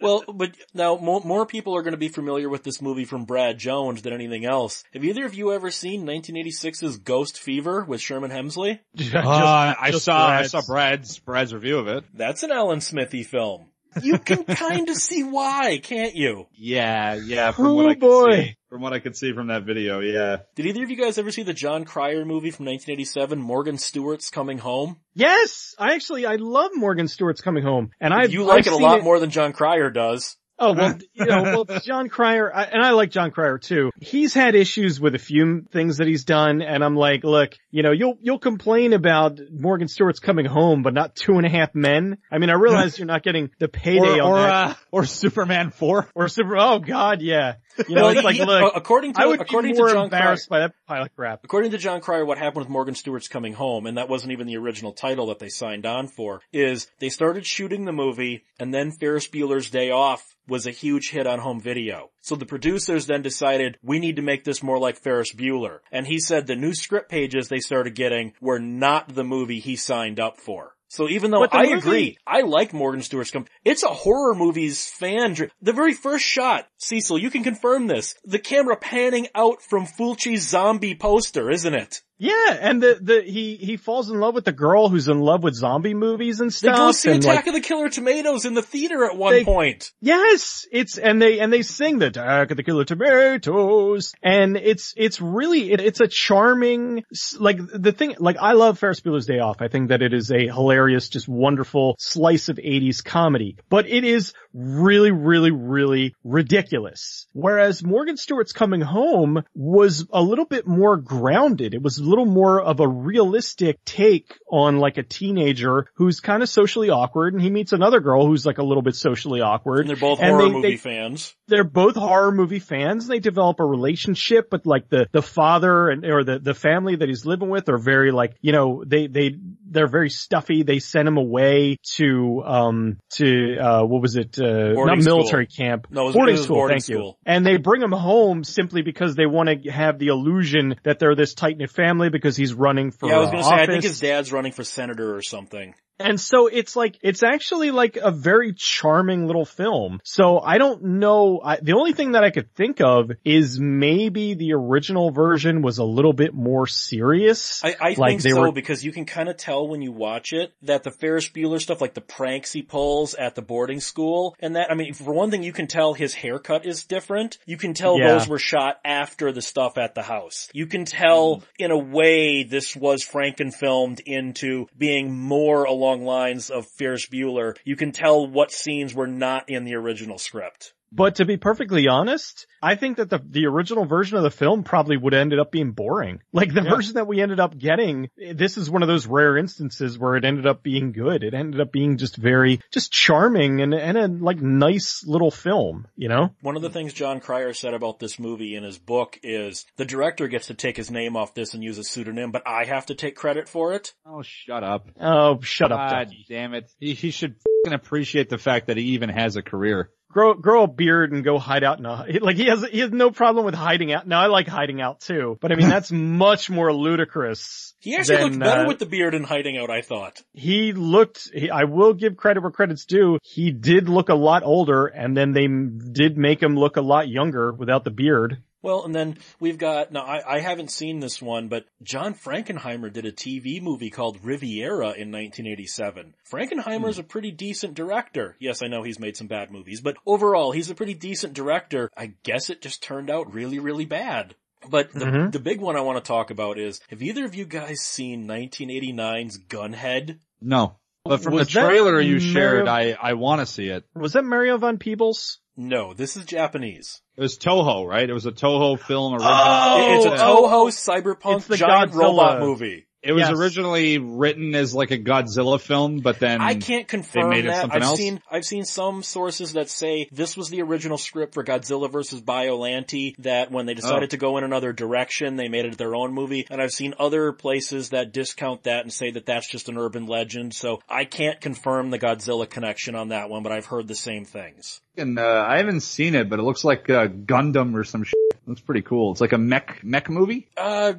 Well, 0.00 0.24
but 0.28 0.50
now 0.74 0.96
more, 0.96 1.22
more 1.24 1.46
people 1.46 1.76
are 1.76 1.82
going 1.82 1.92
to 1.92 1.98
be 1.98 2.08
familiar 2.08 2.48
with 2.50 2.62
this 2.62 2.82
movie 2.82 3.04
from 3.06 3.24
Brad 3.24 3.56
Jones 3.58 4.02
than 4.02 4.12
anything 4.12 4.44
else. 4.44 4.84
Have 4.92 5.04
either 5.04 5.24
of 5.24 5.34
you 5.34 5.52
ever 5.52 5.70
seen 5.70 6.04
1986's 6.06 6.98
Ghost 6.98 7.40
Fever 7.40 7.84
with 7.84 8.00
Sherman 8.02 8.30
Hemsley? 8.30 8.80
Just- 8.96 9.14
Uh, 9.14 9.74
I 9.80 9.90
just 9.92 10.04
saw 10.04 10.26
Brad's. 10.26 10.54
I 10.54 10.60
saw 10.60 10.66
Brad's 10.66 11.18
Brad's 11.20 11.54
review 11.54 11.78
of 11.78 11.88
it. 11.88 12.04
That's 12.12 12.42
an 12.42 12.52
Alan 12.52 12.80
Smithee 12.80 13.22
film. 13.22 13.66
You 14.02 14.18
can 14.18 14.44
kind 14.44 14.88
of 14.88 14.96
see 14.96 15.22
why, 15.22 15.78
can't 15.82 16.14
you? 16.14 16.46
Yeah, 16.54 17.14
yeah. 17.14 17.52
From 17.52 17.66
Oh, 17.66 17.74
what 17.74 17.86
I 17.86 17.94
could 17.94 18.00
boy. 18.00 18.36
see, 18.36 18.56
from 18.68 18.80
what 18.82 18.92
I 18.92 18.98
could 18.98 19.16
see 19.16 19.32
from 19.32 19.48
that 19.48 19.64
video, 19.64 20.00
yeah. 20.00 20.38
Did 20.56 20.66
either 20.66 20.82
of 20.84 20.90
you 20.90 20.96
guys 20.96 21.18
ever 21.18 21.30
see 21.30 21.42
the 21.42 21.52
Jon 21.54 21.84
Cryer 21.84 22.24
movie 22.24 22.50
from 22.50 22.66
1987, 22.66 23.38
Morgan 23.38 23.78
Stewart's 23.78 24.30
Coming 24.30 24.58
Home? 24.58 24.96
Yes, 25.14 25.74
I 25.78 25.94
actually 25.94 26.26
I 26.26 26.36
love 26.36 26.70
Morgan 26.74 27.08
Stewart's 27.08 27.40
coming 27.40 27.62
home, 27.64 27.90
and 28.00 28.12
I 28.12 28.24
you 28.24 28.44
like 28.44 28.60
I've 28.60 28.66
it 28.66 28.72
a 28.72 28.76
seen 28.76 28.82
lot 28.82 29.02
more 29.02 29.18
than 29.20 29.30
Jon 29.30 29.52
Cryer 29.52 29.90
does. 29.90 30.36
Oh 30.64 30.72
well, 30.72 30.98
you 31.12 31.26
know, 31.26 31.42
well, 31.42 31.80
Jon 31.84 32.08
Cryer, 32.08 32.50
I, 32.54 32.64
and 32.64 32.82
I 32.82 32.90
like 32.92 33.10
Jon 33.10 33.30
Cryer 33.30 33.58
too. 33.58 33.90
He's 34.00 34.32
had 34.32 34.54
issues 34.54 34.98
with 35.00 35.14
a 35.14 35.18
few 35.18 35.62
things 35.70 35.98
that 35.98 36.06
he's 36.06 36.24
done, 36.24 36.62
and 36.62 36.82
I'm 36.82 36.96
like, 36.96 37.22
look, 37.22 37.54
you 37.70 37.82
know, 37.82 37.92
you'll 37.92 38.16
you'll 38.22 38.38
complain 38.38 38.94
about 38.94 39.38
Morgan 39.52 39.88
Stewart's 39.88 40.20
coming 40.20 40.46
home, 40.46 40.82
but 40.82 40.94
not 40.94 41.14
Two 41.14 41.36
and 41.36 41.44
a 41.44 41.50
Half 41.50 41.74
Men. 41.74 42.16
I 42.32 42.38
mean, 42.38 42.48
I 42.48 42.54
realize 42.54 42.98
you're 42.98 43.06
not 43.06 43.22
getting 43.22 43.50
the 43.58 43.68
payday 43.68 44.20
Or 44.20 44.22
on 44.22 44.30
or, 44.30 44.36
that, 44.38 44.70
uh, 44.70 44.74
or 44.90 45.04
Superman 45.04 45.70
four. 45.70 46.08
or 46.14 46.28
super. 46.28 46.56
Oh 46.56 46.78
God, 46.78 47.20
yeah. 47.20 47.54
You 47.88 47.96
know, 47.96 48.08
it's 48.08 48.22
like, 48.22 48.38
look, 48.38 48.72
according 48.76 49.14
to 49.14 49.20
I 49.20 49.26
would 49.26 49.40
according 49.40 49.72
be 49.72 49.78
more 49.78 49.88
to 49.88 49.94
Jon 49.94 50.08
Cryer, 50.08 50.20
embarrassed 50.20 50.48
by 50.48 50.60
that 50.60 50.72
pile 50.86 51.02
of 51.02 51.14
crap. 51.16 51.40
According 51.44 51.72
to 51.72 51.78
Jon 51.78 52.00
Cryer, 52.00 52.24
what 52.24 52.38
happened 52.38 52.60
with 52.64 52.68
Morgan 52.68 52.94
Stewart's 52.94 53.28
Coming 53.28 53.52
Home, 53.54 53.86
and 53.86 53.98
that 53.98 54.08
wasn't 54.08 54.32
even 54.32 54.46
the 54.46 54.56
original 54.56 54.92
title 54.92 55.26
that 55.26 55.40
they 55.40 55.48
signed 55.48 55.84
on 55.84 56.06
for, 56.06 56.40
is 56.52 56.86
they 57.00 57.08
started 57.08 57.44
shooting 57.44 57.84
the 57.84 57.92
movie, 57.92 58.44
and 58.60 58.72
then 58.72 58.92
Ferris 58.92 59.28
Bueller's 59.28 59.70
Day 59.70 59.90
Off 59.90 60.33
was 60.48 60.66
a 60.66 60.70
huge 60.70 61.10
hit 61.10 61.26
on 61.26 61.38
home 61.38 61.60
video. 61.60 62.10
So 62.20 62.36
the 62.36 62.46
producers 62.46 63.06
then 63.06 63.22
decided, 63.22 63.78
we 63.82 63.98
need 63.98 64.16
to 64.16 64.22
make 64.22 64.44
this 64.44 64.62
more 64.62 64.78
like 64.78 64.98
Ferris 65.00 65.32
Bueller. 65.34 65.78
And 65.92 66.06
he 66.06 66.18
said 66.18 66.46
the 66.46 66.56
new 66.56 66.74
script 66.74 67.10
pages 67.10 67.48
they 67.48 67.60
started 67.60 67.94
getting 67.94 68.32
were 68.40 68.58
not 68.58 69.14
the 69.14 69.24
movie 69.24 69.60
he 69.60 69.76
signed 69.76 70.20
up 70.20 70.38
for. 70.38 70.72
So 70.88 71.08
even 71.08 71.32
though 71.32 71.44
I 71.50 71.62
movie- 71.64 71.72
agree, 71.78 72.18
I 72.26 72.42
like 72.42 72.72
Morgan 72.72 73.02
Stewart's 73.02 73.32
come. 73.32 73.46
It's 73.64 73.82
a 73.82 73.88
horror 73.88 74.34
movie's 74.34 74.88
fan. 74.88 75.32
dr- 75.34 75.50
The 75.60 75.72
very 75.72 75.92
first 75.92 76.24
shot, 76.24 76.68
Cecil, 76.78 77.18
you 77.18 77.30
can 77.30 77.42
confirm 77.42 77.88
this. 77.88 78.14
The 78.24 78.38
camera 78.38 78.76
panning 78.76 79.26
out 79.34 79.60
from 79.62 79.86
Fulci's 79.86 80.46
zombie 80.48 80.94
poster, 80.94 81.50
isn't 81.50 81.74
it? 81.74 82.02
Yeah, 82.18 82.56
and 82.60 82.80
the 82.80 82.98
the 83.00 83.22
he 83.22 83.56
he 83.56 83.76
falls 83.76 84.08
in 84.08 84.20
love 84.20 84.34
with 84.34 84.44
the 84.44 84.52
girl 84.52 84.88
who's 84.88 85.08
in 85.08 85.18
love 85.18 85.42
with 85.42 85.54
zombie 85.54 85.94
movies 85.94 86.40
and 86.40 86.52
stuff. 86.52 86.74
They 86.74 86.78
go 86.78 86.92
see 86.92 87.10
Attack 87.10 87.24
like, 87.36 87.46
of 87.48 87.54
the 87.54 87.60
Killer 87.60 87.88
Tomatoes 87.88 88.44
in 88.44 88.54
the 88.54 88.62
theater 88.62 89.04
at 89.04 89.16
one 89.16 89.32
They- 89.32 89.44
point. 89.44 89.90
Yes, 90.00 90.64
it's 90.70 90.96
and 90.96 91.20
they 91.20 91.40
and 91.40 91.52
they 91.52 91.62
sing 91.62 91.98
the 91.98 92.06
Attack 92.06 92.52
of 92.52 92.56
the 92.56 92.62
Killer 92.62 92.84
Tomatoes, 92.84 94.12
and 94.22 94.56
it's 94.56 94.94
it's 94.96 95.20
really 95.20 95.72
it, 95.72 95.80
it's 95.80 96.00
a 96.00 96.06
charming 96.06 97.02
like 97.40 97.58
the 97.74 97.90
thing 97.92 98.14
like 98.20 98.36
I 98.40 98.52
love 98.52 98.78
Ferris 98.78 99.00
Bueller's 99.00 99.26
Day 99.26 99.40
Off. 99.40 99.56
I 99.60 99.66
think 99.66 99.88
that 99.88 100.00
it 100.02 100.14
is 100.14 100.30
a 100.30 100.46
hilarious, 100.46 101.08
just 101.08 101.28
wonderful 101.28 101.96
slice 101.98 102.48
of 102.48 102.58
'80s 102.58 103.02
comedy, 103.04 103.56
but 103.68 103.88
it 103.88 104.04
is 104.04 104.34
really, 104.52 105.10
really, 105.10 105.50
really 105.50 106.14
ridiculous. 106.22 107.26
Whereas 107.32 107.82
Morgan 107.84 108.16
Stewart's 108.16 108.52
Coming 108.52 108.80
Home 108.82 109.42
was 109.54 110.06
a 110.12 110.22
little 110.22 110.44
bit 110.44 110.66
more 110.66 110.96
grounded. 110.96 111.74
It 111.74 111.82
was 111.82 111.98
little 112.04 112.26
more 112.26 112.60
of 112.60 112.80
a 112.80 112.88
realistic 112.88 113.84
take 113.84 114.38
on 114.50 114.78
like 114.78 114.98
a 114.98 115.02
teenager 115.02 115.86
who's 115.94 116.20
kind 116.20 116.42
of 116.42 116.48
socially 116.48 116.90
awkward, 116.90 117.34
and 117.34 117.42
he 117.42 117.50
meets 117.50 117.72
another 117.72 118.00
girl 118.00 118.26
who's 118.26 118.44
like 118.46 118.58
a 118.58 118.62
little 118.62 118.82
bit 118.82 118.94
socially 118.94 119.40
awkward. 119.40 119.80
And 119.80 119.88
they're 119.88 119.96
both 119.96 120.20
And 120.20 120.30
horror 120.30 120.42
they- 120.44 120.50
movie 120.52 120.70
they- 120.72 120.76
fans. 120.76 121.34
they're 121.48 121.64
both 121.64 121.96
horror 121.96 122.32
movie 122.32 122.58
fans. 122.58 123.06
They 123.06 123.18
develop 123.18 123.60
a 123.60 123.64
relationship, 123.64 124.50
but 124.50 124.66
like 124.66 124.88
the, 124.88 125.08
the 125.12 125.22
father 125.22 125.88
and, 125.90 126.04
or 126.04 126.24
the, 126.24 126.38
the 126.38 126.54
family 126.54 126.96
that 126.96 127.08
he's 127.08 127.26
living 127.26 127.48
with 127.50 127.68
are 127.68 127.78
very 127.78 128.12
like, 128.12 128.36
you 128.40 128.52
know, 128.52 128.82
they, 128.86 129.06
they, 129.06 129.36
they're 129.74 129.88
very 129.88 130.08
stuffy. 130.10 130.62
They 130.62 130.78
send 130.78 131.06
him 131.06 131.16
away 131.18 131.78
to, 131.96 132.42
um, 132.44 132.98
to, 133.16 133.56
uh, 133.58 133.82
what 133.84 134.00
was 134.00 134.16
it? 134.16 134.38
Uh, 134.38 134.72
not 134.72 134.98
military 134.98 135.46
school. 135.46 135.66
camp. 135.66 135.86
No, 135.90 136.02
it 136.02 136.06
was- 136.06 136.14
boarding 136.14 136.34
it 136.34 136.38
was 136.38 136.44
school. 136.44 136.56
boarding 136.56 136.78
thank 136.80 136.88
you. 136.88 137.12
And 137.26 137.44
they 137.44 137.58
bring 137.58 137.82
him 137.82 137.92
home 137.92 138.44
simply 138.44 138.82
because 138.82 139.14
they 139.14 139.26
want 139.26 139.48
to 139.64 139.70
have 139.70 139.98
the 139.98 140.06
illusion 140.08 140.76
that 140.84 140.98
they're 140.98 141.14
this 141.14 141.34
tight 141.34 141.58
knit 141.58 141.70
family 141.70 142.08
because 142.08 142.36
he's 142.36 142.54
running 142.54 142.90
for 142.90 143.08
Yeah, 143.08 143.16
I 143.16 143.18
was 143.18 143.28
uh, 143.28 143.32
gonna 143.32 143.44
say, 143.44 143.50
I 143.54 143.66
think 143.66 143.82
his 143.82 144.00
dad's 144.00 144.32
running 144.32 144.52
for 144.52 144.64
senator 144.64 145.14
or 145.14 145.22
something. 145.22 145.74
And 145.98 146.20
so 146.20 146.48
it's 146.48 146.74
like, 146.74 146.98
it's 147.02 147.22
actually 147.22 147.70
like 147.70 147.96
a 147.96 148.10
very 148.10 148.52
charming 148.52 149.26
little 149.26 149.44
film. 149.44 150.00
So 150.02 150.40
I 150.40 150.58
don't 150.58 150.82
know, 150.82 151.40
I, 151.44 151.58
the 151.62 151.74
only 151.74 151.92
thing 151.92 152.12
that 152.12 152.24
I 152.24 152.30
could 152.30 152.52
think 152.54 152.80
of 152.80 153.12
is 153.24 153.60
maybe 153.60 154.34
the 154.34 154.54
original 154.54 155.12
version 155.12 155.62
was 155.62 155.78
a 155.78 155.84
little 155.84 156.12
bit 156.12 156.34
more 156.34 156.66
serious. 156.66 157.62
I, 157.64 157.76
I 157.80 157.94
Like 157.96 158.20
think 158.20 158.34
so 158.34 158.40
were- 158.40 158.52
because 158.52 158.84
you 158.84 158.90
can 158.92 159.04
kind 159.04 159.28
of 159.28 159.36
tell 159.36 159.68
when 159.68 159.82
you 159.82 159.92
watch 159.92 160.32
it 160.32 160.52
that 160.62 160.82
the 160.82 160.90
Ferris 160.90 161.28
Bueller 161.28 161.60
stuff, 161.60 161.80
like 161.80 161.94
the 161.94 162.00
pranks 162.00 162.52
he 162.52 162.62
pulls 162.62 163.14
at 163.14 163.34
the 163.36 163.42
boarding 163.42 163.80
school, 163.80 164.34
and 164.40 164.56
that 164.56 164.70
I 164.70 164.74
mean, 164.74 164.94
for 164.94 165.12
one 165.12 165.30
thing, 165.30 165.42
you 165.44 165.52
can 165.52 165.66
tell 165.68 165.94
his 165.94 166.12
haircut 166.14 166.66
is 166.66 166.84
different. 166.84 167.38
You 167.46 167.56
can 167.56 167.72
tell 167.74 167.98
Yeah. 167.98 168.08
those 168.14 168.26
were 168.28 168.38
shot 168.38 168.80
after 168.84 169.30
the 169.30 169.42
stuff 169.42 169.78
at 169.78 169.94
the 169.94 170.02
house. 170.02 170.48
You 170.52 170.66
can 170.66 170.84
tell 170.86 171.42
in 171.58 171.70
a 171.70 171.78
way 171.78 172.42
this 172.42 172.74
was 172.74 173.04
Frankenfilmed 173.04 174.00
into 174.06 174.66
being 174.76 175.12
more 175.16 175.64
along 175.64 175.83
lines 175.92 176.50
of 176.50 176.66
Ferris 176.66 177.06
Bueller. 177.06 177.56
You 177.64 177.76
can 177.76 177.92
tell 177.92 178.26
what 178.26 178.50
scenes 178.50 178.94
were 178.94 179.06
not 179.06 179.48
in 179.48 179.64
the 179.64 179.74
original 179.74 180.18
script. 180.18 180.72
But 180.96 181.16
to 181.16 181.24
be 181.24 181.36
perfectly 181.36 181.88
honest, 181.88 182.46
I 182.62 182.76
think 182.76 182.98
that 182.98 183.10
the 183.10 183.20
the 183.28 183.46
original 183.46 183.84
version 183.84 184.16
of 184.16 184.22
the 184.22 184.30
film 184.30 184.62
probably 184.62 184.96
would 184.96 185.12
have 185.12 185.20
ended 185.22 185.40
up 185.40 185.50
being 185.50 185.72
boring. 185.72 186.20
Like 186.32 186.52
the 186.54 186.62
Yeah. 186.62 186.70
version 186.70 186.94
that 186.94 187.06
we 187.06 187.20
ended 187.20 187.40
up 187.40 187.56
getting, 187.56 188.10
this 188.16 188.56
is 188.58 188.68
one 188.70 188.82
of 188.82 188.88
those 188.88 189.06
rare 189.06 189.36
instances 189.36 189.98
where 189.98 190.16
it 190.16 190.24
ended 190.24 190.46
up 190.46 190.62
being 190.62 190.92
good. 190.92 191.22
It 191.24 191.32
ended 191.34 191.60
up 191.60 191.72
being 191.72 191.96
just 191.96 192.16
very, 192.16 192.60
just 192.72 192.92
charming 192.92 193.60
and, 193.60 193.72
and 193.74 193.96
a 193.98 194.08
like 194.08 194.40
nice 194.40 195.02
little 195.06 195.30
film, 195.30 195.86
you 195.96 196.08
know? 196.08 196.34
One 196.42 196.56
of 196.56 196.62
the 196.62 196.70
things 196.70 196.92
Jon 196.92 197.20
Cryer 197.20 197.52
said 197.54 197.72
about 197.74 197.98
this 197.98 198.18
movie 198.18 198.54
in 198.56 198.62
his 198.64 198.78
book 198.78 199.18
is 199.22 199.64
the 199.76 199.84
director 199.84 200.28
gets 200.28 200.46
to 200.48 200.54
take 200.54 200.76
his 200.76 200.90
name 200.90 201.16
off 201.16 201.34
this 201.34 201.54
and 201.54 201.62
use 201.62 201.78
a 201.78 201.84
pseudonym, 201.84 202.30
but 202.30 202.42
I 202.46 202.64
have 202.64 202.86
to 202.86 202.94
take 202.94 203.16
credit 203.16 203.48
for 203.48 203.72
it. 203.74 203.94
Oh, 204.06 204.22
shut 204.22 204.62
up. 204.64 204.88
Oh, 205.00 205.40
shut 205.40 205.72
up, 205.72 205.90
God 205.90 206.12
damn 206.28 206.54
it. 206.54 206.70
He, 206.78 206.94
he 206.94 207.10
should 207.10 207.36
fing 207.64 207.72
appreciate 207.74 208.28
the 208.28 208.38
fact 208.38 208.66
that 208.66 208.76
he 208.76 208.84
even 208.94 209.08
has 209.08 209.36
a 209.36 209.42
career. 209.42 209.90
Grow, 210.14 210.34
grow 210.34 210.62
a 210.62 210.68
beard 210.68 211.10
and 211.10 211.24
go 211.24 211.40
hide 211.40 211.64
out 211.64 211.80
in 211.80 211.86
a, 211.86 212.06
like 212.22 212.36
he 212.36 212.46
has, 212.46 212.64
he 212.70 212.78
has 212.78 212.92
no 212.92 213.10
problem 213.10 213.44
with 213.44 213.56
hiding 213.56 213.92
out. 213.92 214.06
Now 214.06 214.20
I 214.20 214.26
like 214.28 214.46
hiding 214.46 214.80
out 214.80 215.00
too, 215.00 215.36
but 215.40 215.50
I 215.50 215.56
mean, 215.56 215.68
that's 215.68 215.90
much 215.92 216.48
more 216.48 216.72
ludicrous. 216.72 217.74
He 217.80 217.96
actually 217.96 218.18
than, 218.18 218.24
looked 218.26 218.38
better 218.38 218.60
uh, 218.60 218.68
with 218.68 218.78
the 218.78 218.86
beard 218.86 219.14
and 219.14 219.26
hiding 219.26 219.58
out, 219.58 219.70
I 219.70 219.82
thought. 219.82 220.22
he 220.32 220.72
looked, 220.72 221.28
he, 221.34 221.50
I 221.50 221.64
will 221.64 221.94
give 221.94 222.16
credit 222.16 222.44
where 222.44 222.52
credit's 222.52 222.84
due. 222.84 223.18
He 223.24 223.50
did 223.50 223.88
look 223.88 224.08
a 224.08 224.14
lot 224.14 224.44
older 224.44 224.86
and 224.86 225.16
then 225.16 225.32
they 225.32 225.46
m- 225.46 225.80
did 225.92 226.16
make 226.16 226.40
him 226.40 226.56
look 226.56 226.76
a 226.76 226.80
lot 226.80 227.08
younger 227.08 227.52
without 227.52 227.82
the 227.82 227.90
beard. 227.90 228.40
Well, 228.64 228.84
and 228.84 228.94
then 228.94 229.18
we've 229.40 229.58
got, 229.58 229.92
now 229.92 230.04
I, 230.04 230.36
I 230.36 230.40
haven't 230.40 230.70
seen 230.70 230.98
this 231.00 231.20
one, 231.20 231.48
but 231.48 231.66
John 231.82 232.14
Frankenheimer 232.14 232.90
did 232.90 233.04
a 233.04 233.12
TV 233.12 233.60
movie 233.60 233.90
called 233.90 234.18
Riviera 234.24 234.92
in 234.92 235.12
1987. 235.12 236.14
Frankenheimer's 236.32 236.98
a 236.98 237.02
pretty 237.02 237.30
decent 237.30 237.74
director. 237.74 238.36
Yes, 238.40 238.62
I 238.62 238.68
know 238.68 238.82
he's 238.82 238.98
made 238.98 239.16
some 239.18 239.26
bad 239.26 239.50
movies, 239.52 239.82
but 239.82 239.96
overall, 240.06 240.50
he's 240.52 240.70
a 240.70 240.74
pretty 240.74 240.94
decent 240.94 241.34
director. 241.34 241.90
I 241.96 242.14
guess 242.22 242.48
it 242.48 242.62
just 242.62 242.82
turned 242.82 243.10
out 243.10 243.34
really, 243.34 243.58
really 243.58 243.84
bad. 243.84 244.34
But 244.66 244.92
the, 244.94 245.04
Mhm. 245.04 245.32
the 245.32 245.40
big 245.40 245.60
one 245.60 245.76
I 245.76 245.82
want 245.82 246.02
to 246.02 246.08
talk 246.08 246.30
about 246.30 246.58
is, 246.58 246.80
have 246.88 247.02
either 247.02 247.26
of 247.26 247.34
you 247.34 247.44
guys 247.44 247.80
seen 247.82 248.26
1989's 248.26 249.38
Gunhead? 249.46 250.18
No. 250.40 250.76
But 251.04 251.20
from 251.22 251.34
Was 251.34 251.48
the 251.48 251.60
trailer 251.60 252.00
you 252.00 252.16
Mario- 252.16 252.32
shared, 252.32 252.68
I, 252.68 252.96
I 252.98 253.12
want 253.12 253.40
to 253.40 253.46
see 253.46 253.68
it. 253.68 253.84
Was 253.94 254.14
that 254.14 254.24
Mario 254.24 254.56
Van 254.56 254.78
Peebles? 254.78 255.38
No, 255.56 255.94
this 255.94 256.16
is 256.16 256.24
Japanese. 256.24 257.00
It 257.16 257.20
was 257.20 257.38
Toho, 257.38 257.86
right? 257.86 258.08
It 258.08 258.12
was 258.12 258.26
a 258.26 258.32
Toho 258.32 258.78
film 258.78 259.12
oh! 259.12 259.16
original. 259.16 259.32
Oh, 259.32 259.96
it's 259.96 260.06
a 260.06 260.24
oh, 260.24 260.48
Toho 260.48 260.68
cyberpunk 260.68 261.36
it's 261.38 261.46
the 261.46 261.56
giant 261.56 261.92
Godzilla. 261.92 261.98
robot 261.98 262.40
movie. 262.40 262.86
It 263.04 263.12
was 263.12 263.28
Yes. 263.28 263.38
originally 263.38 263.98
written 263.98 264.54
as 264.54 264.74
like 264.74 264.90
a 264.90 264.98
Godzilla 264.98 265.60
film, 265.60 265.98
but 266.00 266.18
then 266.18 266.40
I 266.40 266.54
can't 266.54 266.88
confirm 266.88 267.30
made 267.30 267.44
it 267.44 267.48
that. 267.48 267.60
something 267.60 267.76
I've 267.82 267.88
else? 267.88 267.98
seen 267.98 268.20
I've 268.30 268.44
seen 268.44 268.64
some 268.64 269.02
sources 269.02 269.52
that 269.52 269.68
say 269.68 270.08
this 270.10 270.36
was 270.36 270.48
the 270.48 270.62
original 270.62 270.96
script 270.96 271.34
for 271.34 271.44
Godzilla 271.44 271.90
versus 271.90 272.20
Biollante. 272.22 273.14
That 273.18 273.50
when 273.50 273.66
they 273.66 273.74
decided 273.74 274.04
Oh. 274.04 274.06
to 274.06 274.16
go 274.16 274.38
in 274.38 274.44
another 274.44 274.72
direction, 274.72 275.36
they 275.36 275.48
made 275.48 275.64
it 275.66 275.76
their 275.76 275.94
own 275.94 276.12
movie. 276.12 276.46
And 276.50 276.62
I've 276.62 276.72
seen 276.72 276.94
other 276.98 277.32
places 277.32 277.90
that 277.90 278.12
discount 278.12 278.62
that 278.64 278.82
and 278.84 278.92
say 278.92 279.10
that 279.10 279.26
that's 279.26 279.48
just 279.50 279.68
an 279.68 279.76
urban 279.76 280.06
legend. 280.06 280.54
So 280.54 280.80
I 280.88 281.04
can't 281.04 281.40
confirm 281.40 281.90
the 281.90 281.98
Godzilla 281.98 282.48
connection 282.48 282.94
on 282.94 283.08
that 283.08 283.28
one, 283.28 283.42
but 283.42 283.52
I've 283.52 283.66
heard 283.66 283.86
the 283.88 283.94
same 283.94 284.24
things. 284.24 284.80
And, 284.96 285.18
uh, 285.18 285.44
I 285.48 285.56
haven't 285.58 285.80
seen 285.80 286.14
it, 286.14 286.30
but 286.30 286.38
it 286.38 286.42
looks 286.42 286.64
like 286.64 286.88
uh, 286.88 287.08
Gundam 287.08 287.74
or 287.74 287.84
some 287.84 288.04
shit. 288.04 288.14
looks 288.46 288.60
pretty 288.60 288.82
cool. 288.82 289.12
It's 289.12 289.20
like 289.20 289.32
a 289.32 289.38
mech 289.38 289.80
mech 289.82 290.08
movie. 290.08 290.48
Uh, 290.56 290.92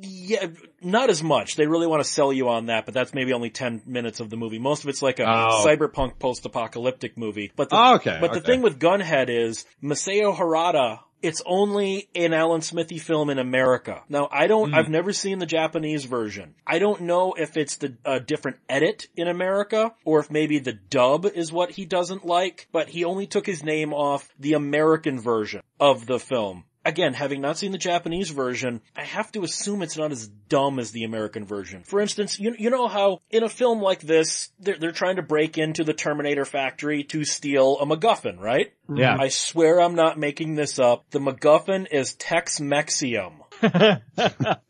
yeah, 0.00 0.46
not 0.80 1.10
as 1.10 1.22
much. 1.22 1.56
They 1.56 1.66
really 1.66 1.86
want 1.86 2.02
to 2.02 2.08
sell 2.08 2.32
you 2.32 2.48
on 2.48 2.66
that, 2.66 2.84
but 2.86 2.94
that's 2.94 3.12
maybe 3.14 3.32
only 3.32 3.50
10 3.50 3.82
minutes 3.86 4.20
of 4.20 4.30
the 4.30 4.36
movie. 4.36 4.58
Most 4.58 4.82
of 4.84 4.88
it's 4.88 5.02
like 5.02 5.18
a 5.20 5.24
Oh. 5.26 5.64
cyberpunk 5.66 6.18
post-apocalyptic 6.18 7.16
movie. 7.18 7.52
But 7.56 7.70
the, 7.70 7.76
Oh, 7.76 7.94
okay, 7.96 8.18
but 8.20 8.32
the 8.32 8.40
thing 8.40 8.62
with 8.62 8.78
Gunhead 8.78 9.28
is 9.28 9.64
Masao 9.82 10.34
Harada 10.36 11.00
it's 11.22 11.40
only 11.46 12.08
an 12.16 12.34
Alan 12.34 12.62
Smithee 12.62 12.98
film 12.98 13.30
in 13.30 13.38
America. 13.38 14.02
Now, 14.08 14.28
I 14.32 14.48
don't, 14.48 14.70
Hmm. 14.70 14.74
I've 14.74 14.88
never 14.88 15.12
seen 15.12 15.38
the 15.38 15.46
Japanese 15.46 16.04
version. 16.04 16.56
I 16.66 16.80
don't 16.80 17.02
know 17.02 17.34
if 17.34 17.56
it's 17.56 17.76
the 17.76 17.94
uh, 18.04 18.18
different 18.18 18.56
edit 18.68 19.06
in 19.16 19.28
America 19.28 19.94
or 20.04 20.18
if 20.18 20.32
maybe 20.32 20.58
the 20.58 20.72
dub 20.72 21.26
is 21.26 21.52
what 21.52 21.70
he 21.70 21.84
doesn't 21.86 22.24
like, 22.26 22.66
but 22.72 22.88
he 22.88 23.04
only 23.04 23.28
took 23.28 23.46
his 23.46 23.62
name 23.62 23.92
off 23.94 24.28
the 24.40 24.54
American 24.54 25.20
version 25.20 25.62
of 25.78 26.06
the 26.06 26.18
film. 26.18 26.64
Again, 26.84 27.14
having 27.14 27.40
not 27.40 27.58
seen 27.58 27.70
the 27.70 27.78
Japanese 27.78 28.30
version, 28.30 28.80
I 28.96 29.04
have 29.04 29.30
to 29.32 29.44
assume 29.44 29.82
it's 29.82 29.96
not 29.96 30.10
as 30.10 30.26
dumb 30.26 30.78
as 30.78 30.90
the 30.90 31.04
American 31.04 31.44
version. 31.44 31.84
For 31.84 32.00
instance, 32.00 32.40
you, 32.40 32.54
you 32.58 32.70
know 32.70 32.88
how 32.88 33.20
in 33.30 33.44
a 33.44 33.48
film 33.48 33.80
like 33.80 34.00
this, 34.00 34.50
they're, 34.58 34.78
they're 34.78 34.92
trying 34.92 35.16
to 35.16 35.22
break 35.22 35.58
into 35.58 35.84
the 35.84 35.94
Terminator 35.94 36.44
factory 36.44 37.04
to 37.04 37.24
steal 37.24 37.78
a 37.78 37.86
MacGuffin, 37.86 38.40
right? 38.40 38.72
Yeah. 38.92 39.16
I 39.18 39.28
swear 39.28 39.80
I'm 39.80 39.94
not 39.94 40.18
making 40.18 40.56
this 40.56 40.78
up. 40.78 41.04
The 41.10 41.20
MacGuffin 41.20 41.86
is 41.92 42.14
Tex-Mexium. 42.14 43.34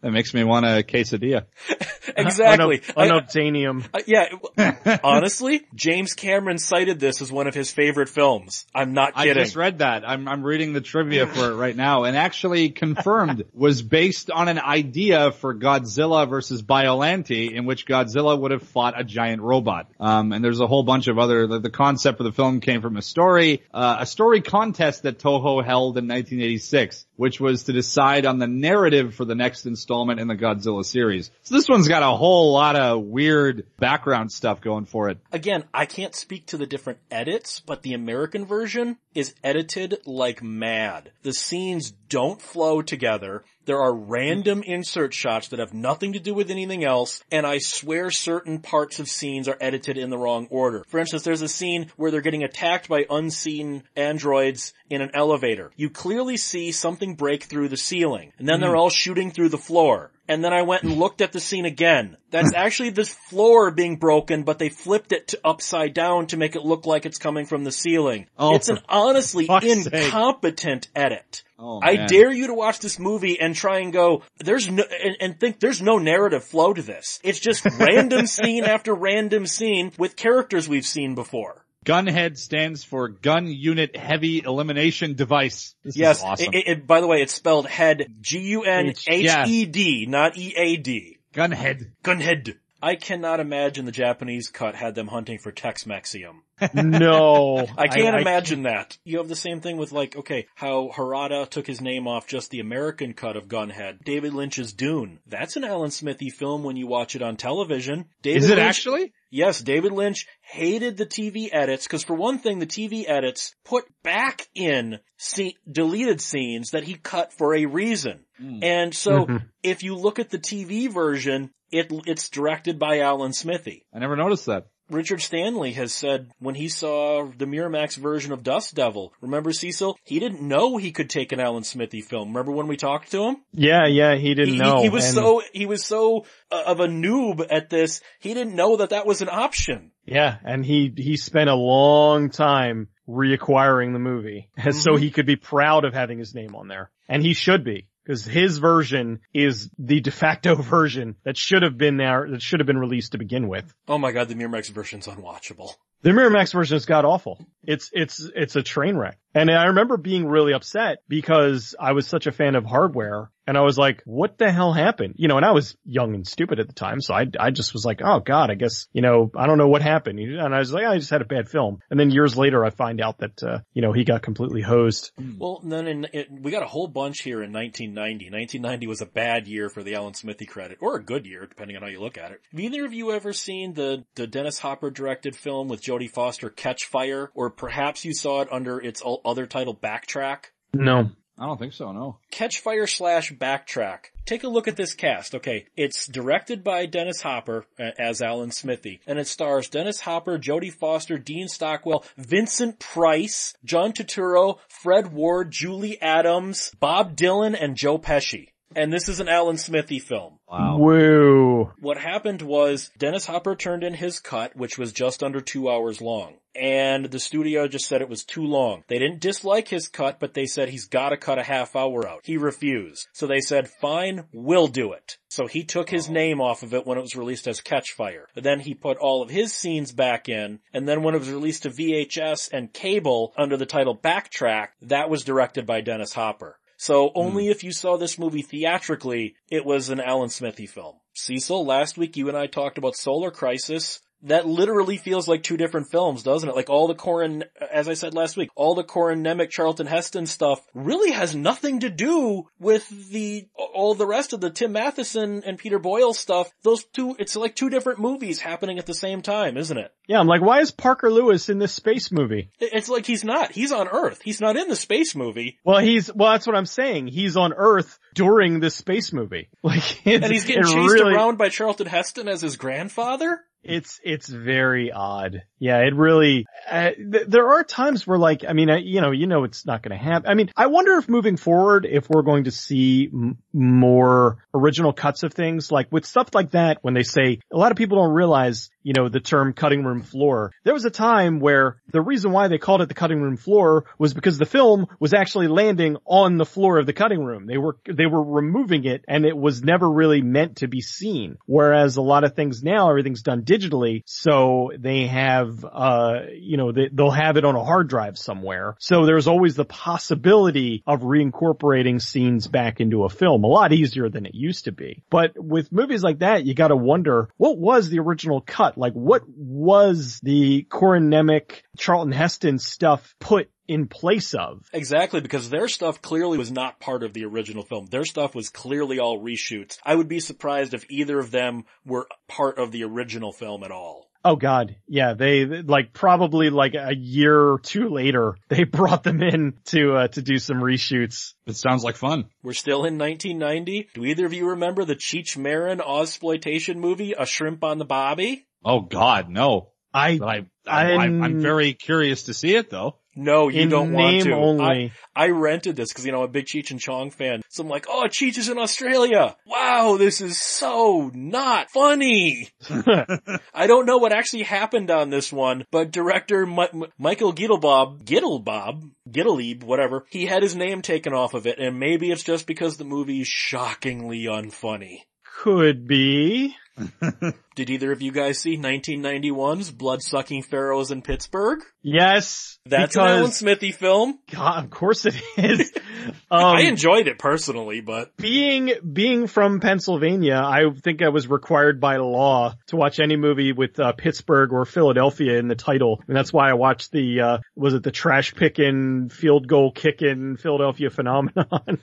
That 0.02 0.10
makes 0.12 0.34
me 0.34 0.44
want 0.44 0.66
a 0.66 0.82
quesadilla. 0.82 1.46
Exactly. 2.14 2.78
Unоб- 2.80 2.92
I- 2.96 3.08
unobtainium. 3.08 3.84
I- 3.94 4.02
yeah, 4.06 4.98
honestly, 5.04 5.62
James 5.74 6.14
Cameron 6.14 6.58
cited 6.58 6.98
this 6.98 7.22
as 7.22 7.30
one 7.30 7.46
of 7.46 7.54
his 7.54 7.70
favorite 7.70 8.08
films. 8.08 8.66
I'm 8.74 8.92
not 8.92 9.14
kidding. 9.14 9.30
I 9.30 9.44
just 9.44 9.54
read 9.54 9.78
that. 9.78 10.06
I'm, 10.06 10.26
I'm 10.26 10.42
reading 10.42 10.72
the 10.72 10.80
trivia 10.80 11.26
for 11.28 11.52
it 11.52 11.54
right 11.54 11.76
now 11.76 12.02
and 12.04 12.16
actually 12.16 12.70
confirmed 12.70 13.44
was 13.54 13.82
based 13.82 14.30
on 14.32 14.48
an 14.48 14.58
idea 14.58 15.30
for 15.30 15.54
Godzilla 15.54 16.28
versus 16.28 16.60
Biollante 16.62 17.52
in 17.52 17.66
which 17.66 17.86
Godzilla 17.86 18.38
would 18.38 18.50
have 18.50 18.64
fought 18.64 18.98
a 19.00 19.04
giant 19.04 19.40
robot. 19.40 19.88
Um, 20.00 20.32
and 20.32 20.44
there's 20.44 20.60
a 20.60 20.66
whole 20.66 20.82
bunch 20.82 21.06
of 21.06 21.18
other, 21.20 21.46
the, 21.46 21.60
the 21.60 21.70
concept 21.70 22.18
for 22.18 22.24
the 22.24 22.32
film 22.32 22.60
came 22.60 22.82
from 22.82 22.96
a 22.96 23.02
story, 23.02 23.62
uh, 23.72 23.98
a 24.00 24.06
story 24.06 24.40
contest 24.40 25.04
that 25.04 25.20
Toho 25.20 25.64
held 25.64 25.98
in 25.98 26.08
1986, 26.08 27.06
which 27.16 27.40
was 27.40 27.64
to 27.64 27.72
decide 27.72 28.26
on 28.26 28.38
the 28.38 28.46
narrative 28.46 29.14
for 29.14 29.24
the 29.24 29.34
next 29.34 29.66
installment 29.66 30.20
in 30.20 30.28
the 30.28 30.36
Godzilla 30.36 30.84
series. 30.84 31.30
So 31.42 31.54
this 31.54 31.68
one's 31.68 31.88
got 31.88 32.02
a 32.02 32.16
whole 32.16 32.52
lot 32.52 32.76
of 32.76 33.02
weird 33.02 33.66
background 33.78 34.32
stuff 34.32 34.60
going 34.60 34.86
for 34.86 35.08
it. 35.08 35.18
Again, 35.30 35.64
I 35.72 35.86
can't 35.86 36.14
speak 36.14 36.46
to 36.46 36.56
the 36.56 36.66
different 36.66 36.98
edits, 37.10 37.60
but 37.60 37.82
the 37.82 37.94
American 37.94 38.46
version 38.46 38.96
is 39.14 39.34
edited 39.42 39.98
like 40.06 40.42
mad. 40.42 41.12
The 41.22 41.32
scenes 41.32 41.92
don't 42.08 42.40
flow 42.40 42.82
together. 42.82 43.44
There 43.64 43.80
are 43.80 43.94
random 43.94 44.62
insert 44.64 45.14
shots 45.14 45.48
that 45.48 45.60
have 45.60 45.72
nothing 45.72 46.14
to 46.14 46.20
do 46.20 46.34
with 46.34 46.50
anything 46.50 46.82
else, 46.84 47.22
and 47.30 47.46
I 47.46 47.58
swear 47.58 48.10
certain 48.10 48.58
parts 48.58 48.98
of 48.98 49.08
scenes 49.08 49.46
are 49.46 49.56
edited 49.60 49.96
in 49.96 50.10
the 50.10 50.18
wrong 50.18 50.48
order. 50.50 50.84
For 50.88 50.98
instance, 50.98 51.22
there's 51.22 51.42
a 51.42 51.48
scene 51.48 51.92
where 51.96 52.10
they're 52.10 52.20
getting 52.20 52.42
attacked 52.42 52.88
by 52.88 53.06
unseen 53.08 53.84
androids 53.94 54.72
in 54.90 55.00
an 55.00 55.12
elevator. 55.14 55.70
You 55.76 55.90
clearly 55.90 56.36
see 56.36 56.72
something 56.72 57.14
break 57.14 57.44
through 57.44 57.68
the 57.68 57.76
ceiling, 57.76 58.32
and 58.38 58.48
then 58.48 58.60
they're 58.60 58.70
hmm. 58.70 58.78
all 58.78 58.90
shooting 58.90 59.30
through 59.30 59.50
the 59.50 59.58
floor. 59.58 60.10
And 60.28 60.44
then 60.44 60.52
I 60.52 60.62
went 60.62 60.84
and 60.84 60.96
looked 60.96 61.20
at 61.20 61.32
the 61.32 61.40
scene 61.40 61.64
again. 61.64 62.16
That's 62.30 62.50
hmm. 62.50 62.56
actually 62.56 62.90
this 62.90 63.12
floor 63.12 63.70
being 63.70 63.96
broken, 63.96 64.44
but 64.44 64.58
they 64.58 64.68
flipped 64.68 65.12
it 65.12 65.28
to 65.28 65.40
upside 65.44 65.94
down 65.94 66.28
to 66.28 66.36
make 66.36 66.56
it 66.56 66.64
look 66.64 66.86
like 66.86 67.06
it's 67.06 67.18
coming 67.18 67.46
from 67.46 67.64
the 67.64 67.72
ceiling. 67.72 68.26
Oh, 68.38 68.54
it's 68.54 68.68
an 68.68 68.80
honestly 68.88 69.46
fuck's 69.46 69.66
sake. 69.66 69.92
incompetent 69.92 70.88
edit. 70.94 71.42
Oh, 71.58 71.80
I 71.80 72.06
dare 72.06 72.32
you 72.32 72.48
to 72.48 72.54
watch 72.54 72.80
this 72.80 72.98
movie 72.98 73.38
and 73.40 73.54
try 73.54 73.78
and 73.78 73.92
go, 73.92 74.22
there's 74.38 74.68
no, 74.68 74.82
and, 74.82 75.16
and 75.20 75.38
think 75.38 75.60
there's 75.60 75.80
no 75.80 75.98
narrative 75.98 76.42
flow 76.42 76.72
to 76.72 76.82
this. 76.82 77.20
It's 77.22 77.38
just 77.38 77.64
random 77.78 78.26
scene 78.26 78.64
after 78.64 78.92
random 78.92 79.46
scene 79.46 79.92
with 79.96 80.16
characters 80.16 80.68
we've 80.68 80.86
seen 80.86 81.14
before. 81.14 81.61
Gunhead 81.84 82.38
stands 82.38 82.84
for 82.84 83.08
Gun 83.08 83.46
Unit 83.48 83.96
Heavy 83.96 84.42
Elimination 84.44 85.14
Device. 85.14 85.74
This 85.84 85.96
yes, 85.96 86.18
is 86.18 86.24
awesome. 86.24 86.46
it, 86.52 86.56
it- 86.58 86.68
it- 86.68 86.86
by 86.86 87.00
the 87.00 87.06
way, 87.06 87.22
it's 87.22 87.34
spelled 87.34 87.66
head, 87.66 88.06
G-U-N-H-E-D, 88.20 90.06
not 90.06 90.36
E-A-D. 90.36 91.18
Gunhead. 91.34 91.90
Gunhead. 92.04 92.56
I 92.84 92.96
cannot 92.96 93.38
imagine 93.38 93.84
the 93.84 93.92
Japanese 93.92 94.48
cut 94.48 94.74
had 94.74 94.96
them 94.96 95.06
hunting 95.06 95.38
for 95.38 95.52
Tex-Mexium. 95.52 96.40
no. 96.74 97.68
I 97.78 97.86
can't 97.86 98.20
imagine 98.20 98.64
that. 98.64 98.98
You 99.04 99.18
have 99.18 99.28
the 99.28 99.36
same 99.36 99.60
thing 99.60 99.76
with 99.76 99.92
like, 99.92 100.16
okay, 100.16 100.46
how 100.56 100.90
Harada 100.92 101.48
took 101.48 101.64
his 101.66 101.80
name 101.80 102.08
off 102.08 102.26
just 102.26 102.50
the 102.50 102.58
American 102.58 103.12
cut 103.14 103.36
of 103.36 103.46
Gunhead. 103.46 104.02
David 104.04 104.34
Lynch's 104.34 104.72
Dune. 104.72 105.20
That's 105.28 105.54
an 105.56 105.62
Alan 105.64 105.92
Smithee 105.92 106.30
film 106.30 106.64
when 106.64 106.76
you 106.76 106.88
watch 106.88 107.14
it 107.14 107.22
on 107.22 107.36
television. 107.36 108.06
David 108.20 108.38
Is 108.42 108.50
it 108.50 108.56
Lynch- 108.58 108.68
actually? 108.68 109.12
Yes, 109.34 109.62
David 109.62 109.92
Lynch 109.92 110.26
hated 110.42 110.98
the 110.98 111.06
TV 111.06 111.48
edits 111.50 111.86
because 111.86 112.04
for 112.04 112.14
one 112.14 112.38
thing, 112.38 112.58
the 112.58 112.66
TV 112.66 113.04
edits 113.08 113.54
put 113.64 113.84
back 114.02 114.46
in 114.54 114.98
scene, 115.16 115.54
deleted 115.70 116.20
scenes 116.20 116.72
that 116.72 116.84
he 116.84 116.94
cut 116.94 117.32
for 117.32 117.54
a 117.54 117.64
reason. 117.64 118.26
And 118.60 118.94
so 118.94 119.26
Mhm. 119.26 119.48
if 119.62 119.82
you 119.82 119.94
look 119.96 120.18
at 120.18 120.28
the 120.28 120.38
TV 120.38 120.86
version, 120.88 121.50
it, 121.70 121.90
it's 122.06 122.28
directed 122.28 122.78
by 122.78 122.98
Alan 123.00 123.32
Smithee. 123.32 123.86
I 123.94 124.00
never 124.00 124.16
noticed 124.16 124.46
that. 124.46 124.66
Richard 124.90 125.22
Stanley 125.22 125.72
has 125.72 125.92
said 125.94 126.30
when 126.38 126.54
he 126.54 126.68
saw 126.68 127.26
the 127.36 127.46
Miramax 127.46 127.96
version 127.96 128.32
of 128.32 128.42
Dust 128.42 128.74
Devil, 128.74 129.12
remember 129.20 129.52
Cecil? 129.52 129.96
He 130.04 130.18
didn't 130.18 130.42
know 130.42 130.76
he 130.76 130.92
could 130.92 131.08
take 131.08 131.32
an 131.32 131.40
Alan 131.40 131.64
Smithee 131.64 132.02
film. 132.02 132.28
Remember 132.28 132.52
when 132.52 132.66
we 132.66 132.76
talked 132.76 133.10
to 133.12 133.24
him? 133.24 133.36
Yeah, 133.52 133.86
yeah, 133.86 134.16
he 134.16 134.34
didn't 134.34 134.54
He, 134.54 134.58
know. 134.60 134.76
he, 134.78 134.82
he 134.84 134.88
was 134.90 135.04
and- 135.06 135.14
so, 135.14 135.42
he 135.52 135.66
was 135.66 135.84
so 135.84 136.26
uh, 136.50 136.62
of 136.66 136.80
a 136.80 136.86
noob 136.88 137.46
at 137.50 137.70
this, 137.70 138.02
he 138.20 138.34
didn't 138.34 138.54
know 138.54 138.76
that 138.76 138.90
that 138.90 139.06
was 139.06 139.22
an 139.22 139.28
option. 139.30 139.92
Yeah, 140.04 140.36
and 140.44 140.64
he, 140.66 140.92
he 140.96 141.16
spent 141.16 141.48
a 141.48 141.54
long 141.54 142.28
time 142.30 142.88
reacquiring 143.08 143.92
the 143.92 143.98
movie, 143.98 144.50
and 144.56 144.74
so 144.84 144.96
he 144.96 145.10
could 145.10 145.26
be 145.26 145.36
proud 145.36 145.84
of 145.84 145.94
having 145.94 146.18
his 146.18 146.34
name 146.34 146.54
on 146.54 146.68
there, 146.68 146.90
and 147.08 147.22
he 147.22 147.34
should 147.34 147.64
be. 147.64 147.86
Because 148.04 148.24
his 148.24 148.58
version 148.58 149.20
is 149.32 149.70
the 149.78 150.00
de 150.00 150.10
facto 150.10 150.54
version 150.62 151.16
that 151.24 151.36
should 151.36 151.62
have 151.62 151.78
been 151.78 151.96
there, 151.96 152.26
that 152.30 152.42
should 152.42 152.60
have 152.60 152.66
been 152.66 152.78
released 152.78 153.12
to 153.12 153.18
begin 153.18 153.48
with. 153.48 153.72
Oh 153.86 153.98
my 153.98 154.12
god, 154.12 154.28
the 154.28 154.34
Miramax 154.34 154.70
version's 154.70 155.06
unwatchable. 155.06 155.74
The 156.02 156.10
Miramax 156.10 156.52
version 156.52 156.76
is 156.76 156.86
god 156.86 157.04
awful. 157.04 157.46
It's, 157.62 157.90
it's, 157.92 158.28
it's 158.34 158.56
a 158.56 158.62
train 158.62 158.96
wreck. 158.96 159.18
And 159.34 159.50
I 159.50 159.66
remember 159.66 159.96
being 159.96 160.26
really 160.26 160.52
upset 160.52 160.98
because 161.08 161.74
I 161.78 161.92
was 161.92 162.06
such 162.06 162.26
a 162.26 162.32
fan 162.32 162.54
of 162.54 162.64
hardware 162.64 163.30
and 163.46 163.56
I 163.56 163.62
was 163.62 163.76
like, 163.76 164.02
what 164.04 164.38
the 164.38 164.52
hell 164.52 164.72
happened? 164.72 165.14
You 165.16 165.26
know, 165.26 165.36
and 165.36 165.44
I 165.44 165.50
was 165.52 165.76
young 165.84 166.14
and 166.14 166.26
stupid 166.26 166.60
at 166.60 166.68
the 166.68 166.74
time. 166.74 167.00
So 167.00 167.14
I, 167.14 167.26
I 167.40 167.50
just 167.50 167.72
was 167.72 167.84
like, 167.84 168.00
oh 168.04 168.20
God, 168.20 168.50
I 168.50 168.54
guess, 168.54 168.86
you 168.92 169.02
know, 169.02 169.30
I 169.36 169.46
don't 169.46 169.58
know 169.58 169.68
what 169.68 169.82
happened. 169.82 170.20
And 170.20 170.54
I 170.54 170.58
was 170.58 170.72
like, 170.72 170.84
I 170.84 170.98
just 170.98 171.10
had 171.10 171.22
a 171.22 171.26
bad 171.26 171.48
film. 171.48 171.80
And 171.90 171.98
then 171.98 172.10
years 172.10 172.36
later, 172.36 172.64
I 172.64 172.70
find 172.70 173.00
out 173.00 173.18
that, 173.18 173.42
uh, 173.42 173.58
you 173.72 173.82
know, 173.82 173.92
he 173.92 174.04
got 174.04 174.22
completely 174.22 174.62
hosed. 174.62 175.10
Well, 175.38 175.60
then 175.64 175.88
in, 175.88 176.06
it, 176.12 176.28
we 176.30 176.52
got 176.52 176.62
a 176.62 176.68
whole 176.68 176.86
bunch 176.86 177.22
here 177.22 177.42
in 177.42 177.52
1990. 177.52 178.30
1990 178.30 178.86
was 178.86 179.00
a 179.00 179.06
bad 179.06 179.48
year 179.48 179.68
for 179.68 179.82
the 179.82 179.96
Alan 179.96 180.14
Smithee 180.14 180.46
credit, 180.46 180.78
or 180.80 180.96
a 180.96 181.02
good 181.02 181.26
year, 181.26 181.46
depending 181.46 181.76
on 181.76 181.82
how 181.82 181.88
you 181.88 182.00
look 182.00 182.18
at 182.18 182.30
it. 182.30 182.40
Have 182.52 182.60
either 182.60 182.84
of 182.84 182.92
you 182.92 183.12
ever 183.12 183.32
seen 183.32 183.74
the, 183.74 184.04
the 184.14 184.26
Dennis 184.26 184.58
Hopper 184.58 184.90
directed 184.90 185.34
film 185.34 185.68
with 185.68 185.80
Jodie 185.92 186.10
Foster, 186.10 186.48
Catch 186.48 186.86
Fire? 186.86 187.30
Or 187.34 187.50
perhaps 187.50 188.04
you 188.04 188.14
saw 188.14 188.40
it 188.40 188.48
under 188.50 188.80
its 188.80 189.02
other 189.24 189.46
title, 189.46 189.74
Backtrack? 189.74 190.46
No. 190.72 191.10
I 191.38 191.46
don't 191.46 191.58
think 191.58 191.72
so, 191.72 191.92
no. 191.92 192.18
Catch 192.30 192.60
Fire 192.60 192.86
slash 192.86 193.32
Backtrack. 193.32 194.10
Take 194.26 194.44
a 194.44 194.48
look 194.48 194.68
at 194.68 194.76
this 194.76 194.94
cast. 194.94 195.34
Okay, 195.34 195.66
it's 195.76 196.06
directed 196.06 196.62
by 196.62 196.86
Dennis 196.86 197.22
Hopper 197.22 197.66
as 197.78 198.22
Alan 198.22 198.52
Smithee, 198.52 199.00
and 199.06 199.18
it 199.18 199.26
stars 199.26 199.68
Dennis 199.68 200.00
Hopper, 200.00 200.38
Jodie 200.38 200.72
Foster, 200.72 201.18
Dean 201.18 201.48
Stockwell, 201.48 202.04
Vincent 202.16 202.78
Price, 202.78 203.54
John 203.64 203.92
Turturro, 203.92 204.58
Fred 204.68 205.12
Ward, 205.12 205.50
Julie 205.50 206.00
Adams, 206.00 206.70
Bob 206.78 207.16
Dylan, 207.16 207.56
and 207.60 207.76
Joe 207.76 207.98
Pesci. 207.98 208.48
And 208.76 208.92
this 208.92 209.08
is 209.08 209.20
an 209.20 209.28
Alan 209.28 209.58
Smithee 209.58 209.98
film. 209.98 210.38
Wow. 210.48 210.78
Whoa. 210.78 211.72
What 211.80 211.98
happened 211.98 212.42
was 212.42 212.90
Dennis 212.98 213.26
Hopper 213.26 213.54
turned 213.54 213.84
in 213.84 213.94
his 213.94 214.20
cut, 214.20 214.56
which 214.56 214.78
was 214.78 214.92
just 214.92 215.22
under 215.22 215.40
two 215.40 215.70
hours 215.70 216.00
long. 216.00 216.34
And 216.54 217.06
the 217.06 217.18
studio 217.18 217.66
just 217.66 217.86
said 217.86 218.02
it 218.02 218.10
was 218.10 218.24
too 218.24 218.44
long. 218.44 218.84
They 218.88 218.98
didn't 218.98 219.20
dislike 219.20 219.68
his 219.68 219.88
cut, 219.88 220.20
but 220.20 220.34
they 220.34 220.44
said 220.44 220.68
he's 220.68 220.84
gotta 220.84 221.16
cut 221.16 221.38
a 221.38 221.42
half 221.42 221.74
hour 221.74 222.06
out. 222.06 222.20
He 222.24 222.36
refused. 222.36 223.08
So 223.12 223.26
they 223.26 223.40
said, 223.40 223.70
fine, 223.80 224.24
we'll 224.32 224.68
do 224.68 224.92
it. 224.92 225.16
So 225.28 225.46
he 225.46 225.64
took 225.64 225.88
his 225.88 226.10
name 226.10 226.42
off 226.42 226.62
of 226.62 226.74
it 226.74 226.86
when 226.86 226.98
it 226.98 227.02
was 227.02 227.16
released 227.16 227.46
as 227.48 227.62
Catch 227.62 227.92
Fire. 227.92 228.28
But 228.34 228.44
then 228.44 228.60
he 228.60 228.74
put 228.74 228.98
all 228.98 229.22
of 229.22 229.30
his 229.30 229.54
scenes 229.54 229.92
back 229.92 230.28
in, 230.28 230.60
and 230.74 230.86
then 230.86 231.02
when 231.02 231.14
it 231.14 231.20
was 231.20 231.30
released 231.30 231.62
to 231.62 231.70
VHS 231.70 232.50
and 232.52 232.72
cable 232.72 233.32
under 233.38 233.56
the 233.56 233.64
title 233.64 233.96
Backtrack, 233.96 234.68
that 234.82 235.08
was 235.08 235.24
directed 235.24 235.64
by 235.64 235.80
Dennis 235.80 236.12
Hopper. 236.12 236.58
So 236.82 237.12
only 237.14 237.44
hmm. 237.44 237.52
if 237.52 237.62
you 237.62 237.70
saw 237.70 237.96
this 237.96 238.18
movie 238.18 238.42
theatrically, 238.42 239.36
it 239.48 239.64
was 239.64 239.88
an 239.88 240.00
Alan 240.00 240.30
Smithee 240.30 240.66
film. 240.66 240.96
Cecil, 241.14 241.64
last 241.64 241.96
week 241.96 242.16
you 242.16 242.26
and 242.26 242.36
I 242.36 242.48
talked 242.48 242.76
about 242.76 242.96
Solar 242.96 243.30
Crisis. 243.30 244.00
That 244.22 244.46
literally 244.46 244.96
feels 244.98 245.26
like 245.26 245.42
two 245.42 245.56
different 245.56 245.90
films, 245.90 246.22
doesn't 246.22 246.48
it? 246.48 246.54
Like 246.54 246.70
all 246.70 246.86
the 246.88 246.94
Corin, 246.94 247.44
as 247.72 247.88
I 247.88 247.94
said 247.94 248.14
last 248.14 248.36
week, 248.36 248.50
all 248.54 248.74
the 248.74 248.84
Corin 248.84 249.22
Nemec, 249.24 249.50
Charlton 249.50 249.86
Heston 249.86 250.26
stuff 250.26 250.60
really 250.74 251.10
has 251.10 251.34
nothing 251.34 251.80
to 251.80 251.90
do 251.90 252.48
with 252.60 252.88
the, 253.10 253.46
all 253.74 253.94
the 253.94 254.06
rest 254.06 254.32
of 254.32 254.40
the 254.40 254.50
Tim 254.50 254.72
Matheson 254.72 255.42
and 255.44 255.58
Peter 255.58 255.78
Boyle 255.78 256.14
stuff. 256.14 256.50
Those 256.62 256.84
two, 256.84 257.16
it's 257.18 257.34
like 257.36 257.56
two 257.56 257.68
different 257.70 257.98
movies 257.98 258.38
happening 258.38 258.78
at 258.78 258.86
the 258.86 258.94
same 258.94 259.22
time, 259.22 259.56
isn't 259.56 259.76
it? 259.76 259.92
Yeah, 260.06 260.18
I'm 260.20 260.26
like, 260.26 260.42
why 260.42 260.60
is 260.60 260.70
Parker 260.70 261.10
Lewis 261.10 261.48
in 261.48 261.58
this 261.58 261.72
space 261.72 262.12
movie? 262.12 262.50
It's 262.60 262.88
like 262.88 263.06
he's 263.06 263.24
not. 263.24 263.52
He's 263.52 263.72
on 263.72 263.88
Earth. 263.88 264.20
He's 264.22 264.40
not 264.40 264.56
in 264.56 264.68
the 264.68 264.76
space 264.76 265.14
movie. 265.16 265.58
Well, 265.64 265.78
he's, 265.78 266.12
well, 266.12 266.32
that's 266.32 266.46
what 266.46 266.56
I'm 266.56 266.66
saying. 266.66 267.08
He's 267.08 267.36
on 267.36 267.52
Earth 267.52 267.98
during 268.14 268.60
this 268.60 268.74
space 268.76 269.12
movie. 269.12 269.48
Like, 269.64 270.06
it's, 270.06 270.24
And 270.24 270.32
he's 270.32 270.44
getting 270.44 270.64
chased 270.64 270.76
really- 270.76 271.14
around 271.14 271.38
by 271.38 271.48
Charlton 271.48 271.86
Heston 271.86 272.28
as 272.28 272.42
his 272.42 272.56
grandfather? 272.56 273.40
It's 273.64 274.00
it's 274.02 274.28
very 274.28 274.90
odd. 274.90 275.44
Yeah, 275.60 275.78
it 275.78 275.94
really. 275.94 276.46
Uh, 276.68 276.90
th- 276.90 277.26
there 277.28 277.48
are 277.50 277.62
times 277.62 278.04
where, 278.04 278.18
like, 278.18 278.44
I 278.48 278.54
mean, 278.54 278.68
I, 278.68 278.78
you 278.78 279.00
know, 279.00 279.12
you 279.12 279.28
know, 279.28 279.44
it's 279.44 279.64
not 279.64 279.82
going 279.82 279.96
to 279.96 280.04
happen. 280.04 280.28
I 280.28 280.34
mean, 280.34 280.50
I 280.56 280.66
wonder 280.66 280.98
if 280.98 281.08
moving 281.08 281.36
forward, 281.36 281.86
if 281.88 282.10
we're 282.10 282.22
going 282.22 282.44
to 282.44 282.50
see 282.50 283.08
m- 283.12 283.38
more 283.52 284.38
original 284.52 284.92
cuts 284.92 285.22
of 285.22 285.32
things, 285.32 285.70
like 285.70 285.92
with 285.92 286.04
stuff 286.04 286.30
like 286.34 286.50
that, 286.52 286.78
when 286.82 286.94
they 286.94 287.04
say 287.04 287.38
a 287.52 287.56
lot 287.56 287.70
of 287.70 287.78
people 287.78 287.98
don't 287.98 288.14
realize, 288.14 288.68
you 288.82 288.92
know, 288.94 289.08
the 289.08 289.20
term 289.20 289.52
cutting 289.52 289.84
room 289.84 290.02
floor. 290.02 290.52
There 290.64 290.74
was 290.74 290.84
a 290.84 290.90
time 290.90 291.40
where 291.40 291.80
the 291.90 292.00
reason 292.00 292.32
why 292.32 292.48
they 292.48 292.58
called 292.58 292.82
it 292.82 292.88
the 292.88 292.94
cutting 292.94 293.20
room 293.20 293.36
floor 293.36 293.84
was 293.98 294.14
because 294.14 294.38
the 294.38 294.46
film 294.46 294.86
was 294.98 295.14
actually 295.14 295.48
landing 295.48 295.96
on 296.04 296.36
the 296.36 296.44
floor 296.44 296.78
of 296.78 296.86
the 296.86 296.92
cutting 296.92 297.24
room. 297.24 297.46
They 297.46 297.58
were 297.58 297.76
they 297.86 298.06
were 298.06 298.22
removing 298.22 298.84
it, 298.84 299.04
and 299.08 299.24
it 299.24 299.36
was 299.36 299.62
never 299.62 299.90
really 299.90 300.22
meant 300.22 300.56
to 300.58 300.68
be 300.68 300.80
seen. 300.80 301.36
Whereas 301.46 301.96
a 301.96 302.02
lot 302.02 302.24
of 302.24 302.34
things 302.34 302.62
now, 302.62 302.90
everything's 302.90 303.22
done 303.22 303.42
digitally, 303.42 304.02
so 304.06 304.70
they 304.78 305.06
have, 305.06 305.64
uh, 305.64 306.20
you 306.34 306.56
know, 306.56 306.72
they, 306.72 306.88
they'll 306.92 307.10
have 307.10 307.36
it 307.36 307.44
on 307.44 307.56
a 307.56 307.64
hard 307.64 307.88
drive 307.88 308.18
somewhere. 308.18 308.76
So 308.78 309.06
there's 309.06 309.26
always 309.26 309.54
the 309.54 309.64
possibility 309.64 310.82
of 310.86 311.02
reincorporating 311.02 312.00
scenes 312.00 312.46
back 312.46 312.80
into 312.80 313.04
a 313.04 313.08
film. 313.08 313.44
A 313.44 313.48
lot 313.48 313.72
easier 313.72 314.08
than 314.08 314.26
it 314.26 314.34
used 314.34 314.64
to 314.64 314.72
be. 314.72 315.02
But 315.10 315.32
with 315.36 315.72
movies 315.72 316.02
like 316.02 316.20
that, 316.20 316.44
you 316.44 316.54
gotta 316.54 316.76
wonder, 316.76 317.28
what 317.36 317.58
was 317.58 317.88
the 317.88 318.00
original 318.00 318.40
cut? 318.40 318.71
Like, 318.76 318.92
what 318.94 319.22
was 319.26 320.20
the 320.22 320.62
Corin 320.64 321.10
Nemec, 321.10 321.62
Charlton 321.76 322.12
Heston 322.12 322.58
stuff 322.58 323.14
put 323.18 323.50
in 323.68 323.88
place 323.88 324.34
of? 324.34 324.68
Exactly, 324.72 325.20
because 325.20 325.50
their 325.50 325.68
stuff 325.68 326.02
clearly 326.02 326.38
was 326.38 326.50
not 326.50 326.80
part 326.80 327.02
of 327.02 327.12
the 327.12 327.24
original 327.24 327.62
film. 327.62 327.86
Their 327.86 328.04
stuff 328.04 328.34
was 328.34 328.48
clearly 328.48 328.98
all 328.98 329.22
reshoots. 329.22 329.78
I 329.84 329.94
would 329.94 330.08
be 330.08 330.20
surprised 330.20 330.74
if 330.74 330.90
either 330.90 331.18
of 331.18 331.30
them 331.30 331.64
were 331.84 332.06
part 332.28 332.58
of 332.58 332.72
the 332.72 332.84
original 332.84 333.32
film 333.32 333.64
at 333.64 333.70
all. 333.70 334.08
Oh 334.24 334.36
god, 334.36 334.76
yeah, 334.86 335.14
they 335.14 335.44
like 335.44 335.92
probably 335.92 336.48
like 336.50 336.74
a 336.74 336.94
year 336.94 337.36
or 337.36 337.58
two 337.58 337.88
later, 337.88 338.36
they 338.48 338.62
brought 338.78 339.02
them 339.02 339.20
in 339.20 339.54
to 339.66 339.96
uh, 339.96 340.08
to 340.08 340.22
do 340.22 340.38
some 340.38 340.58
reshoots. 340.58 341.34
It 341.46 341.56
sounds 341.56 341.82
like 341.82 341.96
fun. 341.96 342.26
We're 342.42 342.52
still 342.52 342.84
in 342.84 342.98
1990. 342.98 343.88
Do 343.94 344.04
either 344.04 344.24
of 344.24 344.32
you 344.32 344.50
remember 344.50 344.84
the 344.84 344.94
Cheech 344.94 345.36
Marin 345.36 345.78
Ozploitation 345.78 346.76
movie, 346.76 347.14
A 347.18 347.26
Shrimp 347.26 347.64
on 347.64 347.78
the 347.78 347.84
Barbie? 347.84 348.46
Oh 348.64 348.80
God, 348.80 349.28
no. 349.28 349.68
I 349.94 350.18
But 350.18 350.28
I, 350.28 350.46
I, 350.66 350.92
I'm, 350.94 351.22
I'm 351.22 351.40
very 351.40 351.74
curious 351.74 352.24
to 352.24 352.34
see 352.34 352.54
it 352.54 352.70
though. 352.70 352.96
No, 353.14 353.48
you 353.48 353.62
in 353.62 353.68
don't 353.68 353.92
name 353.92 353.98
want 353.98 354.22
to. 354.22 354.32
only. 354.32 354.92
I, 355.14 355.24
I 355.24 355.28
rented 355.28 355.76
this 355.76 355.92
because, 355.92 356.06
you 356.06 356.12
know, 356.12 356.18
I'm 356.22 356.24
a 356.24 356.28
big 356.28 356.46
Cheech 356.46 356.70
and 356.70 356.80
Chong 356.80 357.10
fan. 357.10 357.42
So 357.50 357.62
I'm 357.62 357.68
like, 357.68 357.84
oh, 357.88 358.06
Cheech 358.08 358.38
is 358.38 358.48
in 358.48 358.56
Australia. 358.56 359.36
Wow, 359.46 359.98
this 359.98 360.22
is 360.22 360.38
so 360.38 361.10
not 361.12 361.70
funny. 361.70 362.48
I 362.70 363.66
don't 363.66 363.84
know 363.84 363.98
what 363.98 364.12
actually 364.12 364.44
happened 364.44 364.90
on 364.90 365.10
this 365.10 365.30
one, 365.30 365.66
but 365.70 365.90
director 365.90 366.46
Mi- 366.46 366.68
M- 366.72 366.84
Michael 366.98 367.34
Gittelbob, 367.34 368.04
Gittelbob, 368.04 368.90
Gittleeb, 369.10 369.62
whatever, 369.62 370.06
he 370.08 370.24
had 370.24 370.42
his 370.42 370.56
name 370.56 370.80
taken 370.80 371.12
off 371.12 371.34
of 371.34 371.46
it, 371.46 371.58
and 371.58 371.78
maybe 371.78 372.10
it's 372.10 372.22
just 372.22 372.46
because 372.46 372.78
the 372.78 372.84
movie's 372.84 373.28
shockingly 373.28 374.24
unfunny. 374.24 375.00
Could 375.42 375.86
be. 375.86 376.56
Did 377.54 377.70
either 377.70 377.92
of 377.92 378.02
you 378.02 378.12
guys 378.12 378.38
see 378.38 378.56
1991's 378.56 379.70
Blood-Sucking 379.70 380.42
Pharaohs 380.42 380.90
in 380.90 381.02
Pittsburgh? 381.02 381.60
Yes. 381.82 382.58
That's 382.64 382.96
an 382.96 383.02
Alan 383.02 383.30
Smithee 383.30 383.72
film. 383.72 384.18
God, 384.30 384.64
of 384.64 384.70
course 384.70 385.04
it 385.06 385.20
is. 385.36 385.72
um, 386.32 386.56
I 386.56 386.62
enjoyed 386.62 387.08
it 387.08 387.18
personally, 387.18 387.82
but 387.82 388.16
being 388.16 388.72
being 388.90 389.26
from 389.26 389.60
Pennsylvania, 389.60 390.40
I 390.42 390.70
think 390.82 391.02
I 391.02 391.10
was 391.10 391.28
required 391.28 391.78
by 391.78 391.98
law 391.98 392.54
to 392.68 392.76
watch 392.76 393.00
any 393.00 393.16
movie 393.16 393.52
with 393.52 393.78
uh, 393.78 393.92
Pittsburgh 393.92 394.50
or 394.52 394.64
Philadelphia 394.64 395.38
in 395.38 395.48
the 395.48 395.54
title, 395.54 396.02
and 396.08 396.16
that's 396.16 396.32
why 396.32 396.48
I 396.48 396.54
watched 396.54 396.90
the 396.90 397.20
uh, 397.20 397.38
was 397.54 397.74
it 397.74 397.82
the 397.82 397.90
trash 397.90 398.34
picking, 398.34 399.10
field 399.10 399.46
goal 399.46 399.72
kicking 399.72 400.38
Philadelphia 400.38 400.88
phenomenon 400.88 401.50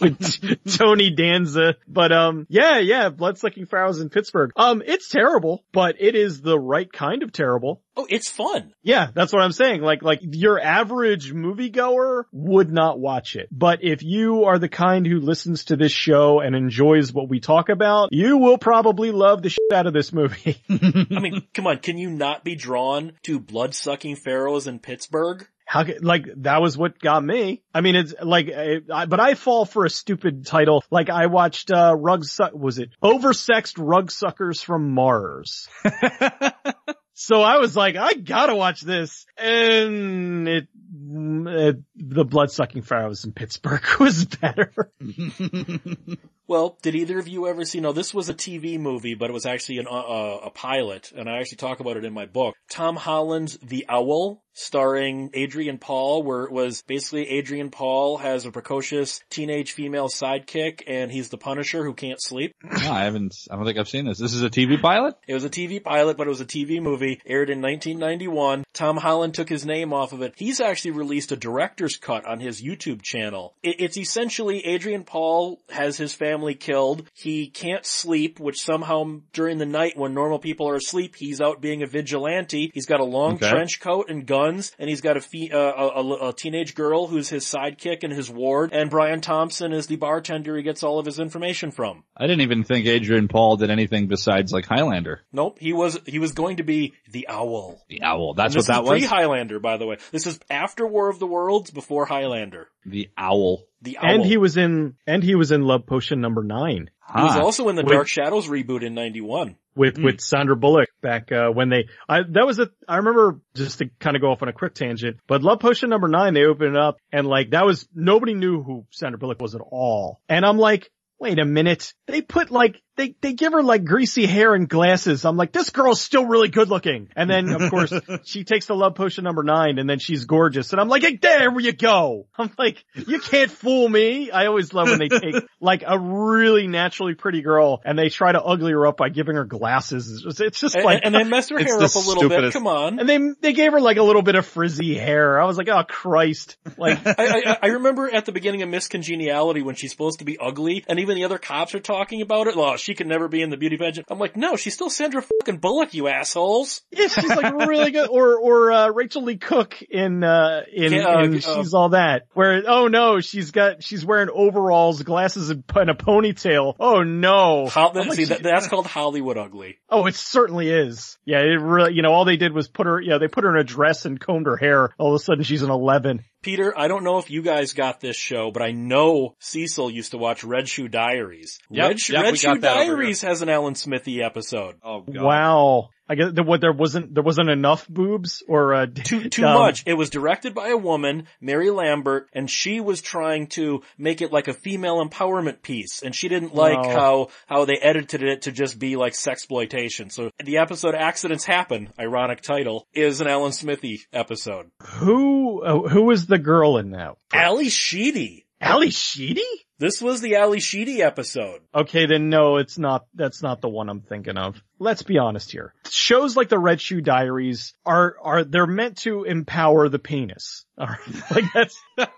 with 0.00 0.76
Tony 0.76 1.10
Danza. 1.10 1.76
But 1.86 2.10
um, 2.10 2.46
yeah, 2.48 2.80
yeah, 2.80 3.10
bloodsucking 3.10 3.66
pharaohs 3.66 4.00
in 4.00 4.10
Pittsburgh. 4.10 4.50
Um, 4.56 4.82
it's 4.84 5.08
terrible, 5.08 5.64
but 5.72 5.96
it 6.00 6.16
is 6.16 6.40
the 6.40 6.58
right 6.58 6.92
kind 6.92 7.22
of 7.22 7.30
terrible. 7.30 7.83
Oh, 7.96 8.06
it's 8.08 8.28
fun. 8.28 8.72
Yeah, 8.82 9.08
that's 9.14 9.32
what 9.32 9.42
I'm 9.42 9.52
saying. 9.52 9.82
Like, 9.82 10.02
like 10.02 10.20
your 10.22 10.60
average 10.60 11.32
moviegoer 11.32 12.24
would 12.32 12.70
not 12.70 12.98
watch 12.98 13.36
it. 13.36 13.48
But 13.50 13.80
if 13.82 14.02
you 14.02 14.44
are 14.44 14.58
the 14.58 14.68
kind 14.68 15.06
who 15.06 15.20
listens 15.20 15.64
to 15.66 15.76
this 15.76 15.92
show 15.92 16.40
and 16.40 16.54
enjoys 16.54 17.12
what 17.12 17.28
we 17.28 17.40
talk 17.40 17.68
about, 17.68 18.10
you 18.12 18.38
will 18.38 18.58
probably 18.58 19.10
love 19.10 19.42
the 19.42 19.50
shit 19.50 19.72
out 19.72 19.86
of 19.86 19.92
this 19.92 20.12
movie. 20.12 20.62
I 20.70 21.20
mean, 21.20 21.46
come 21.54 21.66
on, 21.66 21.78
can 21.78 21.98
you 21.98 22.10
not 22.10 22.44
be 22.44 22.54
drawn 22.56 23.12
to 23.24 23.38
blood-sucking 23.38 24.16
pharaohs 24.16 24.66
in 24.66 24.78
Pittsburgh? 24.78 25.46
How, 25.66 25.84
ca- 25.84 25.98
like, 26.02 26.26
that 26.42 26.60
was 26.60 26.76
what 26.76 26.98
got 26.98 27.24
me. 27.24 27.62
I 27.72 27.80
mean, 27.80 27.96
it's 27.96 28.12
like, 28.22 28.50
I, 28.54 28.80
I, 28.92 29.06
but 29.06 29.18
I 29.18 29.34
fall 29.34 29.64
for 29.64 29.86
a 29.86 29.90
stupid 29.90 30.46
title. 30.46 30.84
Like, 30.90 31.08
I 31.08 31.26
watched, 31.26 31.70
uh, 31.70 31.94
rug, 31.96 32.24
su- 32.24 32.50
was 32.52 32.78
it 32.78 32.90
oversexed 33.02 33.74
rug 33.78 34.10
suckers 34.10 34.60
from 34.60 34.90
Mars? 34.90 35.66
So 37.14 37.40
I 37.40 37.58
was 37.58 37.76
like, 37.76 37.96
I 37.96 38.14
gotta 38.14 38.54
watch 38.54 38.80
this. 38.80 39.24
And 39.38 40.48
it, 40.48 40.68
it 41.06 41.76
the 41.96 42.24
blood 42.24 42.50
sucking 42.50 42.82
pharaohs 42.82 43.24
in 43.24 43.32
Pittsburgh 43.32 43.84
was 44.00 44.24
better. 44.24 44.92
Well, 46.46 46.78
did 46.82 46.94
either 46.94 47.18
of 47.18 47.26
you 47.26 47.48
ever 47.48 47.64
see? 47.64 47.80
No, 47.80 47.92
this 47.92 48.12
was 48.12 48.28
a 48.28 48.34
TV 48.34 48.78
movie, 48.78 49.14
but 49.14 49.30
it 49.30 49.32
was 49.32 49.46
actually 49.46 49.78
an, 49.78 49.86
uh, 49.86 49.94
uh, 49.94 50.40
a 50.44 50.50
pilot, 50.50 51.10
and 51.16 51.28
I 51.28 51.38
actually 51.38 51.56
talk 51.56 51.80
about 51.80 51.96
it 51.96 52.04
in 52.04 52.12
my 52.12 52.26
book. 52.26 52.54
Tom 52.68 52.96
Holland's 52.96 53.56
The 53.58 53.86
Owl, 53.88 54.43
starring 54.54 55.30
Adrian 55.34 55.78
Paul, 55.78 56.22
where 56.22 56.44
it 56.44 56.52
was 56.52 56.82
basically 56.82 57.28
Adrian 57.28 57.70
Paul 57.70 58.16
has 58.18 58.46
a 58.46 58.50
precocious 58.50 59.20
teenage 59.30 59.72
female 59.72 60.08
sidekick, 60.08 60.82
and 60.86 61.10
he's 61.12 61.28
the 61.28 61.36
Punisher 61.38 61.84
who 61.84 61.92
can't 61.94 62.20
sleep. 62.22 62.52
No, 62.84 62.92
I 62.92 63.04
haven't. 63.04 63.34
I 63.50 63.56
don't 63.56 63.64
think 63.64 63.78
I've 63.78 63.88
seen 63.88 64.04
this. 64.04 64.18
This 64.18 64.34
is 64.34 64.42
a 64.42 64.50
TV 64.50 64.80
pilot. 64.80 65.14
It 65.26 65.32
was 65.34 65.44
a 65.44 65.48
TV 65.50 65.82
pilot, 65.82 66.16
but 66.18 66.26
it 66.26 66.30
was 66.30 66.40
a 66.42 66.44
TV 66.46 66.82
movie, 66.82 67.20
aired 67.24 67.48
in 67.48 67.62
1991. 67.62 68.64
Tom 68.74 68.96
Holland 68.98 69.32
took 69.34 69.48
his 69.48 69.64
name 69.64 69.92
off 69.92 70.12
of 70.12 70.20
it. 70.22 70.34
He's 70.36 70.60
actually 70.60 70.90
released 70.92 71.32
a 71.32 71.36
director's 71.36 71.96
cut 71.96 72.26
on 72.26 72.40
his 72.40 72.62
YouTube 72.62 73.00
channel. 73.02 73.54
It, 73.62 73.76
it's 73.78 73.96
essentially 73.96 74.66
Adrian 74.66 75.04
Paul 75.04 75.60
has 75.70 75.96
his 75.96 76.12
family 76.14 76.54
killed. 76.54 77.08
He 77.14 77.48
can't 77.48 77.86
sleep, 77.86 78.38
which 78.40 78.60
somehow 78.60 79.20
during 79.32 79.58
the 79.58 79.66
night 79.66 79.96
when 79.96 80.12
normal 80.14 80.38
people 80.38 80.68
are 80.68 80.76
asleep, 80.76 81.14
he's 81.16 81.40
out 81.40 81.60
being 81.62 81.82
a 81.82 81.86
vigilante. 81.86 82.70
He's 82.74 82.86
got 82.86 83.00
a 83.00 83.04
long 83.04 83.34
Okay. 83.36 83.50
trench 83.50 83.80
coat 83.80 84.10
and 84.10 84.26
guns, 84.44 84.72
and 84.78 84.88
he's 84.88 85.00
got 85.00 85.16
a, 85.16 85.20
fe- 85.20 85.50
uh, 85.52 85.58
a, 85.58 86.00
a, 86.00 86.28
a 86.28 86.32
teenage 86.32 86.74
girl 86.74 87.06
who's 87.06 87.28
his 87.28 87.44
sidekick 87.44 88.02
and 88.02 88.12
his 88.12 88.30
ward, 88.30 88.72
and 88.72 88.90
Brian 88.90 89.20
Thompson 89.20 89.72
is 89.72 89.86
the 89.86 89.96
bartender 89.96 90.56
he 90.56 90.62
gets 90.62 90.82
all 90.82 90.98
of 90.98 91.06
his 91.06 91.18
information 91.18 91.70
from. 91.70 92.04
I 92.16 92.26
didn't 92.26 92.42
even 92.42 92.64
think 92.64 92.86
Adrian 92.86 93.28
Paul 93.28 93.56
did 93.56 93.70
anything 93.70 94.06
besides 94.06 94.52
like 94.52 94.66
Highlander. 94.66 95.22
Nope, 95.32 95.58
he 95.60 95.72
was, 95.72 95.98
he 96.06 96.18
was 96.18 96.32
going 96.32 96.58
to 96.58 96.64
be 96.64 96.94
the 97.10 97.26
owl. 97.28 97.82
The 97.88 98.02
Owl. 98.02 98.34
That's 98.34 98.54
what 98.54 98.60
this 98.60 98.66
that 98.68 98.82
is 98.84 98.88
was. 98.90 98.98
Pre-Highlander, 99.00 99.58
by 99.60 99.76
the 99.76 99.86
way. 99.86 99.96
This 100.12 100.26
is 100.26 100.38
after 100.50 100.86
War 100.86 101.08
of 101.08 101.18
the 101.18 101.26
Worlds, 101.26 101.70
before 101.70 102.06
Highlander. 102.06 102.68
the 102.84 103.08
Owl. 103.16 103.64
The 103.82 103.98
Owl. 103.98 104.10
And 104.10 104.24
he 104.24 104.36
was 104.36 104.56
in, 104.56 104.94
and 105.06 105.22
he 105.22 105.34
was 105.34 105.52
in 105.52 105.62
Love 105.62 105.86
Potion 105.86 106.20
number 106.20 106.42
nine 106.42 106.90
He 107.14 107.22
was 107.22 107.36
also 107.36 107.68
in 107.68 107.76
the 107.76 107.82
Wait. 107.82 107.92
Dark 107.92 108.08
Shadows 108.08 108.48
reboot 108.48 108.82
in 108.82 108.94
'91. 108.94 109.56
With, 109.76 109.96
Hmm. 109.96 110.04
with 110.04 110.20
Sandra 110.20 110.56
Bullock 110.56 110.88
back, 111.02 111.32
uh, 111.32 111.48
when 111.50 111.68
they, 111.68 111.88
I, 112.08 112.22
that 112.30 112.46
was 112.46 112.58
a, 112.58 112.70
I 112.88 112.96
remember 112.98 113.40
just 113.54 113.78
to 113.78 113.90
kind 114.00 114.16
of 114.16 114.22
go 114.22 114.30
off 114.30 114.42
on 114.42 114.48
a 114.48 114.52
quick 114.52 114.74
tangent, 114.74 115.18
but 115.26 115.42
Love 115.42 115.60
Potion 115.60 115.90
number 115.90 116.08
nine, 116.08 116.34
they 116.34 116.44
opened 116.44 116.76
it 116.76 116.80
up 116.80 116.96
and 117.12 117.26
like 117.26 117.50
that 117.50 117.66
was, 117.66 117.88
nobody 117.94 118.34
knew 118.34 118.62
who 118.62 118.86
Sandra 118.90 119.18
Bullock 119.18 119.40
was 119.40 119.54
at 119.54 119.60
all. 119.60 120.20
And 120.28 120.44
I'm 120.44 120.58
like, 120.58 120.90
wait 121.18 121.38
a 121.38 121.44
minute. 121.44 121.92
They 122.06 122.22
put 122.22 122.50
like, 122.50 122.80
they, 122.96 123.14
they 123.20 123.32
give 123.32 123.52
her 123.52 123.62
like 123.62 123.84
greasy 123.84 124.26
hair 124.26 124.54
and 124.54 124.68
glasses. 124.68 125.24
I'm 125.24 125.36
like, 125.36 125.52
this 125.52 125.70
girl's 125.70 126.00
still 126.00 126.26
really 126.26 126.48
good 126.48 126.68
looking. 126.68 127.08
And 127.16 127.28
then 127.28 127.48
of 127.50 127.70
course 127.70 127.92
she 128.24 128.44
takes 128.44 128.66
the 128.66 128.74
love 128.74 128.94
potion 128.94 129.24
number 129.24 129.42
nine 129.42 129.78
and 129.78 129.88
then 129.88 129.98
she's 129.98 130.24
gorgeous. 130.24 130.72
And 130.72 130.80
I'm 130.80 130.88
like, 130.88 131.02
hey, 131.02 131.16
there 131.16 131.58
you 131.60 131.72
go. 131.72 132.26
I'm 132.38 132.50
like, 132.58 132.84
you 132.94 133.20
can't 133.20 133.50
fool 133.50 133.88
me. 133.88 134.30
I 134.30 134.46
always 134.46 134.72
love 134.72 134.88
when 134.88 134.98
they 134.98 135.08
take 135.08 135.34
like 135.60 135.82
a 135.86 135.98
really 135.98 136.66
naturally 136.66 137.14
pretty 137.14 137.42
girl 137.42 137.82
and 137.84 137.98
they 137.98 138.08
try 138.08 138.32
to 138.32 138.42
ugly 138.42 138.72
her 138.72 138.86
up 138.86 138.96
by 138.96 139.08
giving 139.08 139.36
her 139.36 139.44
glasses. 139.44 140.10
It's 140.10 140.22
just, 140.22 140.40
it's 140.40 140.60
just 140.60 140.74
And, 140.76 140.84
like, 140.84 141.00
and 141.04 141.14
they 141.14 141.24
messed 141.24 141.50
her 141.50 141.58
hair 141.58 141.76
up 141.82 141.94
a 141.94 141.98
little 141.98 142.28
bit. 142.28 142.52
Come 142.52 142.66
on. 142.66 142.98
and 143.00 143.08
they, 143.08 143.18
they 143.40 143.52
gave 143.52 143.72
her 143.72 143.80
like 143.80 143.96
a 143.96 144.02
little 144.02 144.22
bit 144.22 144.34
of 144.34 144.46
frizzy 144.46 144.94
hair. 144.94 145.40
I 145.40 145.44
was 145.44 145.58
like, 145.58 145.68
oh 145.68 145.82
Christ. 145.88 146.56
Like, 146.76 147.00
I, 147.06 147.14
I, 147.18 147.58
I 147.62 147.66
remember 147.68 148.12
at 148.12 148.24
the 148.24 148.32
beginning 148.32 148.62
of 148.62 148.68
Miss 148.68 148.88
Congeniality 148.88 149.62
when 149.62 149.74
she's 149.74 149.90
supposed 149.90 150.18
to 150.20 150.24
be 150.24 150.38
ugly, 150.38 150.84
and 150.88 151.00
even 151.00 151.16
the 151.16 151.24
other 151.24 151.38
cops 151.38 151.74
are 151.74 151.80
talking 151.80 152.22
about 152.22 152.46
it. 152.46 152.54
Oh, 152.56 152.76
she 152.84 152.94
can 152.94 153.08
never 153.08 153.28
be 153.28 153.40
in 153.40 153.48
the 153.48 153.56
beauty 153.56 153.78
pageant. 153.78 154.06
I'm 154.10 154.18
like, 154.18 154.36
no, 154.36 154.56
she's 154.56 154.74
still 154.74 154.90
Sandra 154.90 155.22
fucking 155.22 155.58
Bullock, 155.58 155.94
you 155.94 156.08
assholes. 156.08 156.82
Yeah, 156.90 157.08
she's 157.08 157.28
like 157.28 157.54
really 157.54 157.90
good. 157.90 158.08
Or 158.10 158.38
or 158.38 158.72
uh, 158.72 158.88
Rachael 158.90 159.24
Leigh 159.24 159.38
Cook 159.38 159.82
in 159.82 160.22
uh 160.22 160.62
in, 160.72 160.92
Yeah, 160.92 161.06
uh, 161.06 161.24
in 161.24 161.36
uh, 161.36 161.40
She's 161.40 161.72
All 161.72 161.90
That. 161.90 162.26
Where 162.34 162.62
oh 162.66 162.88
no, 162.88 163.20
she's 163.20 163.50
got 163.50 163.82
she's 163.82 164.04
wearing 164.04 164.28
overalls, 164.32 165.02
glasses, 165.02 165.50
and, 165.50 165.64
and 165.74 165.90
a 165.90 165.94
ponytail. 165.94 166.74
Oh 166.78 167.02
no. 167.02 167.66
How, 167.68 167.92
like, 167.92 168.12
see, 168.12 168.24
that, 168.24 168.42
that's 168.42 168.68
called 168.68 168.86
Hollywood 168.86 169.38
ugly. 169.38 169.78
oh, 169.88 170.06
it 170.06 170.14
certainly 170.14 170.68
is. 170.68 171.16
Yeah, 171.24 171.38
it 171.38 171.60
really. 171.60 171.94
You 171.94 172.02
know, 172.02 172.12
all 172.12 172.26
they 172.26 172.36
did 172.36 172.52
was 172.52 172.68
put 172.68 172.86
her. 172.86 173.00
Yeah, 173.00 173.18
they 173.18 173.28
put 173.28 173.44
her 173.44 173.50
in 173.50 173.60
a 173.60 173.64
dress 173.64 174.04
and 174.04 174.20
combed 174.20 174.46
her 174.46 174.56
hair. 174.56 174.90
All 174.98 175.14
of 175.14 175.20
a 175.20 175.24
sudden, 175.24 175.44
she's 175.44 175.62
an 175.62 175.70
eleven. 175.70 176.22
Peter, 176.44 176.78
I 176.78 176.88
don't 176.88 177.04
know 177.04 177.18
if 177.18 177.30
you 177.30 177.42
guys 177.42 177.72
got 177.72 178.00
this 178.00 178.16
show, 178.16 178.50
but 178.50 178.62
I 178.62 178.70
know 178.72 179.34
Cecil 179.40 179.90
used 179.90 180.10
to 180.12 180.18
watch 180.18 180.44
Red 180.44 180.68
Shoe 180.68 180.88
Diaries. 180.88 181.58
Yep, 181.70 181.88
Red, 181.88 182.00
Shoe- 182.00 182.12
yep, 182.12 182.22
Red 182.22 182.32
we 182.32 182.38
Shoe 182.38 182.46
got 182.48 182.60
that 182.60 182.76
over 182.76 182.96
Diaries 182.96 183.22
has 183.22 183.42
an 183.42 183.48
Alan 183.48 183.74
Smithee 183.74 184.22
episode. 184.22 184.76
Oh 184.84 185.00
god. 185.00 185.22
Wow. 185.24 185.88
I 186.08 186.16
guess 186.16 186.32
there, 186.32 186.44
what 186.44 186.60
there 186.60 186.72
wasn't 186.72 187.14
there 187.14 187.22
wasn't 187.22 187.48
enough 187.48 187.88
boobs 187.88 188.42
or 188.46 188.74
uh, 188.74 188.86
Too, 188.94 189.28
too 189.28 189.44
um, 189.46 189.54
much. 189.54 189.84
It 189.86 189.94
was 189.94 190.10
directed 190.10 190.54
by 190.54 190.68
a 190.68 190.76
woman, 190.76 191.26
Mary 191.40 191.70
Lambert, 191.70 192.28
and 192.32 192.50
she 192.50 192.80
was 192.80 193.00
trying 193.00 193.46
to 193.48 193.82
make 193.96 194.20
it 194.20 194.32
like 194.32 194.48
a 194.48 194.52
female 194.52 195.04
empowerment 195.04 195.62
piece, 195.62 196.02
and 196.02 196.14
she 196.14 196.28
didn't 196.28 196.54
like 196.54 196.82
No. 196.82 196.90
how, 196.90 197.28
how 197.46 197.64
they 197.64 197.76
edited 197.76 198.22
it 198.22 198.42
to 198.42 198.52
just 198.52 198.78
be 198.78 198.96
like 198.96 199.14
sexploitation. 199.14 200.12
So 200.12 200.30
the 200.44 200.58
episode 200.58 200.94
Accidents 200.94 201.44
Happen, 201.44 201.90
ironic 201.98 202.42
title, 202.42 202.86
is 202.92 203.20
an 203.20 203.26
Alan 203.26 203.52
Smithee 203.52 204.02
episode. 204.12 204.70
Who 204.82 205.62
uh, 205.62 205.88
who 205.88 206.02
was 206.02 206.26
the 206.26 206.38
girl 206.38 206.76
in 206.78 206.90
that? 206.90 207.16
Ally 207.32 207.68
Sheedy. 207.68 208.46
Ally 208.60 208.88
Sheedy? 208.88 209.42
This 209.78 210.00
was 210.00 210.20
the 210.20 210.36
Ally 210.36 210.58
Sheedy 210.58 211.02
episode. 211.02 211.60
Okay, 211.74 212.06
then 212.06 212.30
no, 212.30 212.56
it's 212.58 212.78
not, 212.78 213.06
that's 213.14 213.42
not 213.42 213.60
the 213.60 213.68
one 213.68 213.88
I'm 213.88 214.00
thinking 214.02 214.36
of. 214.38 214.62
Let's 214.78 215.02
be 215.02 215.18
honest 215.18 215.52
here. 215.52 215.72
Shows 215.90 216.36
like 216.36 216.48
the 216.48 216.58
Red 216.58 216.80
Shoe 216.80 217.00
Diaries 217.00 217.74
are, 217.86 218.16
are, 218.20 218.44
they're 218.44 218.66
meant 218.66 218.98
to 218.98 219.24
empower 219.24 219.88
the 219.88 219.98
penis. 219.98 220.64
Alright, 220.78 220.98
like 221.30 221.44
that's, 221.54 221.80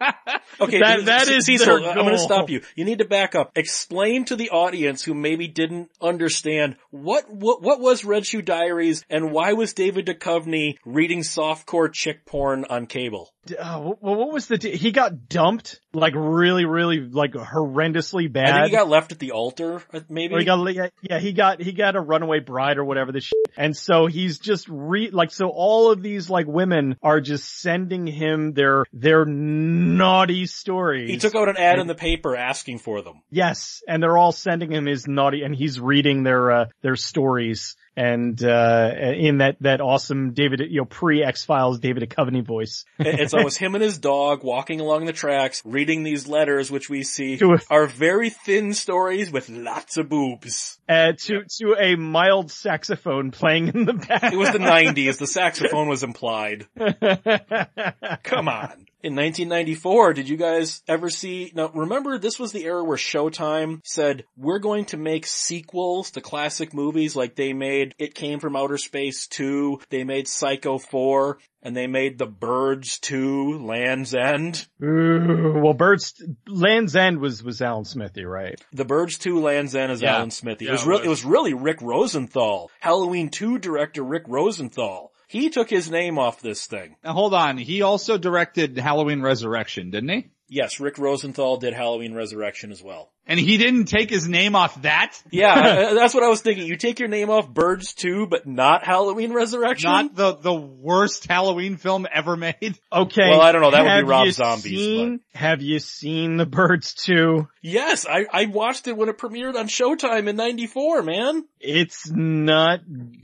Okay, 0.60 0.80
That- 0.80 1.04
that 1.04 1.28
is 1.28 1.44
Cecil. 1.44 1.84
I'm 1.86 1.94
going 1.96 2.10
to 2.12 2.18
stop 2.18 2.48
you. 2.48 2.62
You 2.74 2.86
need 2.86 2.98
to 2.98 3.04
back 3.04 3.34
up. 3.34 3.52
Explain 3.54 4.24
to 4.26 4.36
the 4.36 4.50
audience 4.50 5.02
who 5.02 5.12
maybe 5.12 5.46
didn't 5.48 5.90
understand 6.00 6.76
what 6.90 7.30
what 7.30 7.60
what 7.62 7.80
was 7.80 8.04
Red 8.04 8.24
Shoe 8.24 8.40
Diaries 8.40 9.04
and 9.10 9.30
why 9.30 9.52
was 9.52 9.74
David 9.74 10.06
Duchovny 10.06 10.76
reading 10.86 11.20
softcore 11.20 11.92
chick 11.92 12.24
porn 12.24 12.64
on 12.70 12.86
cable? 12.86 13.30
uh, 13.58 13.80
well, 14.00 14.16
what 14.16 14.32
was 14.32 14.46
the, 14.48 14.56
he 14.56 14.90
got 14.90 15.28
dumped, 15.28 15.80
like 15.92 16.14
really, 16.16 16.64
really, 16.64 17.00
like 17.00 17.32
horrendously 17.32 18.32
bad. 18.32 18.48
I 18.48 18.60
think 18.62 18.70
he 18.70 18.76
got 18.76 18.88
left 18.88 19.12
at 19.12 19.18
the 19.18 19.32
altar, 19.32 19.82
uh, 19.92 20.00
maybe. 20.08 20.34
Or 20.34 20.38
he 20.38 20.44
got, 20.44 20.74
yeah, 20.74 20.88
yeah, 21.02 21.18
he 21.18 21.32
got, 21.32 21.60
he 21.60 21.72
got 21.72 21.94
a 21.96 22.00
runaway 22.00 22.40
bride 22.46 22.78
or 22.78 22.84
whatever 22.84 23.12
the 23.12 23.20
shit. 23.20 23.34
And 23.56 23.76
so 23.76 24.06
he's 24.06 24.38
just 24.38 24.66
re, 24.68 25.10
like, 25.10 25.30
so 25.30 25.48
all 25.48 25.90
of 25.90 26.02
these 26.02 26.30
like 26.30 26.46
women 26.46 26.96
are 27.02 27.20
just 27.20 27.60
sending 27.60 28.06
him 28.06 28.52
their, 28.52 28.86
their 28.92 29.24
naughty 29.24 30.46
stories. 30.46 31.10
he 31.10 31.18
took 31.18 31.34
out 31.34 31.48
an 31.48 31.56
ad 31.58 31.78
in 31.78 31.86
the 31.86 31.94
paper 31.94 32.34
asking 32.36 32.78
for 32.78 33.02
them. 33.02 33.22
Yes, 33.30 33.82
and 33.86 34.02
they're 34.02 34.16
all 34.16 34.32
sending 34.32 34.72
him 34.72 34.86
his 34.86 35.06
naughty, 35.06 35.42
and 35.42 35.54
he's 35.54 35.80
reading 35.80 36.22
their 36.22 36.50
uh, 36.50 36.64
their 36.82 36.96
stories, 36.96 37.76
and 37.96 38.42
uh 38.44 38.90
in 39.16 39.38
that 39.38 39.56
that 39.60 39.80
awesome 39.80 40.32
David, 40.34 40.60
you 40.68 40.80
know, 40.80 40.84
pre 40.84 41.22
X 41.24 41.44
Files 41.44 41.78
David 41.80 42.08
Duchovny 42.08 42.44
voice. 42.44 42.84
It- 42.98 43.20
It's 43.20 43.34
always 43.34 43.56
him 43.56 43.74
and 43.74 43.82
his 43.82 43.98
dog 43.98 44.44
walking 44.44 44.80
along 44.80 45.06
the 45.06 45.12
tracks, 45.12 45.62
reading 45.64 46.02
these 46.02 46.28
letters, 46.28 46.70
which 46.70 46.90
we 46.90 47.02
see 47.02 47.38
a- 47.40 47.58
are 47.70 47.86
very 47.86 48.30
thin 48.30 48.74
stories 48.74 49.30
with 49.32 49.48
lots 49.48 49.96
of 49.96 50.08
boobs. 50.08 50.78
Uh, 50.88 51.12
to 51.18 51.42
to 51.58 51.74
a 51.78 51.96
mild 51.96 52.50
saxophone 52.50 53.30
playing 53.30 53.68
in 53.68 53.84
the 53.86 53.94
back. 53.94 54.32
It 54.32 54.36
was 54.36 54.52
the 54.52 54.58
90s. 54.58 55.18
The 55.18 55.26
saxophone 55.26 55.88
was 55.88 56.02
implied. 56.02 56.66
Come 58.22 58.48
on. 58.48 58.86
In 59.06 59.14
1994, 59.14 60.14
did 60.14 60.28
you 60.28 60.36
guys 60.36 60.82
ever 60.88 61.08
see, 61.10 61.52
now 61.54 61.70
remember 61.72 62.18
this 62.18 62.40
was 62.40 62.50
the 62.50 62.64
era 62.64 62.82
where 62.82 62.96
Showtime 62.96 63.80
said, 63.84 64.24
we're 64.36 64.58
going 64.58 64.86
to 64.86 64.96
make 64.96 65.26
sequels 65.28 66.10
to 66.10 66.20
classic 66.20 66.74
movies 66.74 67.14
like 67.14 67.36
they 67.36 67.52
made 67.52 67.94
It 68.00 68.16
Came 68.16 68.40
From 68.40 68.56
Outer 68.56 68.78
Space 68.78 69.28
2, 69.28 69.78
they 69.90 70.02
made 70.02 70.26
Psycho 70.26 70.78
4, 70.78 71.38
and 71.62 71.76
they 71.76 71.86
made 71.86 72.18
The 72.18 72.26
Birds 72.26 72.98
2, 72.98 73.60
Land's 73.64 74.12
End. 74.12 74.66
Ooh, 74.82 75.60
well, 75.62 75.74
Birds 75.74 76.20
Land's 76.48 76.96
End 76.96 77.20
was 77.20 77.44
was 77.44 77.62
Alan 77.62 77.84
Smithee, 77.84 78.24
right? 78.24 78.60
The 78.72 78.84
Birds 78.84 79.18
2 79.18 79.40
Land's 79.40 79.76
End 79.76 79.92
is 79.92 80.02
Yeah. 80.02 80.16
Alan 80.16 80.32
Smithee. 80.32 80.64
Yeah, 80.64 80.70
it 80.70 80.72
was 80.72 80.82
it 80.82 80.88
real, 80.88 80.98
was. 80.98 81.06
it 81.06 81.10
was 81.10 81.24
really 81.24 81.54
Rick 81.54 81.80
Rosenthal. 81.80 82.72
Halloween 82.80 83.28
2 83.28 83.60
director 83.60 84.02
Rick 84.02 84.24
Rosenthal. 84.26 85.12
He 85.26 85.50
took 85.50 85.68
his 85.68 85.90
name 85.90 86.18
off 86.18 86.40
this 86.40 86.66
thing. 86.66 86.96
Now 87.02 87.12
hold 87.12 87.34
on. 87.34 87.58
He 87.58 87.82
also 87.82 88.16
directed 88.16 88.78
Halloween 88.78 89.22
Resurrection, 89.22 89.90
didn't 89.90 90.10
he? 90.10 90.28
Yes, 90.48 90.78
Rick 90.78 90.98
Rosenthal 90.98 91.56
did 91.56 91.74
Halloween 91.74 92.14
Resurrection 92.14 92.70
as 92.70 92.82
well. 92.82 93.12
And 93.28 93.40
he 93.40 93.56
didn't 93.56 93.86
take 93.86 94.08
his 94.08 94.28
name 94.28 94.54
off 94.54 94.80
that? 94.82 95.20
Yeah, 95.30 95.94
that's 95.94 96.14
what 96.14 96.22
I 96.22 96.28
was 96.28 96.42
thinking. 96.42 96.66
You 96.66 96.76
take 96.76 97.00
your 97.00 97.08
name 97.08 97.28
off 97.28 97.48
Birds 97.48 97.92
2, 97.94 98.26
but 98.28 98.46
not 98.46 98.84
Halloween 98.84 99.32
Resurrection? 99.32 99.90
Not 99.90 100.14
the, 100.14 100.36
the 100.36 100.54
worst 100.54 101.26
Halloween 101.26 101.76
film 101.76 102.06
ever 102.12 102.36
made? 102.36 102.78
Okay. 102.92 103.28
Well, 103.28 103.42
I 103.42 103.52
don't 103.52 103.60
know. 103.60 103.72
That 103.72 103.82
would 103.82 103.88
be 103.88 103.94
have 103.94 104.08
Rob 104.08 104.26
you 104.26 104.32
Zombie's, 104.32 104.62
Seen, 104.62 105.20
Have 105.34 105.60
you 105.60 105.80
seen 105.80 106.38
the 106.38 106.46
birds 106.46 106.94
2? 106.94 107.46
Yes, 107.60 108.06
I, 108.08 108.26
I 108.32 108.46
watched 108.46 108.86
it 108.86 108.96
when 108.96 109.08
it 109.10 109.18
premiered 109.18 109.54
on 109.54 109.66
Showtime 109.68 110.28
in 110.28 110.36
94, 110.36 111.02
man. 111.02 111.44
It's 111.60 112.10
not 112.10 112.80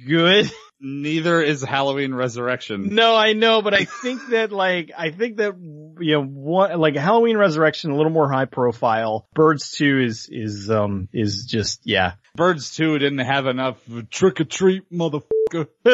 good. 0.07 0.51
Neither 0.85 1.41
is 1.41 1.63
Halloween 1.63 2.13
Resurrection. 2.13 2.95
No, 2.95 3.15
I 3.15 3.35
know, 3.35 3.63
but 3.63 3.73
I 3.73 3.85
think 3.85 4.21
that 4.31 4.51
like, 4.51 4.91
I 4.99 5.11
think 5.11 5.37
that, 5.37 5.55
you 5.57 6.15
know, 6.15 6.25
what, 6.25 6.77
like 6.77 6.97
Halloween 6.97 7.39
Resurrection, 7.39 7.93
a 7.93 7.97
little 7.97 8.11
more 8.11 8.31
high 8.31 8.47
profile. 8.47 9.29
Birds 9.33 9.71
2 9.71 9.92
is, 10.01 10.29
is, 10.31 10.71
um, 10.71 11.09
is 11.13 11.47
just, 11.47 11.81
yeah. 11.85 12.15
Birds 12.35 12.75
2 12.77 12.99
didn't 12.99 13.19
have 13.19 13.47
enough 13.47 13.79
trick 14.11 14.41
or 14.41 14.45
treat 14.45 14.91
motherfucker. 14.93 15.69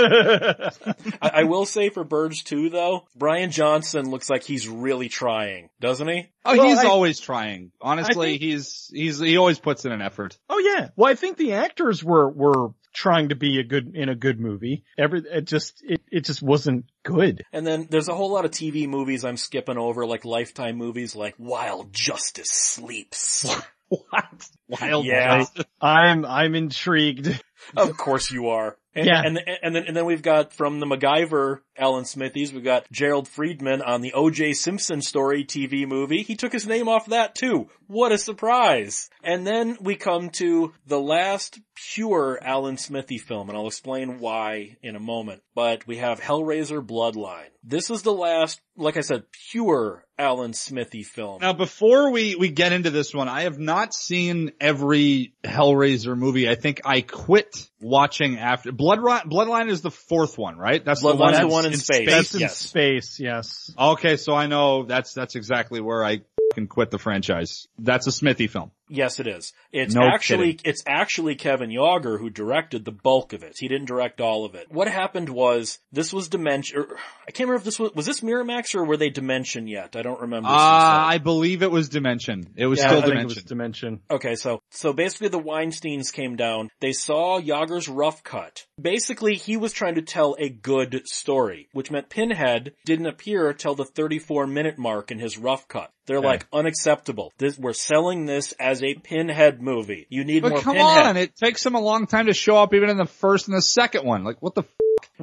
I, 1.21 1.31
I 1.41 1.45
will 1.45 1.67
say 1.67 1.89
for 1.91 2.05
Birds 2.05 2.43
2 2.45 2.71
though, 2.71 3.07
Brian 3.17 3.51
Johnson 3.51 4.11
looks 4.11 4.31
like 4.31 4.45
he's 4.45 4.69
really 4.69 5.09
trying, 5.09 5.71
doesn't 5.81 6.07
he? 6.09 6.29
Oh, 6.45 6.57
Well, 6.57 6.69
he's 6.69 6.79
I- 6.79 6.87
always 6.87 7.19
trying. 7.21 7.73
Honestly, 7.81 8.31
think- 8.39 8.43
he's, 8.43 8.91
he's, 8.93 9.19
he 9.19 9.37
always 9.37 9.59
puts 9.59 9.85
in 9.85 9.93
an 9.93 10.03
effort. 10.03 10.39
oh 10.49 10.59
yeah. 10.59 10.91
Well, 10.97 11.11
I 11.11 11.15
think 11.15 11.37
the 11.37 11.55
actors 11.55 12.05
were, 12.05 12.29
were 12.29 12.69
trying 12.95 13.29
to 13.31 13.35
be 13.37 13.59
a 13.59 13.65
good, 13.65 13.95
in 13.97 14.09
a 14.09 14.15
good 14.15 14.39
movie. 14.41 14.85
Every, 14.97 15.21
it 15.21 15.45
just, 15.45 15.83
it, 15.85 16.01
it 16.11 16.25
just 16.25 16.41
wasn't 16.43 16.87
good. 17.05 17.45
And 17.53 17.67
then 17.67 17.87
there's 17.91 18.09
a 18.09 18.15
whole 18.15 18.31
lot 18.33 18.45
of 18.45 18.51
TV 18.53 18.89
movies 18.89 19.25
I'm 19.25 19.37
skipping 19.37 19.77
over, 19.79 20.07
like 20.07 20.25
Lifetime 20.25 20.77
movies 20.77 21.15
like 21.17 21.35
While 21.37 21.85
Justice 21.91 22.51
Sleeps. 22.51 23.45
What? 24.11 24.49
Wild 24.68 25.07
Yeah. 25.07 25.45
I'm, 25.80 26.24
I'm 26.24 26.55
intrigued. 26.55 27.43
Of 27.77 27.97
course 27.97 28.31
you 28.31 28.49
are. 28.49 28.77
And, 28.95 29.07
Yeah. 29.07 29.23
And, 29.25 29.39
and 29.63 29.75
then, 29.75 29.85
and 29.87 29.97
then 29.97 30.07
we've 30.07 30.23
got 30.23 30.53
from 30.53 30.81
the 30.81 30.87
MacGyver 30.87 31.61
Alan 31.77 32.05
Smithees, 32.05 32.53
we've 32.53 32.65
got 32.65 32.91
Jerrold 32.91 33.29
Freedman 33.29 33.83
on 33.83 34.01
the 34.01 34.13
O.J. 34.15 34.55
Simpson 34.55 35.01
story 35.01 35.45
TV 35.45 35.87
movie. 35.87 36.23
He 36.23 36.35
took 36.35 36.53
his 36.53 36.67
name 36.67 36.89
off 36.89 37.07
that 37.07 37.35
too. 37.35 37.69
What 37.87 38.13
a 38.13 38.19
surprise. 38.19 39.09
And 39.23 39.47
then 39.47 39.79
we 39.81 39.95
come 39.95 40.31
to 40.31 40.73
the 40.87 41.01
last 41.01 41.61
pure 41.95 42.39
Alan 42.43 42.77
Smithee 42.77 43.19
film, 43.19 43.49
and 43.49 43.57
I'll 43.57 43.69
explain 43.69 44.19
why 44.19 44.77
in 44.83 44.97
a 44.97 45.01
moment. 45.01 45.43
But 45.55 45.87
we 45.87 45.99
have 45.99 46.21
Hellraiser 46.21 46.85
Bloodline. 46.85 47.49
This 47.63 47.91
is 47.91 48.03
the 48.03 48.13
last, 48.13 48.61
like 48.77 48.97
I 48.97 49.01
said, 49.01 49.25
pure 49.51 50.05
Alan 50.19 50.53
Smithee 50.53 51.03
film. 51.03 51.41
Now, 51.41 51.53
before 51.53 52.11
we, 52.11 52.35
we 52.35 52.49
get 52.49 52.73
into 52.73 52.91
this 52.91 53.15
one, 53.15 53.29
I 53.29 53.43
have 53.43 53.59
not 53.59 53.95
seen 53.95 54.53
every 54.61 55.35
Hellraiser 55.45 56.17
movie. 56.17 56.49
I 56.49 56.57
think 56.57 56.81
I 56.85 57.03
quit 57.03 57.48
watching 57.81 58.39
after 58.39 58.73
Bloodline. 58.73 59.25
Bloodline 59.25 59.71
is 59.71 59.83
the 59.83 59.91
fourth 59.91 60.39
one, 60.39 60.57
right? 60.57 60.85
That's 60.85 61.03
the 61.03 61.09
Bloodline's 61.09 61.21
one, 61.21 61.33
the 61.33 61.39
that's 61.39 61.53
one 61.53 61.67
in 61.67 61.77
space. 61.77 62.09
That's 62.09 62.35
in 62.35 62.41
yes. 62.41 62.57
space, 62.57 63.21
yes. 63.21 63.75
Okay, 63.79 64.17
so 64.17 64.35
I 64.35 64.47
know 64.47 64.85
that's 64.85 65.15
that's 65.15 65.35
exactly 65.35 65.81
where 65.81 66.05
I 66.05 66.23
can 66.55 66.67
quit 66.67 66.91
the 66.91 66.99
franchise. 66.99 67.69
That's 67.79 68.07
a 68.07 68.13
Smithee 68.13 68.49
film. 68.49 68.71
Yes, 68.89 69.20
it 69.20 69.26
is. 69.26 69.53
It's 69.72 69.95
No 69.95 70.03
actually, 70.03 70.55
kidding. 70.55 70.70
it's 70.70 70.82
actually 70.86 71.34
Kevin 71.34 71.70
Yagher 71.70 72.18
who 72.18 72.30
directed 72.30 72.84
the 72.84 72.93
bulk 72.93 73.32
of 73.32 73.43
it. 73.43 73.57
He 73.59 73.68
didn't 73.68 73.86
direct 73.86 74.20
all 74.20 74.45
of 74.45 74.55
it. 74.55 74.66
What 74.70 74.89
happened 74.89 75.28
was, 75.28 75.78
this 75.93 76.12
was 76.12 76.28
Dimension, 76.28 76.78
or, 76.78 76.97
I 77.26 77.30
can't 77.30 77.49
remember 77.49 77.57
if 77.57 77.64
this 77.64 77.78
was, 77.78 77.93
was 77.95 78.07
this 78.07 78.20
Miramax 78.20 78.74
or 78.74 78.84
were 78.84 78.97
they 78.97 79.11
Dimension 79.11 79.66
yet? 79.66 79.97
I 79.97 80.03
don't 80.03 80.20
remember. 80.20 80.49
Uh, 80.49 80.53
I 80.53 81.18
believe 81.18 81.62
it 81.62 81.70
was 81.70 81.89
Dimension. 81.89 82.55
It 82.57 82.66
was 82.66 82.78
Yeah, 82.78 82.86
still 82.89 82.99
I 82.99 83.01
think 83.03 83.07
it 83.07 83.16
Dimension. 83.16 83.34
was 83.36 83.45
Dimension. 83.45 84.01
Okay, 84.11 84.34
so, 84.34 84.62
so 84.70 84.93
basically 84.93 85.28
the 85.28 85.41
Weinsteins 85.41 86.12
came 86.12 86.36
down, 86.36 86.70
they 86.80 86.93
saw 86.93 87.41
Yagher's 87.41 87.89
rough 87.89 88.22
cut. 88.22 88.66
Basically, 88.80 89.34
he 89.34 89.57
was 89.57 89.72
trying 89.72 89.97
to 89.97 90.03
tell 90.03 90.36
a 90.39 90.49
good 90.49 91.03
story, 91.07 91.68
which 91.72 91.91
meant 91.91 92.09
Pinhead 92.09 92.74
didn't 92.84 93.07
appear 93.07 93.53
till 93.53 93.74
the 93.74 93.84
34 93.84 94.47
minute 94.47 94.78
mark 94.78 95.11
in 95.11 95.18
his 95.18 95.36
rough 95.39 95.66
cut. 95.68 95.91
They're 96.07 96.18
Okay. 96.18 96.26
like, 96.26 96.47
unacceptable. 96.55 97.32
This, 97.39 97.59
we're 97.59 97.74
selling 97.74 98.24
this 98.24 98.53
as 98.53 98.78
a 98.83 98.95
Pinhead 98.95 99.61
movie. 99.62 100.07
You 100.11 100.24
need 100.24 100.43
but 100.43 100.51
more 100.53 100.61
come 100.61 100.76
Pinhead. 100.76 101.07
on, 101.07 101.16
it 101.16 101.37
takes 101.37 101.64
him 101.64 101.74
a 101.74 101.81
long 101.81 102.07
time 102.07 102.26
to 102.26 102.35
show 102.35 102.57
up 102.57 102.74
even 102.74 102.91
in 102.91 102.97
the 102.97 103.07
first 103.07 103.49
and 103.49 103.57
the 103.57 103.62
second 103.62 104.05
one. 104.05 104.24
Like 104.24 104.41
what 104.43 104.55
the 104.55 104.62
f- 104.62 104.68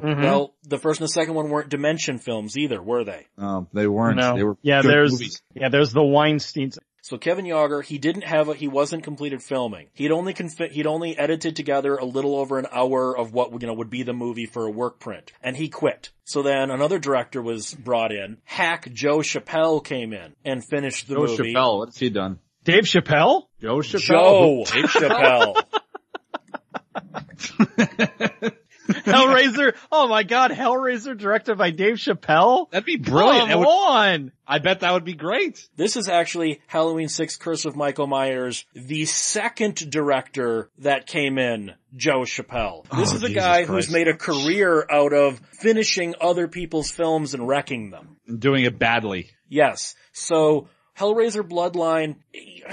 Mhm. 0.00 0.22
Well, 0.22 0.54
the 0.62 0.78
first 0.78 1.00
and 1.00 1.04
the 1.08 1.12
second 1.12 1.34
one 1.34 1.48
weren't 1.50 1.68
Dimension 1.68 2.18
films 2.18 2.56
either, 2.56 2.82
were 2.82 3.04
they? 3.04 3.26
Oh, 3.38 3.66
they 3.74 3.86
weren't. 3.86 4.16
no. 4.18 4.34
They 4.36 4.42
were 4.42 4.56
yeah, 4.62 4.80
there's, 4.82 5.12
movies. 5.12 5.42
yeah, 5.54 5.68
there's 5.68 5.92
the 5.92 6.00
Weinsteins. 6.00 6.78
So 7.02 7.18
Kevin 7.18 7.44
Yagher, 7.44 7.84
he 7.84 7.98
didn't 7.98 8.24
have 8.24 8.48
a, 8.48 8.54
he 8.54 8.66
wasn't 8.68 9.04
completed 9.04 9.40
filming. 9.42 9.86
He'd 9.92 10.10
only 10.10 10.34
confi- 10.34 10.70
he'd 10.72 10.86
only 10.88 11.16
edited 11.16 11.54
together 11.56 11.94
a 11.96 12.04
little 12.04 12.36
over 12.36 12.58
an 12.58 12.66
hour 12.72 13.16
of 13.16 13.32
what, 13.32 13.52
you 13.62 13.66
know, 13.68 13.74
would 13.74 13.90
be 13.90 14.02
the 14.02 14.12
movie 14.12 14.46
for 14.46 14.66
a 14.66 14.70
work 14.70 14.98
print. 14.98 15.30
And 15.42 15.56
he 15.56 15.68
quit. 15.68 16.10
So 16.24 16.42
then 16.42 16.70
another 16.70 16.98
director 16.98 17.40
was 17.40 17.72
brought 17.74 18.10
in. 18.12 18.38
Hack 18.44 18.90
Joe 18.92 19.18
Chappelle 19.18 19.84
came 19.84 20.12
in 20.12 20.34
and 20.44 20.64
finished 20.64 21.06
the 21.06 21.14
Joe 21.14 21.26
movie. 21.26 21.54
Chappelle, 21.54 21.78
what's 21.78 21.98
he 21.98 22.10
done? 22.10 22.40
Dave 22.66 22.84
Chappelle? 22.84 23.44
Joe 23.62 23.76
Chappelle. 23.78 24.66
Joe 24.66 24.82
Chappelle. 24.88 25.62
Hellraiser. 28.86 29.74
oh 29.90 30.06
my 30.08 30.22
god, 30.22 30.50
Hellraiser 30.52 31.16
directed 31.18 31.58
by 31.58 31.70
Dave 31.70 31.94
Chappelle? 31.96 32.70
That'd 32.70 32.84
be 32.86 32.96
brilliant. 32.96 33.50
Come 33.50 33.60
would- 33.60 33.66
on! 33.68 34.32
I 34.46 34.58
bet 34.60 34.80
that 34.80 34.92
would 34.92 35.04
be 35.04 35.14
great. 35.14 35.68
This 35.76 35.96
is 35.96 36.08
actually 36.08 36.60
Halloween 36.68 37.08
6 37.08 37.36
Curse 37.36 37.64
of 37.64 37.74
Michael 37.74 38.06
Myers, 38.06 38.64
the 38.74 39.04
second 39.06 39.90
director 39.90 40.70
that 40.78 41.06
came 41.06 41.36
in, 41.38 41.72
Joe 41.96 42.20
Chappelle. 42.20 42.84
Oh, 42.92 42.96
this 42.96 43.12
Oh, 43.12 43.16
is 43.16 43.22
a 43.24 43.28
Jesus 43.28 43.42
guy 43.42 43.64
Christ. 43.64 43.70
who's 43.88 43.90
made 43.92 44.06
a 44.08 44.16
career 44.16 44.86
out 44.90 45.12
of 45.12 45.40
finishing 45.52 46.14
other 46.20 46.46
people's 46.46 46.90
films 46.90 47.34
and 47.34 47.46
wrecking 47.46 47.90
them. 47.90 48.16
Doing 48.38 48.64
it 48.64 48.78
badly. 48.78 49.30
Yes. 49.48 49.94
So, 50.12 50.68
Hellraiser 50.98 51.46
Bloodline, 51.46 52.16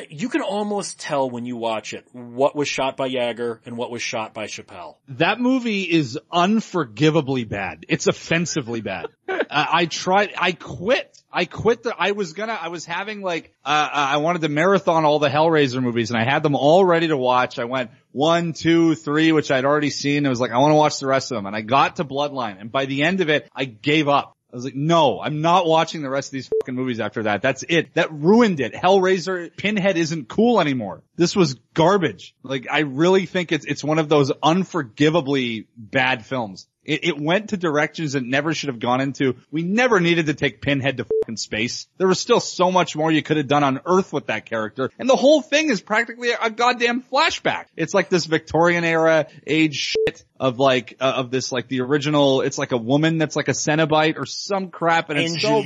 you 0.09 0.30
can 0.30 0.41
almost 0.41 0.99
tell 0.99 1.30
when 1.30 1.45
you 1.45 1.57
watch 1.57 1.93
it 1.93 2.05
what 2.13 2.55
was 2.55 2.69
shot 2.69 2.95
by 2.95 3.09
Jagger 3.09 3.61
and 3.65 3.78
what 3.78 3.91
was 3.91 4.01
shot 4.01 4.34
by 4.34 4.45
Chappelle. 4.45 4.95
That 5.09 5.41
movie 5.41 5.84
is 5.84 6.17
unforgivably 6.32 7.43
bad. 7.43 7.86
It's 7.89 8.07
offensively 8.07 8.80
bad. 8.80 9.07
I, 9.28 9.45
I 9.49 9.86
tried, 9.88 10.34
I 10.38 10.53
quit. 10.53 11.17
I 11.36 11.45
quit 11.45 11.84
the, 11.84 11.95
I 11.97 12.11
was 12.11 12.34
gonna, 12.34 12.53
I 12.53 12.67
was 12.67 12.86
having 12.86 13.21
like, 13.21 13.51
uh, 13.65 13.89
I 13.91 14.17
wanted 14.17 14.43
to 14.43 14.49
marathon 14.49 15.03
all 15.03 15.19
the 15.19 15.30
Hellraiser 15.30 15.82
movies 15.82 16.11
and 16.11 16.19
I 16.19 16.24
had 16.24 16.43
them 16.43 16.55
all 16.55 16.86
ready 16.86 17.07
to 17.07 17.17
watch. 17.17 17.57
I 17.59 17.65
went 17.65 17.91
one, 18.11 18.53
two, 18.53 18.93
three, 18.95 19.32
which 19.32 19.49
I'd 19.49 19.65
already 19.65 19.89
seen. 19.89 20.26
It 20.26 20.30
was 20.30 20.39
like, 20.39 20.51
I 20.51 20.59
want 20.59 20.71
to 20.71 20.76
watch 20.76 20.99
the 20.99 21.07
rest 21.07 21.32
of 21.32 21.38
them. 21.38 21.47
And 21.47 21.55
I 21.55 21.61
got 21.61 21.95
to 21.97 22.05
Bloodline 22.05 22.61
and 22.61 22.71
by 22.71 22.86
the 22.86 23.03
end 23.03 23.19
of 23.19 23.30
it, 23.30 23.49
I 23.53 23.65
gave 23.65 24.07
up. 24.07 24.32
I 24.54 24.56
was 24.56 24.66
like, 24.66 24.76
no, 24.76 25.20
I'm 25.20 25.41
not 25.41 25.66
watching 25.66 26.04
the 26.04 26.12
rest 26.12 26.28
of 26.28 26.34
these 26.34 26.47
fucking 26.47 26.76
movies 26.76 26.99
after 26.99 27.24
that. 27.24 27.41
That's 27.41 27.64
it. 27.68 27.95
That 27.95 28.14
ruined 28.14 28.60
it. 28.60 28.74
Hellraiser, 28.74 29.49
Pinhead 29.58 29.97
isn't 29.97 30.30
cool 30.30 30.62
anymore. 30.62 31.01
This 31.16 31.36
was 31.36 31.56
garbage. 31.74 32.36
Like, 32.43 32.68
I 32.70 32.82
really 32.82 33.26
think 33.26 33.51
it's, 33.51 33.66
it's 33.66 33.84
one 33.84 33.97
of 33.97 34.10
those 34.10 34.32
unforgivably 34.43 35.66
bad 35.76 36.24
films. 36.24 36.68
It, 36.86 37.03
it 37.05 37.19
went 37.19 37.49
to 37.49 37.57
directions 37.57 38.15
it 38.15 38.23
never 38.23 38.53
should 38.53 38.69
have 38.69 38.79
gone 38.79 39.01
into. 39.01 39.36
We 39.51 39.63
never 39.63 39.99
needed 39.99 40.27
to 40.27 40.34
take 40.34 40.61
Pinhead 40.61 40.97
to 40.97 41.05
fucking 41.05 41.38
space. 41.38 41.88
There 41.97 42.07
was 42.07 42.19
still 42.19 42.39
so 42.39 42.71
much 42.71 42.95
more 42.95 43.11
you 43.11 43.23
could 43.23 43.38
have 43.38 43.47
done 43.47 43.63
on 43.63 43.81
Earth 43.86 44.11
with 44.13 44.27
that 44.27 44.45
character. 44.45 44.89
And 44.99 45.09
the 45.09 45.15
whole 45.15 45.41
thing 45.41 45.69
is 45.69 45.81
practically 45.81 46.31
a, 46.31 46.49
goddamn 46.49 47.01
flashback. 47.01 47.65
It's 47.75 47.93
like 47.93 48.09
this 48.09 48.25
Victorian 48.25 48.84
era 48.84 49.27
age 49.47 49.75
shit 49.75 50.23
of 50.39 50.59
like, 50.59 50.97
uh, 50.99 51.13
of 51.17 51.31
this 51.31 51.51
like 51.51 51.67
the 51.67 51.81
original, 51.81 52.41
it's 52.41 52.57
like 52.57 52.71
a 52.71 52.77
woman 52.77 53.17
that's 53.17 53.36
like 53.36 53.47
a 53.47 53.53
Cenobite 53.53 54.17
or 54.17 54.25
some 54.25 54.69
crap 54.69 55.09
and 55.09 55.19
it's 55.19 55.41
so 55.41 55.63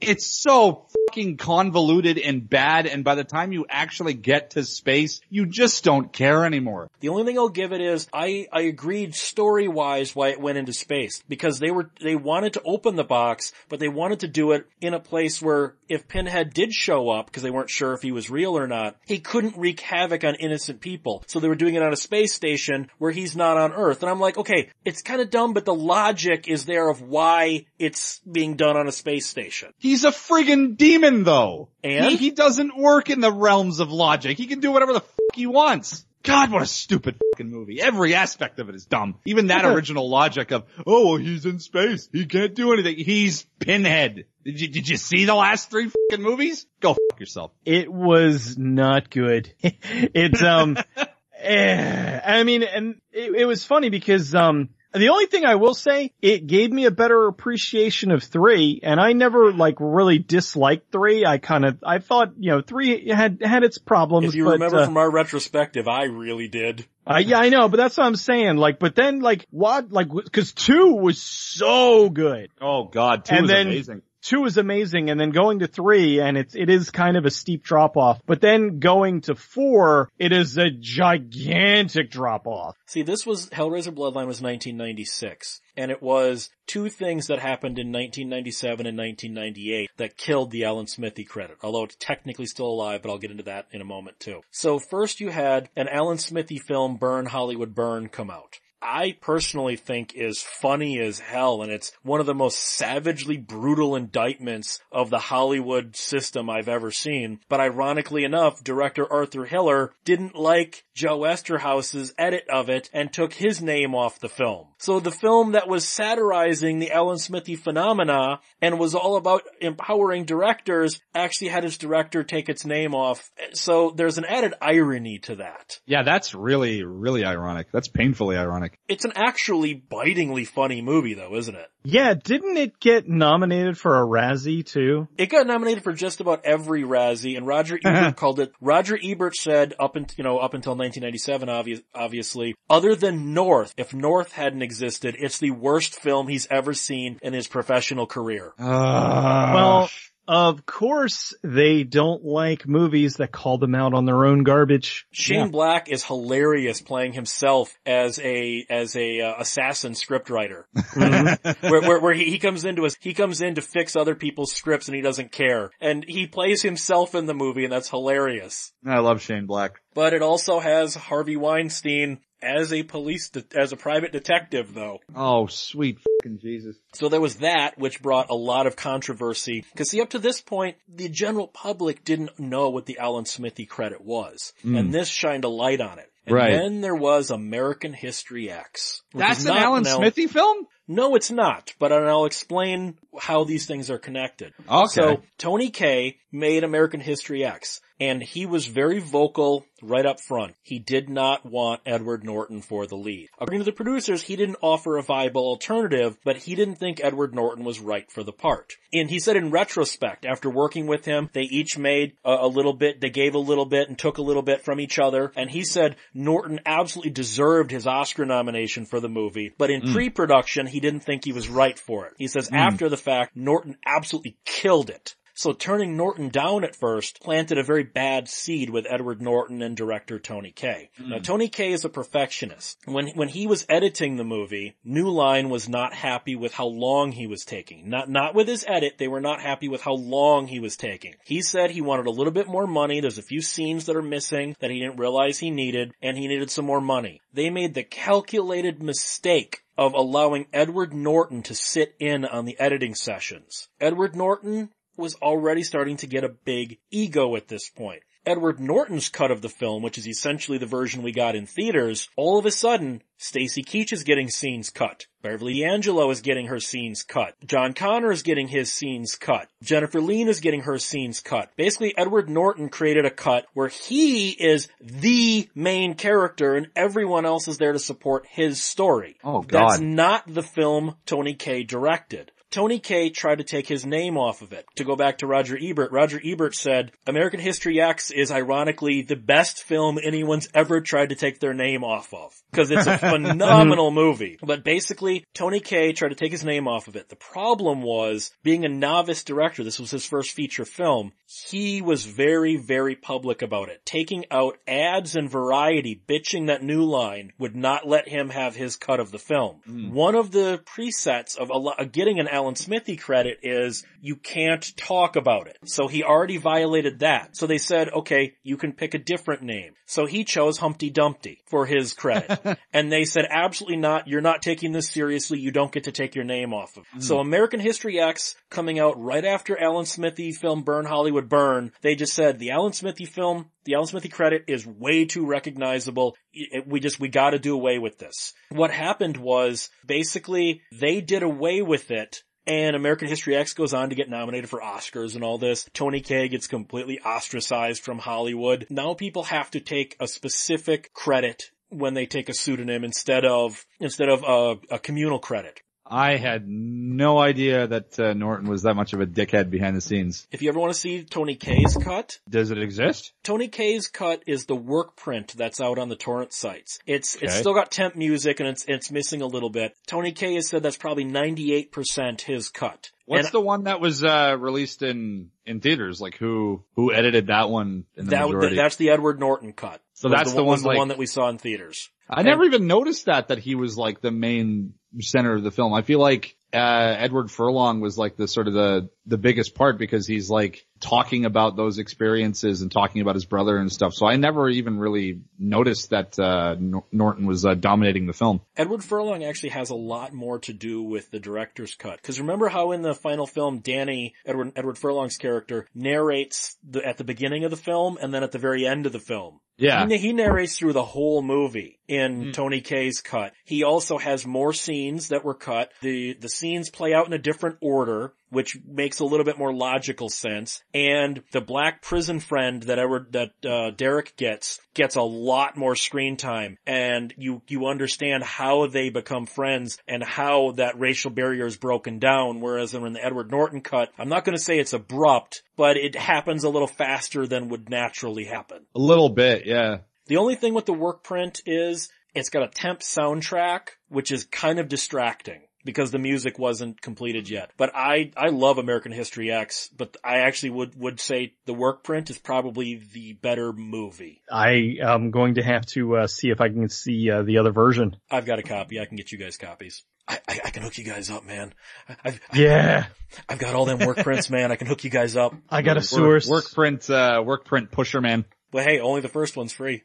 it's 0.00 0.26
so 0.26 0.86
fucking 1.14 1.36
convoluted 1.36 2.18
and 2.18 2.50
bad 2.50 2.86
and 2.88 3.04
by 3.04 3.14
the 3.14 3.22
time 3.22 3.52
you 3.52 3.64
actually 3.68 4.14
get 4.14 4.50
to 4.50 4.64
space, 4.64 5.20
you 5.30 5.46
just 5.46 5.84
don't 5.84 6.12
care 6.12 6.44
anymore. 6.44 6.90
The 6.98 7.10
only 7.10 7.22
thing 7.22 7.38
I'll 7.38 7.48
give 7.48 7.72
it 7.72 7.80
is 7.80 8.08
I, 8.12 8.48
I 8.52 8.62
agreed 8.62 9.14
story 9.14 9.68
wise 9.68 10.16
why 10.16 10.30
it 10.30 10.40
went 10.40 10.58
into 10.58 10.72
space 10.72 11.22
because 11.28 11.60
they 11.60 11.70
were 11.70 11.88
they 12.02 12.16
wanted 12.16 12.54
to 12.54 12.62
open 12.64 12.96
the 12.96 13.04
box, 13.04 13.52
but 13.68 13.78
they 13.78 13.86
wanted 13.86 14.20
to 14.20 14.28
do 14.28 14.52
it 14.52 14.66
in 14.80 14.92
a 14.92 14.98
place 14.98 15.40
where 15.40 15.76
if 15.88 16.08
Pinhead 16.08 16.52
did 16.52 16.72
show 16.72 17.08
up 17.10 17.26
because 17.26 17.44
they 17.44 17.50
weren't 17.50 17.70
sure 17.70 17.92
if 17.92 18.02
he 18.02 18.10
was 18.10 18.28
real 18.28 18.58
or 18.58 18.66
not, 18.66 18.96
he 19.06 19.20
couldn't 19.20 19.56
wreak 19.56 19.78
havoc 19.78 20.24
on 20.24 20.34
innocent 20.34 20.80
people. 20.80 21.22
So 21.28 21.38
they 21.38 21.48
were 21.48 21.54
doing 21.54 21.76
it 21.76 21.82
on 21.82 21.92
a 21.92 21.96
space 21.96 22.34
station 22.34 22.90
where 22.98 23.12
he's 23.12 23.36
not 23.36 23.56
on 23.56 23.72
Earth. 23.72 24.02
And 24.02 24.10
I'm 24.10 24.20
like, 24.20 24.36
okay, 24.38 24.70
it's 24.84 25.02
kind 25.02 25.20
of 25.20 25.30
dumb, 25.30 25.52
but 25.52 25.64
the 25.64 25.74
logic 25.74 26.48
is 26.48 26.64
there 26.64 26.88
of 26.88 27.02
why 27.02 27.66
it's 27.78 28.20
being 28.20 28.56
done 28.56 28.76
on 28.76 28.88
a 28.88 28.92
space 28.92 29.28
station. 29.28 29.72
He's 29.78 30.04
a 30.04 30.10
friggin' 30.10 30.76
demon 30.76 31.03
though. 31.12 31.68
And? 31.82 32.06
He, 32.06 32.16
he 32.16 32.30
doesn't 32.30 32.76
work 32.76 33.10
in 33.10 33.20
the 33.20 33.32
realms 33.32 33.80
of 33.80 33.92
logic. 33.92 34.38
He 34.38 34.46
can 34.46 34.60
do 34.60 34.72
whatever 34.72 34.92
the 34.92 35.00
fuck 35.00 35.34
he 35.34 35.46
wants. 35.46 36.04
God, 36.24 36.50
what 36.50 36.62
a 36.62 36.66
stupid 36.66 37.20
fucking 37.32 37.50
movie. 37.50 37.82
Every 37.82 38.14
aspect 38.14 38.58
of 38.58 38.70
it 38.70 38.74
is 38.74 38.86
dumb. 38.86 39.16
Even 39.26 39.48
that 39.48 39.64
original 39.74 40.08
logic 40.08 40.52
of, 40.52 40.64
oh, 40.86 41.10
well, 41.10 41.16
he's 41.16 41.44
in 41.44 41.60
space. 41.60 42.08
He 42.10 42.24
can't 42.24 42.54
do 42.54 42.72
anything. 42.72 42.96
He's 42.96 43.44
Pinhead. 43.60 44.24
Did 44.42 44.60
you, 44.60 44.68
did 44.68 44.88
you 44.88 44.96
see 44.96 45.26
the 45.26 45.34
last 45.34 45.70
three 45.70 45.90
fucking 45.90 46.24
movies? 46.24 46.66
Go 46.80 46.94
fuck 46.94 47.20
yourself. 47.20 47.52
It 47.66 47.92
was 47.92 48.56
not 48.56 49.10
good. 49.10 49.52
it's, 49.62 50.42
um, 50.42 50.78
eh, 51.38 52.20
I 52.24 52.42
mean, 52.42 52.62
and 52.62 53.00
it, 53.12 53.34
it 53.34 53.44
was 53.44 53.64
funny 53.64 53.90
because, 53.90 54.34
um, 54.34 54.70
the 54.94 55.08
only 55.08 55.26
thing 55.26 55.44
I 55.44 55.56
will 55.56 55.74
say, 55.74 56.12
it 56.22 56.46
gave 56.46 56.70
me 56.72 56.84
a 56.84 56.90
better 56.90 57.26
appreciation 57.26 58.10
of 58.12 58.22
three, 58.22 58.80
and 58.82 59.00
I 59.00 59.12
never 59.12 59.52
like 59.52 59.76
really 59.80 60.18
disliked 60.18 60.92
three. 60.92 61.26
I 61.26 61.38
kind 61.38 61.64
of, 61.64 61.78
I 61.84 61.98
thought, 61.98 62.34
you 62.38 62.50
know, 62.52 62.60
three 62.62 63.08
had, 63.08 63.40
had 63.42 63.64
its 63.64 63.78
problems. 63.78 64.28
If 64.28 64.34
you 64.34 64.44
but, 64.44 64.52
remember 64.52 64.78
uh, 64.78 64.84
from 64.84 64.96
our 64.96 65.10
retrospective, 65.10 65.88
I 65.88 66.04
really 66.04 66.48
did. 66.48 66.86
uh, 67.06 67.18
yeah, 67.24 67.38
I 67.38 67.48
know, 67.48 67.68
but 67.68 67.76
that's 67.78 67.96
what 67.96 68.06
I'm 68.06 68.16
saying. 68.16 68.56
Like, 68.56 68.78
but 68.78 68.94
then 68.94 69.20
like, 69.20 69.46
what, 69.50 69.90
like, 69.90 70.08
cause 70.32 70.52
two 70.52 70.94
was 70.94 71.20
so 71.20 72.08
good. 72.08 72.50
Oh 72.60 72.84
God, 72.84 73.24
two 73.24 73.34
And 73.34 73.42
was 73.42 73.50
then- 73.50 73.66
amazing. 73.66 74.02
Two 74.24 74.46
is 74.46 74.56
amazing, 74.56 75.10
and 75.10 75.20
then 75.20 75.30
going 75.30 75.58
to 75.58 75.66
three, 75.66 76.18
and 76.18 76.38
it's, 76.38 76.54
it 76.54 76.70
is 76.70 76.90
kind 76.90 77.18
of 77.18 77.26
a 77.26 77.30
steep 77.30 77.62
drop 77.62 77.98
off. 77.98 78.22
But 78.24 78.40
then 78.40 78.78
going 78.78 79.20
to 79.22 79.34
four, 79.34 80.08
it 80.18 80.32
is 80.32 80.56
a 80.56 80.70
gigantic 80.70 82.10
drop 82.10 82.46
off. 82.46 82.74
See, 82.86 83.02
this 83.02 83.26
was, 83.26 83.50
Hellraiser 83.50 83.94
Bloodline 83.94 84.26
was 84.26 84.40
1996, 84.40 85.60
and 85.76 85.90
it 85.90 86.02
was 86.02 86.48
two 86.66 86.88
things 86.88 87.26
that 87.26 87.38
happened 87.38 87.78
in 87.78 87.92
1997 87.92 88.86
and 88.86 88.96
1998 88.96 89.90
that 89.98 90.16
killed 90.16 90.50
the 90.50 90.64
Alan 90.64 90.86
Smithee 90.86 91.24
credit, 91.24 91.58
although 91.62 91.84
it's 91.84 91.96
technically 92.00 92.46
still 92.46 92.68
alive, 92.68 93.02
but 93.02 93.10
I'll 93.10 93.18
get 93.18 93.30
into 93.30 93.42
that 93.42 93.66
in 93.72 93.82
a 93.82 93.84
moment 93.84 94.20
too. 94.20 94.40
So 94.50 94.78
first 94.78 95.20
you 95.20 95.28
had 95.28 95.68
an 95.76 95.88
Alan 95.88 96.16
Smithee 96.16 96.58
film, 96.58 96.96
Burn 96.96 97.26
Hollywood 97.26 97.74
Burn, 97.74 98.08
come 98.08 98.30
out. 98.30 98.58
I 98.84 99.16
personally 99.20 99.76
think 99.76 100.14
is 100.14 100.42
funny 100.42 101.00
as 101.00 101.18
hell 101.18 101.62
and 101.62 101.72
it's 101.72 101.92
one 102.02 102.20
of 102.20 102.26
the 102.26 102.34
most 102.34 102.58
savagely 102.58 103.38
brutal 103.38 103.96
indictments 103.96 104.80
of 104.92 105.10
the 105.10 105.18
Hollywood 105.18 105.96
system 105.96 106.50
I've 106.50 106.68
ever 106.68 106.90
seen. 106.90 107.40
But 107.48 107.60
ironically 107.60 108.24
enough, 108.24 108.62
director 108.62 109.10
Arthur 109.10 109.46
Hiller 109.46 109.92
didn't 110.04 110.36
like 110.36 110.84
Joe 110.94 111.20
Eszterhas's 111.20 112.14
edit 112.18 112.46
of 112.48 112.68
it 112.68 112.90
and 112.92 113.12
took 113.12 113.32
his 113.32 113.62
name 113.62 113.94
off 113.94 114.20
the 114.20 114.28
film. 114.28 114.68
So 114.78 115.00
the 115.00 115.10
film 115.10 115.52
that 115.52 115.68
was 115.68 115.88
satirizing 115.88 116.78
the 116.78 116.92
Alan 116.92 117.18
Smithee 117.18 117.56
phenomena 117.56 118.40
and 118.60 118.78
was 118.78 118.94
all 118.94 119.16
about 119.16 119.42
empowering 119.60 120.24
directors 120.24 121.00
actually 121.14 121.48
had 121.48 121.64
its 121.64 121.78
director 121.78 122.22
take 122.22 122.48
its 122.48 122.64
name 122.64 122.94
off. 122.94 123.30
So 123.54 123.90
there's 123.90 124.18
an 124.18 124.24
added 124.26 124.54
irony 124.60 125.18
to 125.20 125.36
that. 125.36 125.80
Yeah, 125.86 126.02
that's 126.02 126.34
really, 126.34 126.84
really 126.84 127.24
ironic. 127.24 127.68
That's 127.72 127.88
painfully 127.88 128.36
ironic. 128.36 128.73
It's 128.88 129.04
an 129.04 129.12
actually 129.14 129.74
bitingly 129.74 130.44
funny 130.44 130.82
movie 130.82 131.14
though, 131.14 131.34
isn't 131.36 131.54
it? 131.54 131.68
Yeah, 131.84 132.14
didn't 132.14 132.56
it 132.56 132.80
get 132.80 133.08
nominated 133.08 133.76
for 133.76 133.98
a 133.98 134.06
Razzie 134.06 134.64
too? 134.64 135.08
It 135.18 135.26
got 135.26 135.46
nominated 135.46 135.84
for 135.84 135.92
just 135.92 136.20
about 136.20 136.44
every 136.44 136.82
Razzie, 136.82 137.36
and 137.36 137.46
Roger 137.46 137.78
Ebert 137.84 138.16
called 138.16 138.40
it. 138.40 138.52
Roger 138.60 138.98
Ebert 139.02 139.36
said 139.36 139.74
up 139.78 139.96
until 139.96 140.14
you 140.16 140.24
know 140.24 140.38
up 140.38 140.54
until 140.54 140.72
1997, 140.72 141.48
obvious, 141.48 141.80
obviously, 141.94 142.54
other 142.70 142.94
than 142.94 143.34
North, 143.34 143.74
if 143.76 143.92
North 143.92 144.32
hadn't 144.32 144.62
existed, 144.62 145.16
it's 145.18 145.38
the 145.38 145.50
worst 145.50 146.00
film 146.00 146.28
he's 146.28 146.48
ever 146.50 146.72
seen 146.72 147.18
in 147.22 147.32
his 147.32 147.48
professional 147.48 148.06
career. 148.06 148.52
Well, 148.58 149.90
of 150.26 150.64
course 150.66 151.34
they 151.42 151.84
don't 151.84 152.24
like 152.24 152.66
movies 152.66 153.16
that 153.16 153.32
call 153.32 153.58
them 153.58 153.74
out 153.74 153.94
on 153.94 154.04
their 154.04 154.24
own 154.24 154.42
garbage. 154.42 155.06
Shane 155.10 155.50
Black 155.50 155.90
is 155.90 156.04
hilarious 156.04 156.80
playing 156.80 157.12
himself 157.12 157.76
as 157.84 158.18
a 158.18 158.66
as 158.70 158.96
a 158.96 159.20
uh, 159.20 159.34
assassin 159.38 159.92
scriptwriter, 159.92 160.64
where, 161.60 161.80
where 161.80 162.00
where 162.00 162.14
he, 162.14 162.30
he 162.30 162.38
comes 162.38 162.64
into 162.64 162.84
his 162.84 162.96
he 163.00 163.14
comes 163.14 163.40
in 163.40 163.56
to 163.56 163.62
fix 163.62 163.96
other 163.96 164.14
people's 164.14 164.52
scripts 164.52 164.88
and 164.88 164.96
he 164.96 165.02
doesn't 165.02 165.32
care, 165.32 165.70
and 165.80 166.04
he 166.06 166.26
plays 166.26 166.62
himself 166.62 167.14
in 167.14 167.26
the 167.26 167.34
movie, 167.34 167.64
and 167.64 167.72
that's 167.72 167.90
hilarious. 167.90 168.72
I 168.86 169.00
love 169.00 169.20
Shane 169.20 169.46
Black. 169.46 169.80
But 169.94 170.12
it 170.12 170.22
also 170.22 170.58
has 170.58 170.94
Harvey 170.94 171.36
Weinstein 171.36 172.20
as 172.44 172.72
a 172.72 172.82
police, 172.82 173.30
de- 173.30 173.44
as 173.54 173.72
a 173.72 173.76
private 173.76 174.12
detective 174.12 174.74
though. 174.74 175.00
Oh, 175.14 175.46
sweet 175.46 175.98
fucking 176.22 176.38
Jesus. 176.40 176.76
So 176.92 177.08
there 177.08 177.20
was 177.20 177.36
that, 177.36 177.78
which 177.78 178.02
brought 178.02 178.30
a 178.30 178.34
lot 178.34 178.66
of 178.66 178.76
controversy. 178.76 179.64
Cause 179.76 179.90
see, 179.90 180.00
up 180.00 180.10
to 180.10 180.18
this 180.18 180.40
point, 180.40 180.76
the 180.88 181.08
general 181.08 181.48
public 181.48 182.04
didn't 182.04 182.38
know 182.38 182.70
what 182.70 182.86
the 182.86 182.98
Alan 182.98 183.24
Smithee 183.24 183.66
credit 183.66 184.00
was. 184.02 184.52
Hmm. 184.62 184.76
And 184.76 184.94
this 184.94 185.08
shined 185.08 185.44
a 185.44 185.48
light 185.48 185.80
on 185.80 185.98
it. 185.98 186.10
And 186.26 186.34
Right. 186.34 186.52
then 186.52 186.80
there 186.80 186.94
was 186.94 187.30
American 187.30 187.92
History 187.92 188.50
X. 188.50 189.02
That's 189.12 189.44
an 189.44 189.50
Alan 189.56 189.86
Al- 189.86 189.96
Smithee 189.98 190.26
film? 190.26 190.66
No, 190.88 191.14
it's 191.16 191.30
not, 191.30 191.72
but 191.78 191.92
I'll 191.92 192.24
explain 192.26 192.96
how 193.18 193.44
these 193.44 193.66
things 193.66 193.90
are 193.90 193.98
connected. 193.98 194.52
Okay. 194.70 194.86
So 194.90 195.22
Tony 195.38 195.70
Kaye 195.70 196.18
made 196.32 196.62
American 196.64 197.00
History 197.00 197.44
X 197.44 197.80
and 198.00 198.22
he 198.22 198.46
was 198.46 198.66
very 198.66 198.98
vocal 198.98 199.64
right 199.82 200.06
up 200.06 200.20
front. 200.20 200.54
He 200.62 200.78
did 200.78 201.08
not 201.08 201.44
want 201.44 201.80
Edward 201.86 202.24
Norton 202.24 202.62
for 202.62 202.86
the 202.86 202.96
lead. 202.96 203.28
According 203.34 203.60
to 203.60 203.64
the 203.64 203.72
producers, 203.72 204.22
he 204.22 204.36
didn't 204.36 204.56
offer 204.62 204.96
a 204.96 205.02
viable 205.02 205.46
alternative, 205.46 206.16
but 206.24 206.38
he 206.38 206.54
didn't 206.54 206.76
think 206.76 207.00
Edward 207.02 207.34
Norton 207.34 207.64
was 207.64 207.80
right 207.80 208.10
for 208.10 208.22
the 208.22 208.32
part. 208.32 208.74
And 208.92 209.10
he 209.10 209.18
said 209.18 209.36
in 209.36 209.50
retrospect, 209.50 210.24
after 210.24 210.48
working 210.48 210.86
with 210.86 211.04
him, 211.04 211.30
they 211.32 211.42
each 211.42 211.76
made 211.78 212.12
a, 212.24 212.32
a 212.40 212.48
little 212.48 212.72
bit, 212.72 213.00
they 213.00 213.10
gave 213.10 213.34
a 213.34 213.38
little 213.38 213.66
bit 213.66 213.88
and 213.88 213.98
took 213.98 214.18
a 214.18 214.22
little 214.22 214.42
bit 214.42 214.62
from 214.62 214.80
each 214.80 214.98
other. 214.98 215.32
And 215.36 215.50
he 215.50 215.64
said 215.64 215.96
Norton 216.12 216.60
absolutely 216.64 217.12
deserved 217.12 217.70
his 217.70 217.86
Oscar 217.86 218.24
nomination 218.24 218.86
for 218.86 219.00
the 219.00 219.08
movie, 219.08 219.52
but 219.56 219.70
in 219.70 219.82
mm. 219.82 219.92
pre-production, 219.92 220.66
he 220.66 220.80
didn't 220.80 221.00
think 221.00 221.24
he 221.24 221.32
was 221.32 221.48
right 221.48 221.78
for 221.78 222.06
it. 222.06 222.14
He 222.16 222.28
says 222.28 222.50
mm. 222.50 222.56
after 222.56 222.88
the 222.88 222.96
fact, 222.96 223.36
Norton 223.36 223.76
absolutely 223.86 224.36
killed 224.44 224.90
it. 224.90 225.14
So 225.34 225.52
turning 225.52 225.96
Norton 225.96 226.28
down 226.28 226.62
at 226.62 226.76
first 226.76 227.20
planted 227.20 227.58
a 227.58 227.64
very 227.64 227.82
bad 227.82 228.28
seed 228.28 228.70
with 228.70 228.86
Edward 228.88 229.20
Norton 229.20 229.62
and 229.62 229.76
director 229.76 230.20
Tony 230.20 230.52
Kaye. 230.52 230.90
Now 230.98 231.16
hmm. 231.16 231.22
Tony 231.22 231.48
Kaye 231.48 231.72
is 231.72 231.84
a 231.84 231.88
perfectionist. 231.88 232.78
When 232.84 233.08
when 233.08 233.28
he 233.28 233.48
was 233.48 233.66
editing 233.68 234.16
the 234.16 234.24
movie, 234.24 234.76
New 234.84 235.10
Line 235.10 235.50
was 235.50 235.68
not 235.68 235.92
happy 235.92 236.36
with 236.36 236.54
how 236.54 236.66
long 236.66 237.10
he 237.10 237.26
was 237.26 237.44
taking. 237.44 237.88
Not 237.88 238.08
not 238.08 238.34
with 238.34 238.46
his 238.46 238.64
edit, 238.68 238.98
they 238.98 239.08
were 239.08 239.20
not 239.20 239.40
happy 239.40 239.68
with 239.68 239.82
how 239.82 239.94
long 239.94 240.46
he 240.46 240.60
was 240.60 240.76
taking. 240.76 241.14
He 241.24 241.42
said 241.42 241.70
he 241.70 241.80
wanted 241.80 242.06
a 242.06 242.12
little 242.12 242.32
bit 242.32 242.46
more 242.46 242.66
money. 242.66 243.00
There's 243.00 243.18
a 243.18 243.22
few 243.22 243.42
scenes 243.42 243.86
that 243.86 243.96
are 243.96 244.02
missing 244.02 244.56
that 244.60 244.70
he 244.70 244.78
didn't 244.78 245.00
realize 245.00 245.38
he 245.38 245.50
needed, 245.50 245.92
and 246.00 246.16
he 246.16 246.28
needed 246.28 246.50
some 246.50 246.64
more 246.64 246.80
money. 246.80 247.20
They 247.32 247.50
made 247.50 247.74
the 247.74 247.82
calculated 247.82 248.80
mistake 248.80 249.64
of 249.76 249.94
allowing 249.94 250.46
Edward 250.52 250.94
Norton 250.94 251.42
to 251.42 251.54
sit 251.54 251.96
in 251.98 252.24
on 252.24 252.44
the 252.44 252.58
editing 252.60 252.94
sessions. 252.94 253.68
Edward 253.80 254.14
Norton 254.14 254.70
was 254.96 255.14
already 255.16 255.62
starting 255.62 255.96
to 255.98 256.06
get 256.06 256.24
a 256.24 256.28
big 256.28 256.78
ego 256.90 257.36
at 257.36 257.48
this 257.48 257.68
point. 257.68 258.02
Edward 258.26 258.58
Norton's 258.58 259.10
cut 259.10 259.30
of 259.30 259.42
the 259.42 259.48
film, 259.48 259.82
which 259.82 259.98
is 259.98 260.08
essentially 260.08 260.56
the 260.56 260.66
version 260.66 261.02
we 261.02 261.12
got 261.12 261.36
in 261.36 261.46
theaters, 261.46 262.08
all 262.16 262.38
of 262.38 262.46
a 262.46 262.50
sudden, 262.50 263.02
Stacy 263.18 263.62
Keach 263.62 263.92
is 263.92 264.02
getting 264.02 264.30
scenes 264.30 264.70
cut. 264.70 265.06
Beverly 265.22 265.60
D'Angelo 265.60 266.10
is 266.10 266.20
getting 266.20 266.46
her 266.46 266.60
scenes 266.60 267.02
cut. 267.02 267.34
John 267.46 267.74
Connor 267.74 268.12
is 268.12 268.22
getting 268.22 268.48
his 268.48 268.72
scenes 268.72 269.14
cut. 269.14 269.48
Jennifer 269.62 270.00
Lien 270.00 270.28
is 270.28 270.40
getting 270.40 270.62
her 270.62 270.78
scenes 270.78 271.20
cut. 271.20 271.50
Basically, 271.56 271.96
Edward 271.96 272.28
Norton 272.28 272.68
created 272.68 273.04
a 273.04 273.10
cut 273.10 273.46
where 273.54 273.68
he 273.68 274.30
is 274.30 274.68
the 274.80 275.48
main 275.54 275.94
character 275.94 276.54
and 276.54 276.68
everyone 276.74 277.26
else 277.26 277.48
is 277.48 277.58
there 277.58 277.72
to 277.72 277.78
support 277.78 278.26
his 278.26 278.60
story. 278.60 279.16
Oh, 279.22 279.42
god. 279.42 279.70
That's 279.70 279.80
not 279.80 280.24
the 280.26 280.42
film 280.42 280.96
Tony 281.06 281.34
Kaye 281.34 281.62
directed. 281.62 282.32
Tony 282.54 282.78
Kaye 282.78 283.10
tried 283.10 283.38
to 283.38 283.44
take 283.44 283.66
his 283.66 283.84
name 283.84 284.16
off 284.16 284.40
of 284.40 284.52
it. 284.52 284.64
To 284.76 284.84
go 284.84 284.94
back 284.94 285.18
to 285.18 285.26
Roger 285.26 285.58
Ebert, 285.60 285.90
Roger 285.90 286.20
Ebert 286.24 286.54
said, 286.54 286.92
American 287.04 287.40
History 287.40 287.80
X 287.80 288.12
is 288.12 288.30
ironically 288.30 289.02
the 289.02 289.16
best 289.16 289.64
film 289.64 289.98
anyone's 290.00 290.48
ever 290.54 290.80
tried 290.80 291.08
to 291.08 291.16
take 291.16 291.40
their 291.40 291.52
name 291.52 291.82
off 291.82 292.14
of. 292.14 292.32
Cause 292.52 292.70
it's 292.70 292.86
a 292.86 292.96
phenomenal 293.10 293.90
movie. 293.90 294.38
But 294.40 294.62
basically, 294.62 295.24
Tony 295.34 295.58
Kaye 295.58 295.94
tried 295.94 296.10
to 296.10 296.14
take 296.14 296.30
his 296.30 296.44
name 296.44 296.68
off 296.68 296.86
of 296.86 296.94
it. 296.94 297.08
The 297.08 297.16
problem 297.16 297.82
was, 297.82 298.30
being 298.44 298.64
a 298.64 298.68
novice 298.68 299.24
director, 299.24 299.64
this 299.64 299.80
was 299.80 299.90
his 299.90 300.06
first 300.06 300.30
feature 300.30 300.64
film, 300.64 301.12
he 301.34 301.82
was 301.82 302.04
very, 302.06 302.56
very 302.56 302.94
public 302.94 303.42
about 303.42 303.68
it. 303.68 303.84
Taking 303.84 304.24
out 304.30 304.58
ads 304.68 305.16
and 305.16 305.28
variety, 305.28 306.00
bitching 306.08 306.46
that 306.46 306.62
new 306.62 306.84
line 306.84 307.32
would 307.38 307.56
not 307.56 307.86
let 307.86 308.08
him 308.08 308.30
have 308.30 308.54
his 308.54 308.76
cut 308.76 309.00
of 309.00 309.10
the 309.10 309.18
film. 309.18 309.60
Hmm. 309.64 309.92
One 309.92 310.14
of 310.14 310.30
the 310.30 310.62
presets 310.64 311.36
of 311.36 311.50
a 311.78 311.86
getting 311.86 312.20
an 312.20 312.28
Alan 312.28 312.56
Smithee 312.56 312.96
credit 312.96 313.38
is 313.42 313.84
you 314.00 314.16
can't 314.16 314.76
talk 314.76 315.16
about 315.16 315.48
it. 315.48 315.58
So 315.64 315.88
he 315.88 316.04
already 316.04 316.36
violated 316.36 317.00
that. 317.00 317.36
So 317.36 317.46
they 317.46 317.58
said, 317.58 317.88
okay, 317.90 318.34
you 318.42 318.56
can 318.56 318.72
pick 318.72 318.94
a 318.94 318.98
different 318.98 319.42
name. 319.42 319.72
So 319.86 320.06
he 320.06 320.24
chose 320.24 320.58
Humpty 320.58 320.90
Dumpty 320.90 321.42
for 321.46 321.66
his 321.66 321.92
credit. 321.92 322.58
and 322.72 322.90
they 322.90 323.04
said, 323.04 323.26
absolutely 323.28 323.76
not. 323.76 324.08
You're 324.08 324.20
not 324.20 324.42
taking 324.42 324.72
this 324.72 324.88
seriously. 324.88 325.38
You 325.38 325.50
don't 325.50 325.72
get 325.72 325.84
to 325.84 325.92
take 325.92 326.14
your 326.14 326.24
name 326.24 326.54
off 326.54 326.76
of 326.76 326.84
it. 326.94 327.02
So 327.02 327.16
hmm. 327.16 327.26
American 327.26 327.60
History 327.60 328.00
X 328.00 328.36
coming 328.50 328.78
out 328.78 329.00
right 329.02 329.24
after 329.24 329.60
Alan 329.60 329.86
Smithee 329.86 330.32
film 330.32 330.62
Burn 330.62 330.84
Hollywood 330.84 331.23
burn. 331.28 331.72
They 331.82 331.94
just 331.94 332.14
said 332.14 332.38
the 332.38 332.50
Alan 332.50 332.72
Smithee 332.72 333.04
film, 333.06 333.50
the 333.64 333.74
Alan 333.74 333.86
Smithee 333.86 334.08
credit 334.08 334.44
is 334.48 334.66
way 334.66 335.04
too 335.04 335.26
recognizable. 335.26 336.16
It- 336.32 336.66
we 336.66 336.80
just, 336.80 337.00
we 337.00 337.08
gotta 337.08 337.38
do 337.38 337.54
away 337.54 337.78
with 337.78 337.98
this. 337.98 338.32
What 338.50 338.70
happened 338.70 339.16
was 339.16 339.70
basically 339.86 340.62
they 340.72 341.00
did 341.00 341.22
away 341.22 341.62
with 341.62 341.90
it 341.90 342.22
and 342.46 342.76
American 342.76 343.08
History 343.08 343.34
X 343.36 343.54
goes 343.54 343.72
on 343.72 343.88
to 343.88 343.94
get 343.94 344.10
nominated 344.10 344.50
for 344.50 344.60
Oscars 344.60 345.14
and 345.14 345.24
all 345.24 345.38
this. 345.38 345.66
Tony 345.72 346.00
Kaye 346.00 346.28
gets 346.28 346.46
completely 346.46 347.00
ostracized 347.00 347.82
from 347.82 347.98
Hollywood. 347.98 348.66
Now 348.68 348.92
people 348.94 349.22
have 349.24 349.50
to 349.52 349.60
take 349.60 349.96
a 349.98 350.06
specific 350.06 350.92
credit 350.92 351.44
when 351.70 351.94
they 351.94 352.04
take 352.06 352.28
a 352.28 352.34
pseudonym 352.34 352.84
instead 352.84 353.24
of, 353.24 353.64
instead 353.80 354.08
of 354.10 354.22
a, 354.22 354.74
a 354.74 354.78
communal 354.78 355.18
credit. 355.18 355.60
I 355.86 356.16
had 356.16 356.48
no 356.48 357.18
idea 357.18 357.66
that 357.66 357.98
uh, 358.00 358.14
Norton 358.14 358.48
was 358.48 358.62
that 358.62 358.74
much 358.74 358.94
of 358.94 359.00
a 359.00 359.06
dickhead 359.06 359.50
behind 359.50 359.76
the 359.76 359.82
scenes. 359.82 360.26
If 360.32 360.40
you 360.40 360.48
ever 360.48 360.58
want 360.58 360.72
to 360.72 360.78
see 360.78 361.04
Tony 361.04 361.34
Kaye's 361.36 361.76
cut, 361.76 362.18
Does 362.28 362.50
it 362.50 362.58
exist? 362.58 363.12
Tony 363.22 363.48
Kaye's 363.48 363.86
cut 363.86 364.22
is 364.26 364.46
the 364.46 364.56
work 364.56 364.96
print 364.96 365.34
that's 365.36 365.60
out 365.60 365.78
on 365.78 365.88
the 365.90 365.96
torrent 365.96 366.32
sites. 366.32 366.78
It's 366.86 367.16
it's 367.16 367.34
still 367.34 367.52
got 367.54 367.70
temp 367.70 367.96
music 367.96 368.40
and 368.40 368.48
it's 368.48 368.64
it's 368.66 368.90
missing 368.90 369.20
a 369.20 369.26
little 369.26 369.50
bit. 369.50 369.76
Tony 369.86 370.12
Kaye 370.12 370.36
has 370.36 370.48
said 370.48 370.62
that's 370.62 370.78
probably 370.78 371.04
98% 371.04 372.20
his 372.22 372.48
cut. 372.48 372.90
What's 373.06 373.26
And 373.26 373.32
the 373.32 373.40
one 373.40 373.64
that 373.64 373.80
was 373.80 374.02
uh, 374.02 374.36
released 374.38 374.82
in 374.82 375.30
in 375.44 375.60
theaters? 375.60 376.00
Like 376.00 376.16
who 376.16 376.64
who 376.76 376.92
edited 376.94 377.26
that 377.26 377.50
one 377.50 377.84
in 377.96 378.06
the 378.06 378.12
that, 378.12 378.26
majority? 378.26 378.56
that's 378.56 378.76
the 378.76 378.90
Edward 378.90 379.20
Norton 379.20 379.52
cut. 379.52 379.82
So 379.92 380.08
that's 380.08 380.30
the, 380.30 380.36
the 380.38 380.44
one, 380.44 380.62
the 380.62 380.68
one 380.68 380.88
that 380.88 380.98
we 380.98 381.06
saw 381.06 381.28
in 381.28 381.38
theaters. 381.38 381.90
I 382.08 382.22
never 382.22 382.44
even 382.44 382.66
noticed 382.66 383.06
that 383.06 383.28
that 383.28 383.38
he 383.38 383.54
was 383.54 383.78
like 383.78 384.00
the 384.00 384.10
main 384.10 384.74
center 385.00 385.34
of 385.34 385.42
the 385.42 385.50
film. 385.50 385.74
I 385.74 385.82
feel 385.82 385.98
like 385.98 386.36
uh 386.52 386.96
Edward 386.98 387.30
Furlong 387.30 387.80
was 387.80 387.98
like 387.98 388.16
the 388.16 388.28
sort 388.28 388.46
of 388.48 388.54
the 388.54 388.88
the 389.06 389.18
biggest 389.18 389.54
part 389.54 389.78
because 389.78 390.06
he's 390.06 390.30
like 390.30 390.66
talking 390.80 391.24
about 391.24 391.56
those 391.56 391.78
experiences 391.78 392.60
and 392.62 392.70
talking 392.70 393.00
about 393.02 393.14
his 393.14 393.24
brother 393.24 393.56
and 393.56 393.72
stuff. 393.72 393.92
So 393.94 394.06
I 394.06 394.16
never 394.16 394.48
even 394.48 394.78
really 394.78 395.22
noticed 395.38 395.90
that 395.90 396.18
uh 396.18 396.56
Norton 396.92 397.26
was 397.26 397.44
uh, 397.44 397.54
dominating 397.54 398.06
the 398.06 398.12
film. 398.12 398.40
Edward 398.56 398.84
Furlong 398.84 399.24
actually 399.24 399.50
has 399.50 399.70
a 399.70 399.74
lot 399.74 400.12
more 400.12 400.38
to 400.40 400.52
do 400.52 400.82
with 400.82 401.10
the 401.10 401.20
director's 401.20 401.74
cut. 401.74 402.02
Cause 402.02 402.20
remember 402.20 402.48
how 402.48 402.72
in 402.72 402.82
the 402.82 402.94
final 402.94 403.26
film, 403.26 403.58
Danny, 403.60 404.14
Edward, 404.24 404.52
Edward 404.56 404.78
Furlong's 404.78 405.16
character, 405.16 405.66
narrates 405.74 406.56
the, 406.68 406.86
at 406.86 406.98
the 406.98 407.04
beginning 407.04 407.44
of 407.44 407.50
the 407.50 407.56
film 407.56 407.98
and 408.00 408.12
then 408.12 408.22
at 408.22 408.32
the 408.32 408.38
very 408.38 408.66
end 408.66 408.86
of 408.86 408.92
the 408.92 408.98
film. 409.00 409.40
Yeah. 409.56 409.86
He, 409.86 409.98
he 409.98 410.12
narrates 410.12 410.58
through 410.58 410.72
the 410.72 410.84
whole 410.84 411.22
movie 411.22 411.78
in 411.86 412.24
Mm. 412.24 412.32
Tony 412.32 412.60
Kaye's 412.60 413.00
cut. 413.00 413.32
He 413.44 413.62
also 413.62 413.98
has 413.98 414.26
more 414.26 414.52
scenes 414.52 415.08
that 415.08 415.24
were 415.24 415.34
cut. 415.34 415.70
The, 415.82 416.14
the 416.14 416.28
scenes 416.44 416.68
play 416.68 416.92
out 416.92 417.06
in 417.06 417.14
a 417.14 417.18
different 417.18 417.56
order, 417.62 418.12
which 418.28 418.58
makes 418.66 419.00
a 419.00 419.04
little 419.04 419.24
bit 419.24 419.38
more 419.38 419.54
logical 419.54 420.10
sense. 420.10 420.62
And 420.74 421.22
the 421.32 421.40
black 421.40 421.80
prison 421.80 422.20
friend 422.20 422.62
that 422.64 422.78
Edward, 422.78 423.12
that, 423.12 423.32
uh, 423.48 423.70
Derek 423.70 424.14
gets, 424.16 424.60
gets 424.74 424.96
a 424.96 425.02
lot 425.02 425.56
more 425.56 425.74
screen 425.74 426.18
time. 426.18 426.58
And 426.66 427.14
you, 427.16 427.40
you 427.48 427.66
understand 427.66 428.24
how 428.24 428.66
they 428.66 428.90
become 428.90 429.24
friends 429.24 429.78
and 429.88 430.04
how 430.04 430.52
that 430.56 430.78
racial 430.78 431.10
barrier 431.10 431.46
is 431.46 431.56
broken 431.56 431.98
down. 431.98 432.42
Whereas 432.42 432.74
in 432.74 432.92
the 432.92 433.02
Edward 433.02 433.30
Norton 433.30 433.62
cut, 433.62 433.88
I'm 433.98 434.10
not 434.10 434.26
going 434.26 434.36
to 434.36 434.42
say 434.42 434.58
it's 434.58 434.74
abrupt, 434.74 435.42
but 435.56 435.78
it 435.78 435.96
happens 435.96 436.44
a 436.44 436.50
little 436.50 436.68
faster 436.68 437.26
than 437.26 437.48
would 437.48 437.70
naturally 437.70 438.24
happen. 438.24 438.66
A 438.74 438.80
little 438.80 439.08
bit, 439.08 439.46
yeah. 439.46 439.78
The 440.08 440.18
only 440.18 440.34
thing 440.34 440.52
with 440.52 440.66
the 440.66 440.74
work 440.74 441.02
print 441.04 441.40
is 441.46 441.88
it's 442.14 442.28
got 442.28 442.42
a 442.42 442.48
temp 442.48 442.80
soundtrack, 442.80 443.68
which 443.88 444.12
is 444.12 444.24
kind 444.24 444.58
of 444.58 444.68
distracting 444.68 445.40
because 445.64 445.90
the 445.90 445.98
music 445.98 446.38
wasn't 446.38 446.80
completed 446.80 447.28
yet. 447.28 447.50
But 447.56 447.72
I, 447.74 448.10
I 448.16 448.28
love 448.28 448.58
American 448.58 448.92
History 448.92 449.30
X, 449.32 449.70
but 449.76 449.96
I 450.04 450.18
actually 450.20 450.50
would, 450.50 450.78
would 450.78 451.00
say 451.00 451.34
the 451.46 451.54
work 451.54 451.82
print 451.84 452.10
is 452.10 452.18
probably 452.18 452.82
the 452.92 453.14
better 453.14 453.52
movie. 453.52 454.20
I 454.30 454.76
am 454.82 455.10
going 455.10 455.34
to 455.36 455.42
have 455.42 455.66
to 455.66 455.96
uh, 455.96 456.06
see 456.06 456.30
if 456.30 456.40
I 456.40 456.48
can 456.48 456.68
see 456.68 457.10
uh, 457.10 457.22
the 457.22 457.38
other 457.38 457.52
version. 457.52 457.96
I've 458.10 458.26
got 458.26 458.38
a 458.38 458.42
copy. 458.42 458.80
I 458.80 458.84
can 458.84 458.96
get 458.96 459.10
you 459.12 459.18
guys 459.18 459.36
copies. 459.36 459.82
I, 460.06 460.20
I, 460.28 460.40
I 460.44 460.50
can 460.50 460.62
hook 460.62 460.76
you 460.76 460.84
guys 460.84 461.08
up, 461.08 461.24
man. 461.24 461.54
I, 461.88 461.96
I've, 462.04 462.20
Yeah, 462.34 462.86
I've 463.26 463.38
got 463.38 463.54
all 463.54 463.64
them 463.64 463.78
work 463.78 463.96
prints, 463.98 464.28
man. 464.28 464.52
I 464.52 464.56
can 464.56 464.66
hook 464.66 464.84
you 464.84 464.90
guys 464.90 465.16
up. 465.16 465.34
I 465.48 465.62
got 465.62 465.76
a 465.76 465.80
Work- 465.80 465.84
source. 465.84 466.28
Work 466.28 466.52
print, 466.52 466.90
uh, 466.90 467.22
work 467.24 467.46
print 467.46 467.70
pusher 467.70 468.02
man. 468.02 468.26
But 468.50 468.64
hey, 468.64 468.80
only 468.80 469.00
the 469.00 469.08
first 469.08 469.34
one's 469.36 469.52
free. 469.52 469.82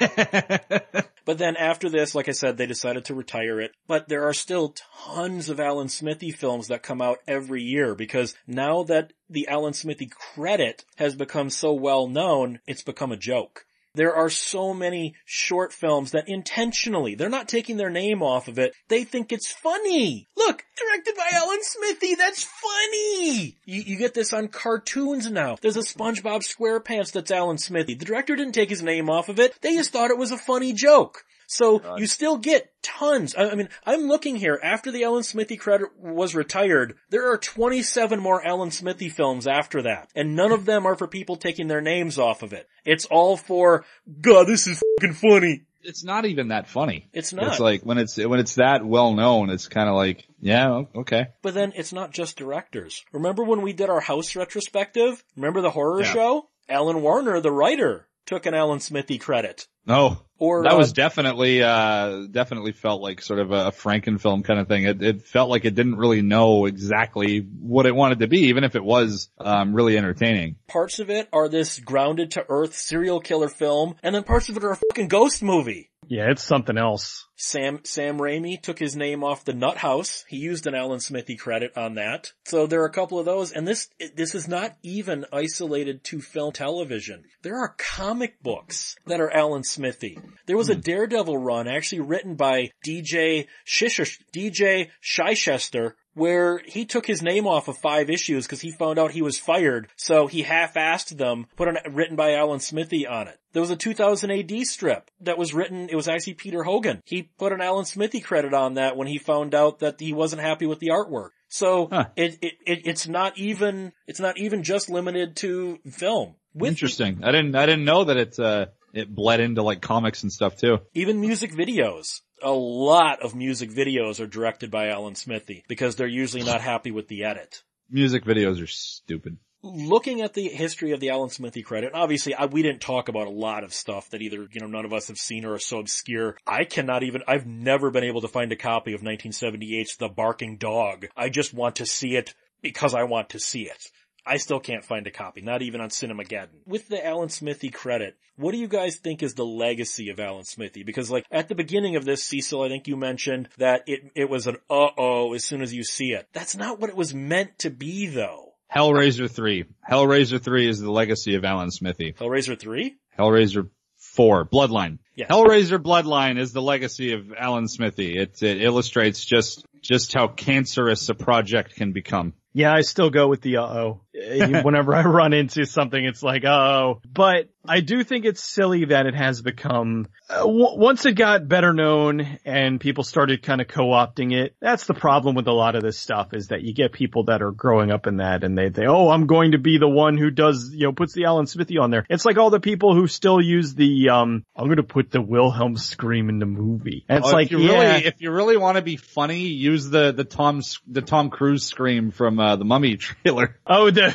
But 1.26 1.38
then 1.38 1.56
after 1.56 1.90
this, 1.90 2.14
like 2.14 2.28
I 2.28 2.32
said, 2.32 2.56
they 2.56 2.66
decided 2.66 3.04
to 3.06 3.14
retire 3.14 3.60
it. 3.60 3.72
But 3.88 4.08
there 4.08 4.28
are 4.28 4.32
still 4.32 4.74
tons 5.04 5.48
of 5.48 5.58
Alan 5.58 5.88
Smithee 5.88 6.30
films 6.30 6.68
that 6.68 6.84
come 6.84 7.02
out 7.02 7.18
every 7.26 7.62
year 7.62 7.96
because 7.96 8.36
now 8.46 8.84
that 8.84 9.12
the 9.28 9.48
Alan 9.48 9.72
Smithee 9.72 10.08
credit 10.34 10.84
has 10.94 11.16
become 11.16 11.50
so 11.50 11.72
well 11.72 12.06
known, 12.06 12.60
it's 12.68 12.82
become 12.82 13.10
a 13.10 13.16
joke. 13.16 13.65
There 13.96 14.14
are 14.14 14.28
so 14.28 14.74
many 14.74 15.14
short 15.24 15.72
films 15.72 16.10
that 16.10 16.28
intentionally, 16.28 17.14
they're 17.14 17.30
not 17.30 17.48
taking 17.48 17.78
their 17.78 17.88
name 17.88 18.22
off 18.22 18.46
of 18.46 18.58
it. 18.58 18.74
They 18.88 19.04
think 19.04 19.32
it's 19.32 19.50
funny. 19.50 20.28
Look, 20.36 20.64
directed 20.76 21.16
by 21.16 21.30
Alan 21.32 21.62
Smithee. 21.62 22.14
That's 22.14 22.44
funny. 22.44 23.56
You, 23.64 23.82
you 23.82 23.96
get 23.96 24.12
this 24.12 24.34
on 24.34 24.48
cartoons 24.48 25.30
now. 25.30 25.56
There's 25.62 25.78
a 25.78 25.80
SpongeBob 25.80 26.44
SquarePants 26.44 27.12
that's 27.12 27.30
Alan 27.30 27.56
Smithee. 27.56 27.94
The 27.94 28.04
director 28.04 28.36
didn't 28.36 28.52
take 28.52 28.68
his 28.68 28.82
name 28.82 29.08
off 29.08 29.30
of 29.30 29.40
it. 29.40 29.54
They 29.62 29.74
just 29.76 29.92
thought 29.92 30.10
it 30.10 30.18
was 30.18 30.30
a 30.30 30.36
funny 30.36 30.74
joke. 30.74 31.24
So 31.46 31.80
oh 31.84 31.96
you 31.96 32.06
still 32.06 32.36
get 32.36 32.72
tons. 32.82 33.34
I 33.34 33.50
I 33.50 33.54
mean, 33.54 33.68
I'm 33.84 34.02
looking 34.08 34.36
here 34.36 34.58
after 34.62 34.90
the 34.90 35.04
Alan 35.04 35.22
Smithee 35.22 35.56
credit 35.56 35.88
was 35.98 36.34
retired. 36.34 36.96
There 37.10 37.30
are 37.32 37.38
27 37.38 38.18
more 38.20 38.44
Alan 38.44 38.70
Smithee 38.70 39.08
films 39.08 39.46
after 39.46 39.82
that, 39.82 40.10
and 40.14 40.34
none 40.36 40.52
of 40.52 40.64
them 40.64 40.86
are 40.86 40.96
for 40.96 41.06
people 41.06 41.36
taking 41.36 41.68
their 41.68 41.80
names 41.80 42.18
off 42.18 42.42
of 42.42 42.52
it. 42.52 42.68
It's 42.84 43.04
all 43.06 43.36
for 43.36 43.84
God. 44.20 44.44
This 44.44 44.66
is 44.66 44.82
fucking 45.00 45.14
funny. 45.14 45.62
It's 45.82 46.02
not 46.02 46.24
even 46.24 46.48
that 46.48 46.66
funny. 46.66 47.08
It's 47.12 47.32
not. 47.32 47.46
It's 47.46 47.60
like 47.60 47.82
when 47.82 47.98
it's 47.98 48.16
when 48.16 48.40
it's 48.40 48.56
that 48.56 48.84
well 48.84 49.14
known, 49.14 49.50
it's 49.50 49.68
kind 49.68 49.88
of 49.88 49.94
like, 49.94 50.26
yeah, 50.40 50.82
okay. 50.96 51.28
But 51.42 51.54
then 51.54 51.72
it's 51.76 51.92
not 51.92 52.10
just 52.12 52.36
directors. 52.36 53.04
Remember 53.12 53.44
when 53.44 53.62
we 53.62 53.72
did 53.72 53.88
our 53.88 54.00
house 54.00 54.34
retrospective? 54.34 55.22
Remember 55.36 55.60
the 55.60 55.70
horror 55.70 56.02
Yeah. 56.02 56.12
show? 56.12 56.48
Allyn 56.68 57.02
Warner, 57.02 57.40
the 57.40 57.52
writer, 57.52 58.08
took 58.26 58.46
an 58.46 58.54
Alan 58.54 58.80
Smithee 58.80 59.18
credit. 59.18 59.68
No, 59.86 60.22
Or 60.38 60.64
that 60.64 60.72
uh, 60.74 60.76
was 60.76 60.92
definitely 60.92 61.62
uh 61.62 62.26
definitely 62.30 62.72
felt 62.72 63.00
like 63.00 63.22
sort 63.22 63.40
of 63.40 63.52
a 63.52 63.72
Frankenfilm 63.72 64.44
kind 64.44 64.60
of 64.60 64.68
thing. 64.68 64.84
It, 64.84 65.02
it 65.02 65.22
felt 65.22 65.48
like 65.48 65.64
it 65.64 65.74
didn't 65.74 65.96
really 65.96 66.22
know 66.22 66.66
exactly 66.66 67.38
what 67.38 67.86
it 67.86 67.94
wanted 67.94 68.18
to 68.20 68.26
be, 68.28 68.48
even 68.48 68.64
if 68.64 68.76
it 68.76 68.84
was 68.84 69.30
um 69.38 69.74
really 69.74 69.96
entertaining. 69.96 70.56
parts 70.66 70.98
of 70.98 71.08
it 71.08 71.28
are 71.32 71.48
this 71.48 71.78
grounded 71.80 72.32
to 72.32 72.44
earth 72.48 72.74
serial 72.74 73.20
killer 73.20 73.48
film, 73.48 73.94
and 74.02 74.14
then 74.14 74.24
parts 74.24 74.48
of 74.48 74.56
it 74.56 74.64
are 74.64 74.72
a 74.72 74.76
fucking 74.90 75.08
ghost 75.08 75.42
movie. 75.42 75.90
Yeah, 76.08 76.30
it's 76.30 76.44
something 76.44 76.78
else. 76.78 77.26
Sam, 77.36 77.80
Sam 77.84 78.18
Raimi 78.18 78.60
took 78.60 78.78
his 78.78 78.96
name 78.96 79.24
off 79.24 79.44
the 79.44 79.52
Nut 79.52 79.76
House. 79.76 80.24
He 80.28 80.36
used 80.36 80.66
an 80.66 80.74
Alan 80.74 81.00
Smithee 81.00 81.36
credit 81.36 81.76
on 81.76 81.94
that. 81.94 82.32
So 82.44 82.66
there 82.66 82.82
are 82.82 82.86
a 82.86 82.92
couple 82.92 83.18
of 83.18 83.24
those, 83.24 83.52
and 83.52 83.66
this, 83.66 83.88
this 84.14 84.34
is 84.34 84.46
not 84.46 84.76
even 84.82 85.26
isolated 85.32 86.04
to 86.04 86.20
film 86.20 86.52
television. 86.52 87.24
There 87.42 87.56
are 87.56 87.74
comic 87.76 88.40
books 88.42 88.96
that 89.06 89.20
are 89.20 89.30
Alan 89.30 89.64
Smithee. 89.64 90.18
There 90.46 90.56
was 90.56 90.70
a 90.70 90.74
hmm. 90.74 90.80
Daredevil 90.80 91.38
run 91.38 91.68
actually 91.68 92.00
written 92.00 92.36
by 92.36 92.70
DJ 92.86 93.46
Shishish, 93.66 94.18
DJ 94.32 94.90
Chichester, 95.02 95.96
where 96.16 96.62
he 96.64 96.86
took 96.86 97.06
his 97.06 97.22
name 97.22 97.46
off 97.46 97.68
of 97.68 97.76
five 97.76 98.08
issues 98.08 98.46
because 98.46 98.62
he 98.62 98.70
found 98.70 98.98
out 98.98 99.10
he 99.10 99.20
was 99.20 99.38
fired, 99.38 99.86
so 99.96 100.26
he 100.26 100.42
half-assed 100.42 101.16
them, 101.18 101.46
put 101.56 101.68
an 101.68 101.76
written 101.92 102.16
by 102.16 102.32
Alan 102.34 102.58
Smithee 102.58 103.06
on 103.06 103.28
it. 103.28 103.38
There 103.52 103.60
was 103.60 103.70
a 103.70 103.76
2000 103.76 104.30
AD 104.30 104.66
strip 104.66 105.10
that 105.20 105.36
was 105.36 105.52
written, 105.52 105.88
it 105.90 105.94
was 105.94 106.08
actually 106.08 106.34
Peter 106.34 106.62
Hogan. 106.62 107.02
He 107.04 107.24
put 107.38 107.52
an 107.52 107.60
Alan 107.60 107.84
Smithee 107.84 108.20
credit 108.20 108.54
on 108.54 108.74
that 108.74 108.96
when 108.96 109.06
he 109.08 109.18
found 109.18 109.54
out 109.54 109.80
that 109.80 110.00
he 110.00 110.14
wasn't 110.14 110.40
happy 110.42 110.64
with 110.66 110.78
the 110.78 110.88
artwork. 110.88 111.30
So 111.48 111.88
Huh. 111.92 112.06
it, 112.16 112.38
it, 112.40 112.54
it, 112.66 112.80
it's 112.86 113.06
not 113.06 113.36
even, 113.38 113.92
it's 114.06 114.20
not 114.20 114.38
even 114.38 114.62
just 114.62 114.88
limited 114.90 115.36
to 115.36 115.78
film. 115.90 116.34
With 116.54 116.70
Interesting. 116.70 117.20
I 117.22 117.32
didn't 117.32 117.54
I 117.54 117.66
didn't 117.66 117.84
know 117.84 118.04
that 118.04 118.16
it's, 118.16 118.38
uh 118.38 118.66
it 118.98 119.14
bled 119.14 119.40
into 119.40 119.62
like 119.62 119.80
comics 119.80 120.22
and 120.22 120.32
stuff 120.32 120.56
too. 120.56 120.78
even 120.94 121.20
music 121.20 121.52
videos. 121.52 122.20
A 122.42 122.52
lot 122.52 123.22
of 123.22 123.34
music 123.34 123.70
videos 123.70 124.20
are 124.20 124.26
directed 124.26 124.70
by 124.70 124.88
Alan 124.88 125.14
Smithee 125.14 125.64
because 125.68 125.96
they're 125.96 126.06
usually 126.06 126.42
not 126.42 126.60
happy 126.60 126.90
with 126.90 127.08
the 127.08 127.24
edit. 127.24 127.62
Music 127.90 128.24
videos 128.24 128.62
are 128.62 128.66
stupid. 128.66 129.38
looking 129.62 130.20
at 130.20 130.34
the 130.34 130.48
history 130.48 130.92
of 130.92 131.00
the 131.00 131.10
Alan 131.10 131.30
Smithee 131.30 131.62
credit, 131.62 131.92
obviously 131.94 132.34
I, 132.34 132.46
we 132.46 132.62
didn't 132.62 132.80
talk 132.80 133.08
about 133.08 133.26
a 133.26 133.30
lot 133.30 133.64
of 133.64 133.72
stuff 133.72 134.10
that 134.10 134.22
either, 134.22 134.46
you 134.52 134.60
know, 134.60 134.66
none 134.66 134.84
of 134.84 134.92
us 134.92 135.08
have 135.08 135.18
seen 135.18 135.44
or 135.44 135.54
are 135.54 135.58
so 135.58 135.78
obscure. 135.78 136.36
I 136.46 136.64
cannot 136.64 137.02
even, 137.02 137.22
I've 137.26 137.46
never 137.46 137.90
been 137.90 138.04
able 138.04 138.20
to 138.20 138.28
find 138.28 138.52
a 138.52 138.56
copy 138.56 138.92
of 138.92 139.00
1978's 139.00 139.96
The 139.96 140.08
Barking 140.08 140.56
Dog. 140.58 141.06
I 141.16 141.30
just 141.30 141.54
want 141.54 141.76
to 141.76 141.86
see 141.86 142.16
it 142.16 142.34
because 142.62 142.94
I 142.94 143.04
want 143.04 143.30
to 143.30 143.38
see 143.38 143.62
it. 143.62 143.90
I 144.26 144.38
still 144.38 144.60
can't 144.60 144.84
find 144.84 145.06
a 145.06 145.10
copy, 145.10 145.40
not 145.40 145.62
even 145.62 145.80
on 145.80 145.90
Cinemageddon. 145.90 146.66
With 146.66 146.88
the 146.88 147.04
Alan 147.04 147.28
Smithee 147.28 147.70
credit, 147.70 148.16
what 148.36 148.52
do 148.52 148.58
you 148.58 148.68
guys 148.68 148.96
think 148.96 149.22
is 149.22 149.34
the 149.34 149.44
legacy 149.44 150.10
of 150.10 150.18
Alan 150.18 150.44
Smithee? 150.44 150.82
Because 150.82 151.10
like 151.10 151.24
at 151.30 151.48
the 151.48 151.54
beginning 151.54 151.96
of 151.96 152.04
this, 152.04 152.24
Cecil, 152.24 152.62
I 152.62 152.68
think 152.68 152.88
you 152.88 152.96
mentioned 152.96 153.48
that 153.58 153.84
it, 153.86 154.10
it 154.14 154.28
was 154.28 154.46
an 154.46 154.56
uh-oh 154.68 155.32
as 155.34 155.44
soon 155.44 155.62
as 155.62 155.72
you 155.72 155.84
see 155.84 156.12
it. 156.12 156.28
That's 156.32 156.56
not 156.56 156.80
what 156.80 156.90
it 156.90 156.96
was 156.96 157.14
meant 157.14 157.60
to 157.60 157.70
be 157.70 158.08
though. 158.08 158.54
Hellraiser 158.74 159.30
3. 159.30 159.64
Hellraiser 159.88 160.42
3 160.42 160.68
is 160.68 160.80
the 160.80 160.90
legacy 160.90 161.36
of 161.36 161.44
Alan 161.44 161.70
Smithee. 161.70 162.12
Hellraiser 162.12 162.58
3? 162.58 162.96
Hellraiser 163.16 163.70
4, 163.96 164.46
Bloodline. 164.46 164.98
Yes. 165.14 165.30
Hellraiser 165.30 165.78
Bloodline 165.78 166.38
is 166.38 166.52
the 166.52 166.62
legacy 166.62 167.12
of 167.12 167.32
Alan 167.32 167.68
Smithee. 167.68 168.18
It, 168.18 168.42
it 168.42 168.60
illustrates 168.60 169.24
just, 169.24 169.64
just 169.82 170.14
how 170.14 170.28
cancerous 170.28 171.08
a 171.08 171.14
project 171.14 171.74
can 171.76 171.92
become. 171.92 172.34
Yeah, 172.52 172.72
I 172.72 172.80
still 172.80 173.10
go 173.10 173.28
with 173.28 173.42
the 173.42 173.58
uh-oh. 173.58 174.00
Whenever 174.62 174.94
I 174.94 175.02
run 175.02 175.34
into 175.34 175.66
something, 175.66 176.02
it's 176.02 176.22
like, 176.22 176.42
uh-oh. 176.46 177.02
But 177.06 177.50
I 177.68 177.80
do 177.80 178.02
think 178.02 178.24
it's 178.24 178.42
silly 178.42 178.86
that 178.86 179.04
it 179.04 179.14
has 179.14 179.42
become, 179.42 180.08
uh, 180.30 180.38
w- 180.38 180.78
once 180.78 181.04
it 181.04 181.12
got 181.16 181.46
better 181.48 181.74
known 181.74 182.38
and 182.46 182.80
people 182.80 183.04
started 183.04 183.42
kind 183.42 183.60
of 183.60 183.68
co-opting 183.68 184.32
it, 184.32 184.56
that's 184.58 184.86
the 184.86 184.94
problem 184.94 185.34
with 185.34 185.48
a 185.48 185.52
lot 185.52 185.74
of 185.76 185.82
this 185.82 185.98
stuff 185.98 186.32
is 186.32 186.48
that 186.48 186.62
you 186.62 186.72
get 186.72 186.92
people 186.92 187.24
that 187.24 187.42
are 187.42 187.50
growing 187.52 187.90
up 187.90 188.06
in 188.06 188.18
that 188.18 188.42
and 188.42 188.56
they 188.56 188.70
think, 188.70 188.88
oh, 188.88 189.10
I'm 189.10 189.26
going 189.26 189.52
to 189.52 189.58
be 189.58 189.76
the 189.76 189.88
one 189.88 190.16
who 190.16 190.30
does, 190.30 190.70
you 190.72 190.86
know, 190.86 190.92
puts 190.92 191.12
the 191.12 191.26
Alan 191.26 191.46
Smithee 191.46 191.76
on 191.76 191.90
there. 191.90 192.06
It's 192.08 192.24
like 192.24 192.38
all 192.38 192.48
the 192.48 192.58
people 192.60 192.94
who 192.94 193.06
still 193.06 193.38
use 193.38 193.74
the, 193.74 194.08
um, 194.08 194.46
I'm 194.56 194.64
going 194.64 194.76
to 194.78 194.82
put 194.82 195.10
the 195.10 195.20
Wilhelm 195.20 195.76
scream 195.76 196.30
in 196.30 196.38
the 196.38 196.46
movie. 196.46 197.04
And 197.06 197.18
it's 197.18 197.28
Oh, 197.28 197.32
like, 197.32 197.46
if 197.48 197.52
you 197.52 197.58
yeah. 197.60 197.72
really, 197.92 198.06
if 198.06 198.14
you 198.22 198.30
really 198.30 198.56
want 198.56 198.76
to 198.76 198.82
be 198.82 198.96
funny, 198.96 199.40
use 199.70 199.88
the, 199.90 200.12
the 200.12 200.24
Tom, 200.24 200.62
the 200.86 201.02
Tom 201.02 201.30
Cruise 201.30 201.64
scream 201.64 202.10
from, 202.10 202.38
uh, 202.38 202.56
the 202.56 202.64
Mummy 202.64 202.96
trailer. 202.96 203.58
oh, 203.66 203.90
the, 203.90 204.12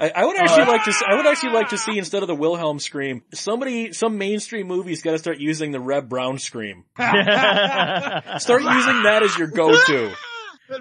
I, 0.00 0.12
I 0.14 0.24
would 0.24 0.36
actually 0.36 0.64
like 0.66 0.84
to. 0.84 0.92
See, 0.92 1.04
I 1.08 1.16
would 1.16 1.26
actually 1.26 1.52
like 1.52 1.68
to 1.70 1.78
see 1.78 1.98
instead 1.98 2.22
of 2.22 2.28
the 2.28 2.34
Wilhelm 2.34 2.78
scream, 2.78 3.22
somebody, 3.32 3.92
some 3.92 4.18
mainstream 4.18 4.66
movies 4.66 5.02
got 5.02 5.12
to 5.12 5.18
start 5.18 5.38
using 5.38 5.70
the 5.72 5.80
Reb 5.80 6.08
Brown 6.08 6.38
scream. 6.38 6.84
Start 6.98 8.62
using 8.62 9.02
that 9.04 9.20
as 9.22 9.36
your 9.38 9.48
go-to. 9.48 10.12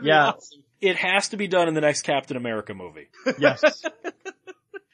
yeah, 0.01 0.33
It 0.81 0.95
has 0.97 1.29
to 1.29 1.37
be 1.37 1.47
done 1.47 1.67
in 1.67 1.73
the 1.73 1.81
next 1.81 2.01
Captain 2.01 2.37
America 2.37 2.73
movie. 2.73 3.09
yes. 3.39 3.61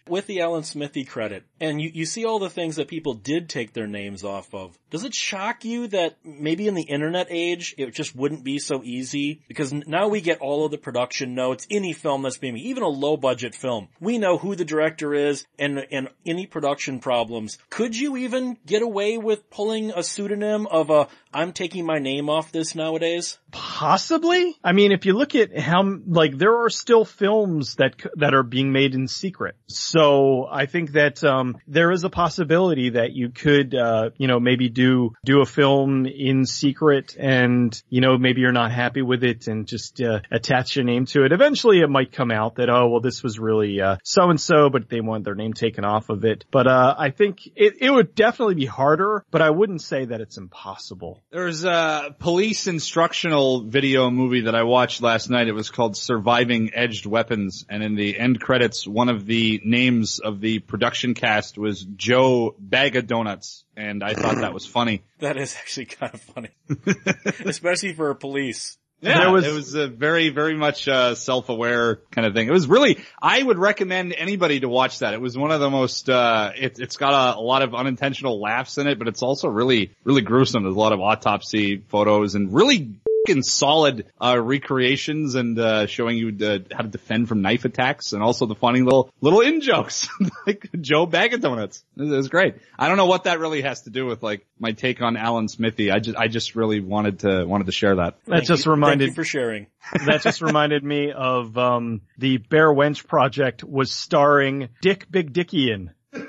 With 0.07 0.27
the 0.27 0.41
Alan 0.41 0.63
Smithee 0.63 1.05
credit, 1.05 1.45
and 1.59 1.81
you, 1.81 1.89
you 1.93 2.05
see 2.05 2.25
all 2.25 2.39
the 2.39 2.49
things 2.49 2.75
that 2.75 2.87
people 2.87 3.13
did 3.13 3.47
take 3.47 3.73
their 3.73 3.87
names 3.87 4.23
off 4.23 4.53
of. 4.53 4.77
Does 4.89 5.05
it 5.05 5.15
shock 5.15 5.63
you 5.63 5.87
that 5.87 6.17
maybe 6.25 6.67
in 6.67 6.75
the 6.75 6.83
internet 6.83 7.27
age, 7.29 7.73
it 7.77 7.93
just 7.93 8.15
wouldn't 8.15 8.43
be 8.43 8.59
so 8.59 8.83
easy? 8.83 9.41
Because 9.47 9.71
now 9.71 10.09
we 10.09 10.19
get 10.19 10.39
all 10.39 10.65
of 10.65 10.71
the 10.71 10.77
production 10.77 11.35
notes, 11.35 11.65
any 11.71 11.93
film 11.93 12.23
that's 12.23 12.37
being, 12.37 12.57
even 12.57 12.83
a 12.83 12.87
low 12.87 13.15
budget 13.17 13.55
film. 13.55 13.87
We 13.99 14.17
know 14.17 14.37
who 14.37 14.55
the 14.55 14.65
director 14.65 15.13
is 15.13 15.45
and, 15.57 15.85
and 15.91 16.09
any 16.25 16.47
production 16.47 16.99
problems. 16.99 17.57
Could 17.69 17.95
you 17.95 18.17
even 18.17 18.57
get 18.65 18.81
away 18.81 19.17
with 19.17 19.49
pulling 19.49 19.91
a 19.91 20.03
pseudonym 20.03 20.67
of 20.67 20.89
a, 20.89 21.07
I'm 21.33 21.53
taking 21.53 21.85
my 21.85 21.99
name 21.99 22.29
off 22.29 22.51
this 22.51 22.75
nowadays? 22.75 23.39
Possibly. 23.53 24.57
I 24.63 24.71
mean, 24.71 24.91
if 24.91 25.05
you 25.05 25.13
look 25.13 25.35
at 25.35 25.57
how, 25.57 25.99
like, 26.07 26.37
there 26.37 26.63
are 26.63 26.69
still 26.71 27.05
films 27.05 27.75
that, 27.75 28.01
that 28.15 28.33
are 28.33 28.41
being 28.41 28.71
made 28.71 28.95
in 28.95 29.07
secret. 29.07 29.55
So 29.67 30.47
I 30.51 30.65
think 30.65 30.93
that, 30.93 31.23
um, 31.23 31.57
there 31.67 31.91
is 31.91 32.03
a 32.03 32.09
possibility 32.09 32.91
that 32.91 33.13
you 33.13 33.29
could, 33.29 33.75
uh, 33.75 34.09
you 34.17 34.27
know, 34.27 34.39
maybe 34.39 34.69
do, 34.69 35.13
do 35.23 35.41
a 35.41 35.45
film 35.45 36.07
in 36.07 36.47
secret 36.47 37.15
and, 37.19 37.79
you 37.89 38.01
know, 38.01 38.17
maybe 38.17 38.41
you're 38.41 38.51
not 38.51 38.71
happy 38.71 39.03
with 39.03 39.23
it 39.23 39.47
and 39.47 39.67
just, 39.67 40.01
uh, 40.01 40.21
attach 40.31 40.75
your 40.75 40.85
name 40.85 41.05
to 41.05 41.23
it. 41.23 41.31
Eventually 41.31 41.79
it 41.79 41.89
might 41.89 42.11
come 42.11 42.31
out 42.31 42.55
that, 42.55 42.69
oh, 42.71 42.89
well, 42.89 43.01
this 43.01 43.21
was 43.21 43.37
really, 43.37 43.79
uh, 43.81 43.97
so 44.03 44.31
and 44.31 44.41
so, 44.41 44.69
but 44.71 44.89
they 44.89 45.01
want 45.01 45.25
their 45.25 45.35
name 45.35 45.53
taken 45.53 45.85
off 45.85 46.09
of 46.09 46.25
it. 46.25 46.43
But, 46.49 46.65
uh, 46.65 46.95
I 46.97 47.11
think 47.11 47.37
it, 47.55 47.75
it 47.81 47.91
would 47.91 48.15
definitely 48.15 48.55
be 48.55 48.65
harder, 48.65 49.23
but 49.29 49.43
I 49.43 49.51
wouldn't 49.51 49.83
say 49.83 50.05
that 50.05 50.21
it's 50.21 50.37
impossible. 50.37 51.21
There's 51.31 51.63
a 51.65 52.15
police 52.17 52.65
instructional 52.65 53.42
video 53.65 54.09
movie 54.09 54.41
that 54.41 54.55
I 54.55 54.63
watched 54.63 55.01
last 55.01 55.29
night. 55.29 55.47
It 55.47 55.53
was 55.53 55.69
called 55.69 55.95
Surviving 55.97 56.71
Edged 56.73 57.05
Weapons. 57.05 57.65
And 57.69 57.83
in 57.83 57.95
the 57.95 58.17
end 58.19 58.39
credits, 58.41 58.87
one 58.87 59.09
of 59.09 59.25
the 59.25 59.61
names 59.63 60.19
of 60.19 60.39
the 60.41 60.59
production 60.59 61.13
cast 61.13 61.57
was 61.57 61.83
Joe 61.83 62.55
Bag 62.59 62.95
of 62.95 63.07
Donuts. 63.07 63.63
And 63.75 64.03
I 64.03 64.13
thought 64.13 64.35
that 64.37 64.53
was 64.53 64.65
funny. 64.65 65.03
That 65.19 65.37
is 65.37 65.55
actually 65.55 65.85
kind 65.85 66.13
of 66.13 66.21
funny. 66.21 66.49
Especially 67.45 67.93
for 67.93 68.13
police. 68.13 68.77
Yeah, 69.01 69.19
There 69.19 69.31
was- 69.31 69.45
it 69.45 69.53
was 69.53 69.73
a 69.73 69.87
very, 69.87 70.29
very 70.29 70.55
much 70.55 70.87
uh, 70.87 71.15
self-aware 71.15 71.97
kind 72.11 72.25
of 72.25 72.33
thing. 72.33 72.47
It 72.47 72.51
was 72.51 72.67
really, 72.67 73.03
I 73.21 73.43
would 73.43 73.57
recommend 73.59 74.13
anybody 74.13 74.61
to 74.61 74.69
watch 74.69 74.99
that. 74.99 75.13
It 75.13 75.19
was 75.19 75.37
one 75.37 75.51
of 75.51 75.59
the 75.59 75.69
most, 75.69 76.09
uh, 76.09 76.51
it, 76.57 76.79
it's 76.79 76.95
got 76.95 77.13
a, 77.13 77.37
a 77.37 77.41
lot 77.41 77.63
of 77.63 77.75
unintentional 77.75 78.39
laughs 78.39 78.77
in 78.77 78.87
it, 78.87 78.97
but 78.99 79.09
it's 79.09 79.21
also 79.21 79.49
really, 79.49 79.91
really 80.05 80.21
gruesome. 80.21 80.63
There's 80.63 80.75
a 80.75 80.79
lot 80.79 80.93
of 80.93 81.01
autopsy 81.01 81.83
photos 81.89 82.35
and 82.35 82.53
really 82.53 82.77
fucking 82.77 82.99
solid 83.41 84.05
uh, 84.19 84.37
recreations 84.39 85.35
and 85.35 85.57
uh, 85.57 85.87
showing 85.87 86.17
you 86.17 86.35
uh, 86.45 86.59
how 86.71 86.83
to 86.83 86.89
defend 86.89 87.27
from 87.29 87.41
knife 87.41 87.65
attacks 87.65 88.11
and 88.11 88.21
also 88.21 88.45
the 88.45 88.55
funny 88.55 88.81
little 88.81 89.11
little 89.21 89.41
in 89.41 89.61
jokes 89.61 90.09
like 90.47 90.69
Joe 90.79 91.05
Bag 91.05 91.33
of 91.33 91.41
Donuts. 91.41 91.83
It 91.95 92.03
was 92.03 92.27
great. 92.27 92.55
I 92.77 92.87
don't 92.87 92.97
know 92.97 93.05
what 93.05 93.25
that 93.25 93.39
really 93.39 93.61
has 93.61 93.83
to 93.83 93.89
do 93.89 94.05
with 94.05 94.23
like 94.23 94.45
my 94.59 94.71
take 94.73 95.01
on 95.01 95.15
Alan 95.15 95.47
Smithee. 95.47 95.91
I 95.91 95.99
just 95.99 96.17
I 96.17 96.27
just 96.27 96.55
really 96.55 96.81
wanted 96.81 97.19
to 97.19 97.45
wanted 97.45 97.67
to 97.67 97.71
share 97.71 97.95
that. 97.95 98.17
That 98.25 98.31
Thank 98.31 98.47
just 98.47 98.65
you- 98.65 98.71
reminded 98.71 99.05
Thank 99.09 99.17
you 99.17 99.23
for 99.23 99.27
sharing. 99.27 99.67
that 100.05 100.21
just 100.21 100.41
reminded 100.41 100.83
me 100.83 101.11
of 101.11 101.57
um 101.57 102.01
the 102.17 102.37
Bear 102.37 102.73
Wench 102.73 103.07
project 103.07 103.63
was 103.63 103.91
starring 103.91 104.69
Dick 104.81 105.07
Big 105.09 105.33
Dickian. 105.33 105.89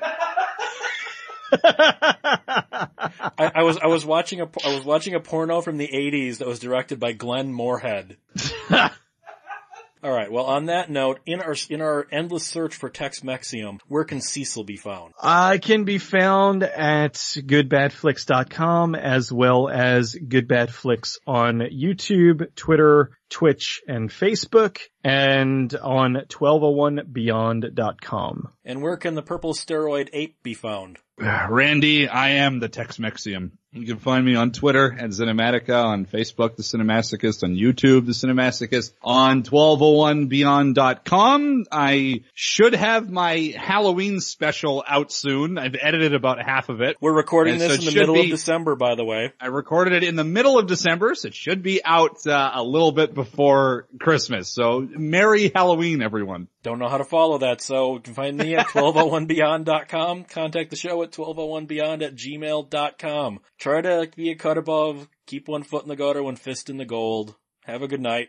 I, 3.55 3.61
I 3.61 3.62
was 3.62 3.78
I 3.78 3.86
was 3.86 4.05
watching 4.05 4.40
a 4.40 4.49
I 4.64 4.74
was 4.74 4.84
watching 4.84 5.14
a 5.14 5.20
porno 5.20 5.61
from 5.61 5.78
the 5.78 5.88
'80s 5.88 6.38
that 6.38 6.49
was 6.49 6.59
directed 6.59 7.01
by 7.01 7.12
Glenn 7.12 7.53
Moorhead. 7.53 8.16
All 10.05 10.12
right. 10.12 10.30
Well, 10.30 10.45
on 10.45 10.66
that 10.66 10.90
note, 10.90 11.20
in 11.24 11.40
our 11.40 11.57
in 11.70 11.80
our 11.80 12.07
endless 12.12 12.47
search 12.47 12.74
for 12.74 12.90
Tex 12.90 13.20
Mexium, 13.20 13.80
where 13.88 14.05
can 14.05 14.20
Cecil 14.20 14.64
be 14.64 14.76
found? 14.76 15.14
I 15.18 15.57
can 15.57 15.84
be 15.84 15.97
found 15.97 16.62
at 16.62 17.14
goodbadflix.com 17.14 18.97
as 18.97 19.32
well 19.32 19.70
as 19.70 20.14
goodbadflix 20.14 21.16
on 21.26 21.61
YouTube, 21.61 22.55
Twitter, 22.55 23.12
Twitch, 23.35 23.82
and 23.89 24.11
Facebook, 24.11 24.78
and 25.03 25.74
on 25.74 26.14
1201beyond.com. 26.14 28.53
And 28.64 28.80
where 28.80 28.97
can 28.97 29.16
the 29.16 29.22
purple 29.22 29.55
steroid 29.55 30.09
ape 30.12 30.41
be 30.45 30.55
found? 30.55 30.99
Randy, 31.18 32.09
I 32.09 32.28
am 32.30 32.59
the 32.61 32.68
Tex-Mexium. 32.68 33.51
You 33.72 33.87
can 33.87 33.99
find 33.99 34.24
me 34.24 34.37
on 34.37 34.53
Twitter 34.53 34.93
at 34.93 35.11
Cinematica, 35.11 35.85
on 35.85 36.07
Facebook, 36.07 36.55
The 36.55 36.62
Cinemasochist, 36.62 37.43
on 37.43 37.57
YouTube, 37.57 38.07
The 38.07 38.12
Cinemasochist, 38.12 38.93
on 39.03 39.43
1201beyond.com. 39.43 41.64
I 41.72 42.22
should 42.35 42.76
have 42.76 43.11
my 43.11 43.53
Halloween 43.57 44.20
special 44.20 44.85
out 44.87 45.11
soon. 45.11 45.59
I've 45.59 45.74
edited 45.80 46.14
about 46.14 46.41
half 46.41 46.68
of 46.68 46.82
it. 46.82 46.99
We're 47.01 47.16
recording 47.16 47.55
And 47.55 47.62
this 47.62 47.72
so 47.72 47.74
in 47.74 47.80
the 47.85 47.91
should 47.91 47.99
middle 47.99 48.20
of 48.20 48.28
December, 48.28 48.76
by 48.76 48.95
the 48.95 49.05
way. 49.05 49.32
I 49.41 49.49
recorded 49.49 49.95
it 49.95 50.05
in 50.05 50.14
the 50.14 50.22
middle 50.22 50.57
of 50.57 50.68
December, 50.68 51.16
so 51.16 51.26
it 51.26 51.35
should 51.35 51.64
be 51.64 51.85
out 51.85 52.24
uh, 52.28 52.53
a 52.55 52.62
little 52.62 52.93
bit 52.93 53.12
before 53.12 53.24
Christmas. 54.01 54.49
So 54.49 54.81
Merry 54.81 55.51
Halloween, 55.55 56.03
everyone. 56.03 56.49
Don't 56.62 56.79
know 56.79 56.89
how 56.89 56.99
to 56.99 57.05
follow 57.05 57.39
that, 57.39 57.61
so 57.61 57.95
you 57.95 58.01
can 58.01 58.14
find 58.14 58.37
me 58.37 58.55
at 58.57 58.66
1201beyond.com. 58.68 60.25
Contact 60.25 60.70
the 60.70 60.77
show 60.77 61.03
at 61.03 61.12
1201beyond 61.12 62.03
at 62.03 62.14
gmail.com. 62.14 63.41
Try 63.59 63.81
to 63.81 64.11
be 64.16 64.31
a 64.31 64.37
cut 64.37 64.59
above, 64.59 65.09
keep 65.27 65.49
one 65.49 65.62
foot 65.62 65.83
in 65.83 65.89
the 65.89 65.97
gutter, 65.97 66.22
one 66.22 66.37
fist 66.37 66.70
in 66.70 66.77
the 66.77 66.85
gold. 66.85 67.35
Have 67.64 67.83
a 67.83 67.89
good 67.89 68.01
night. 68.01 68.29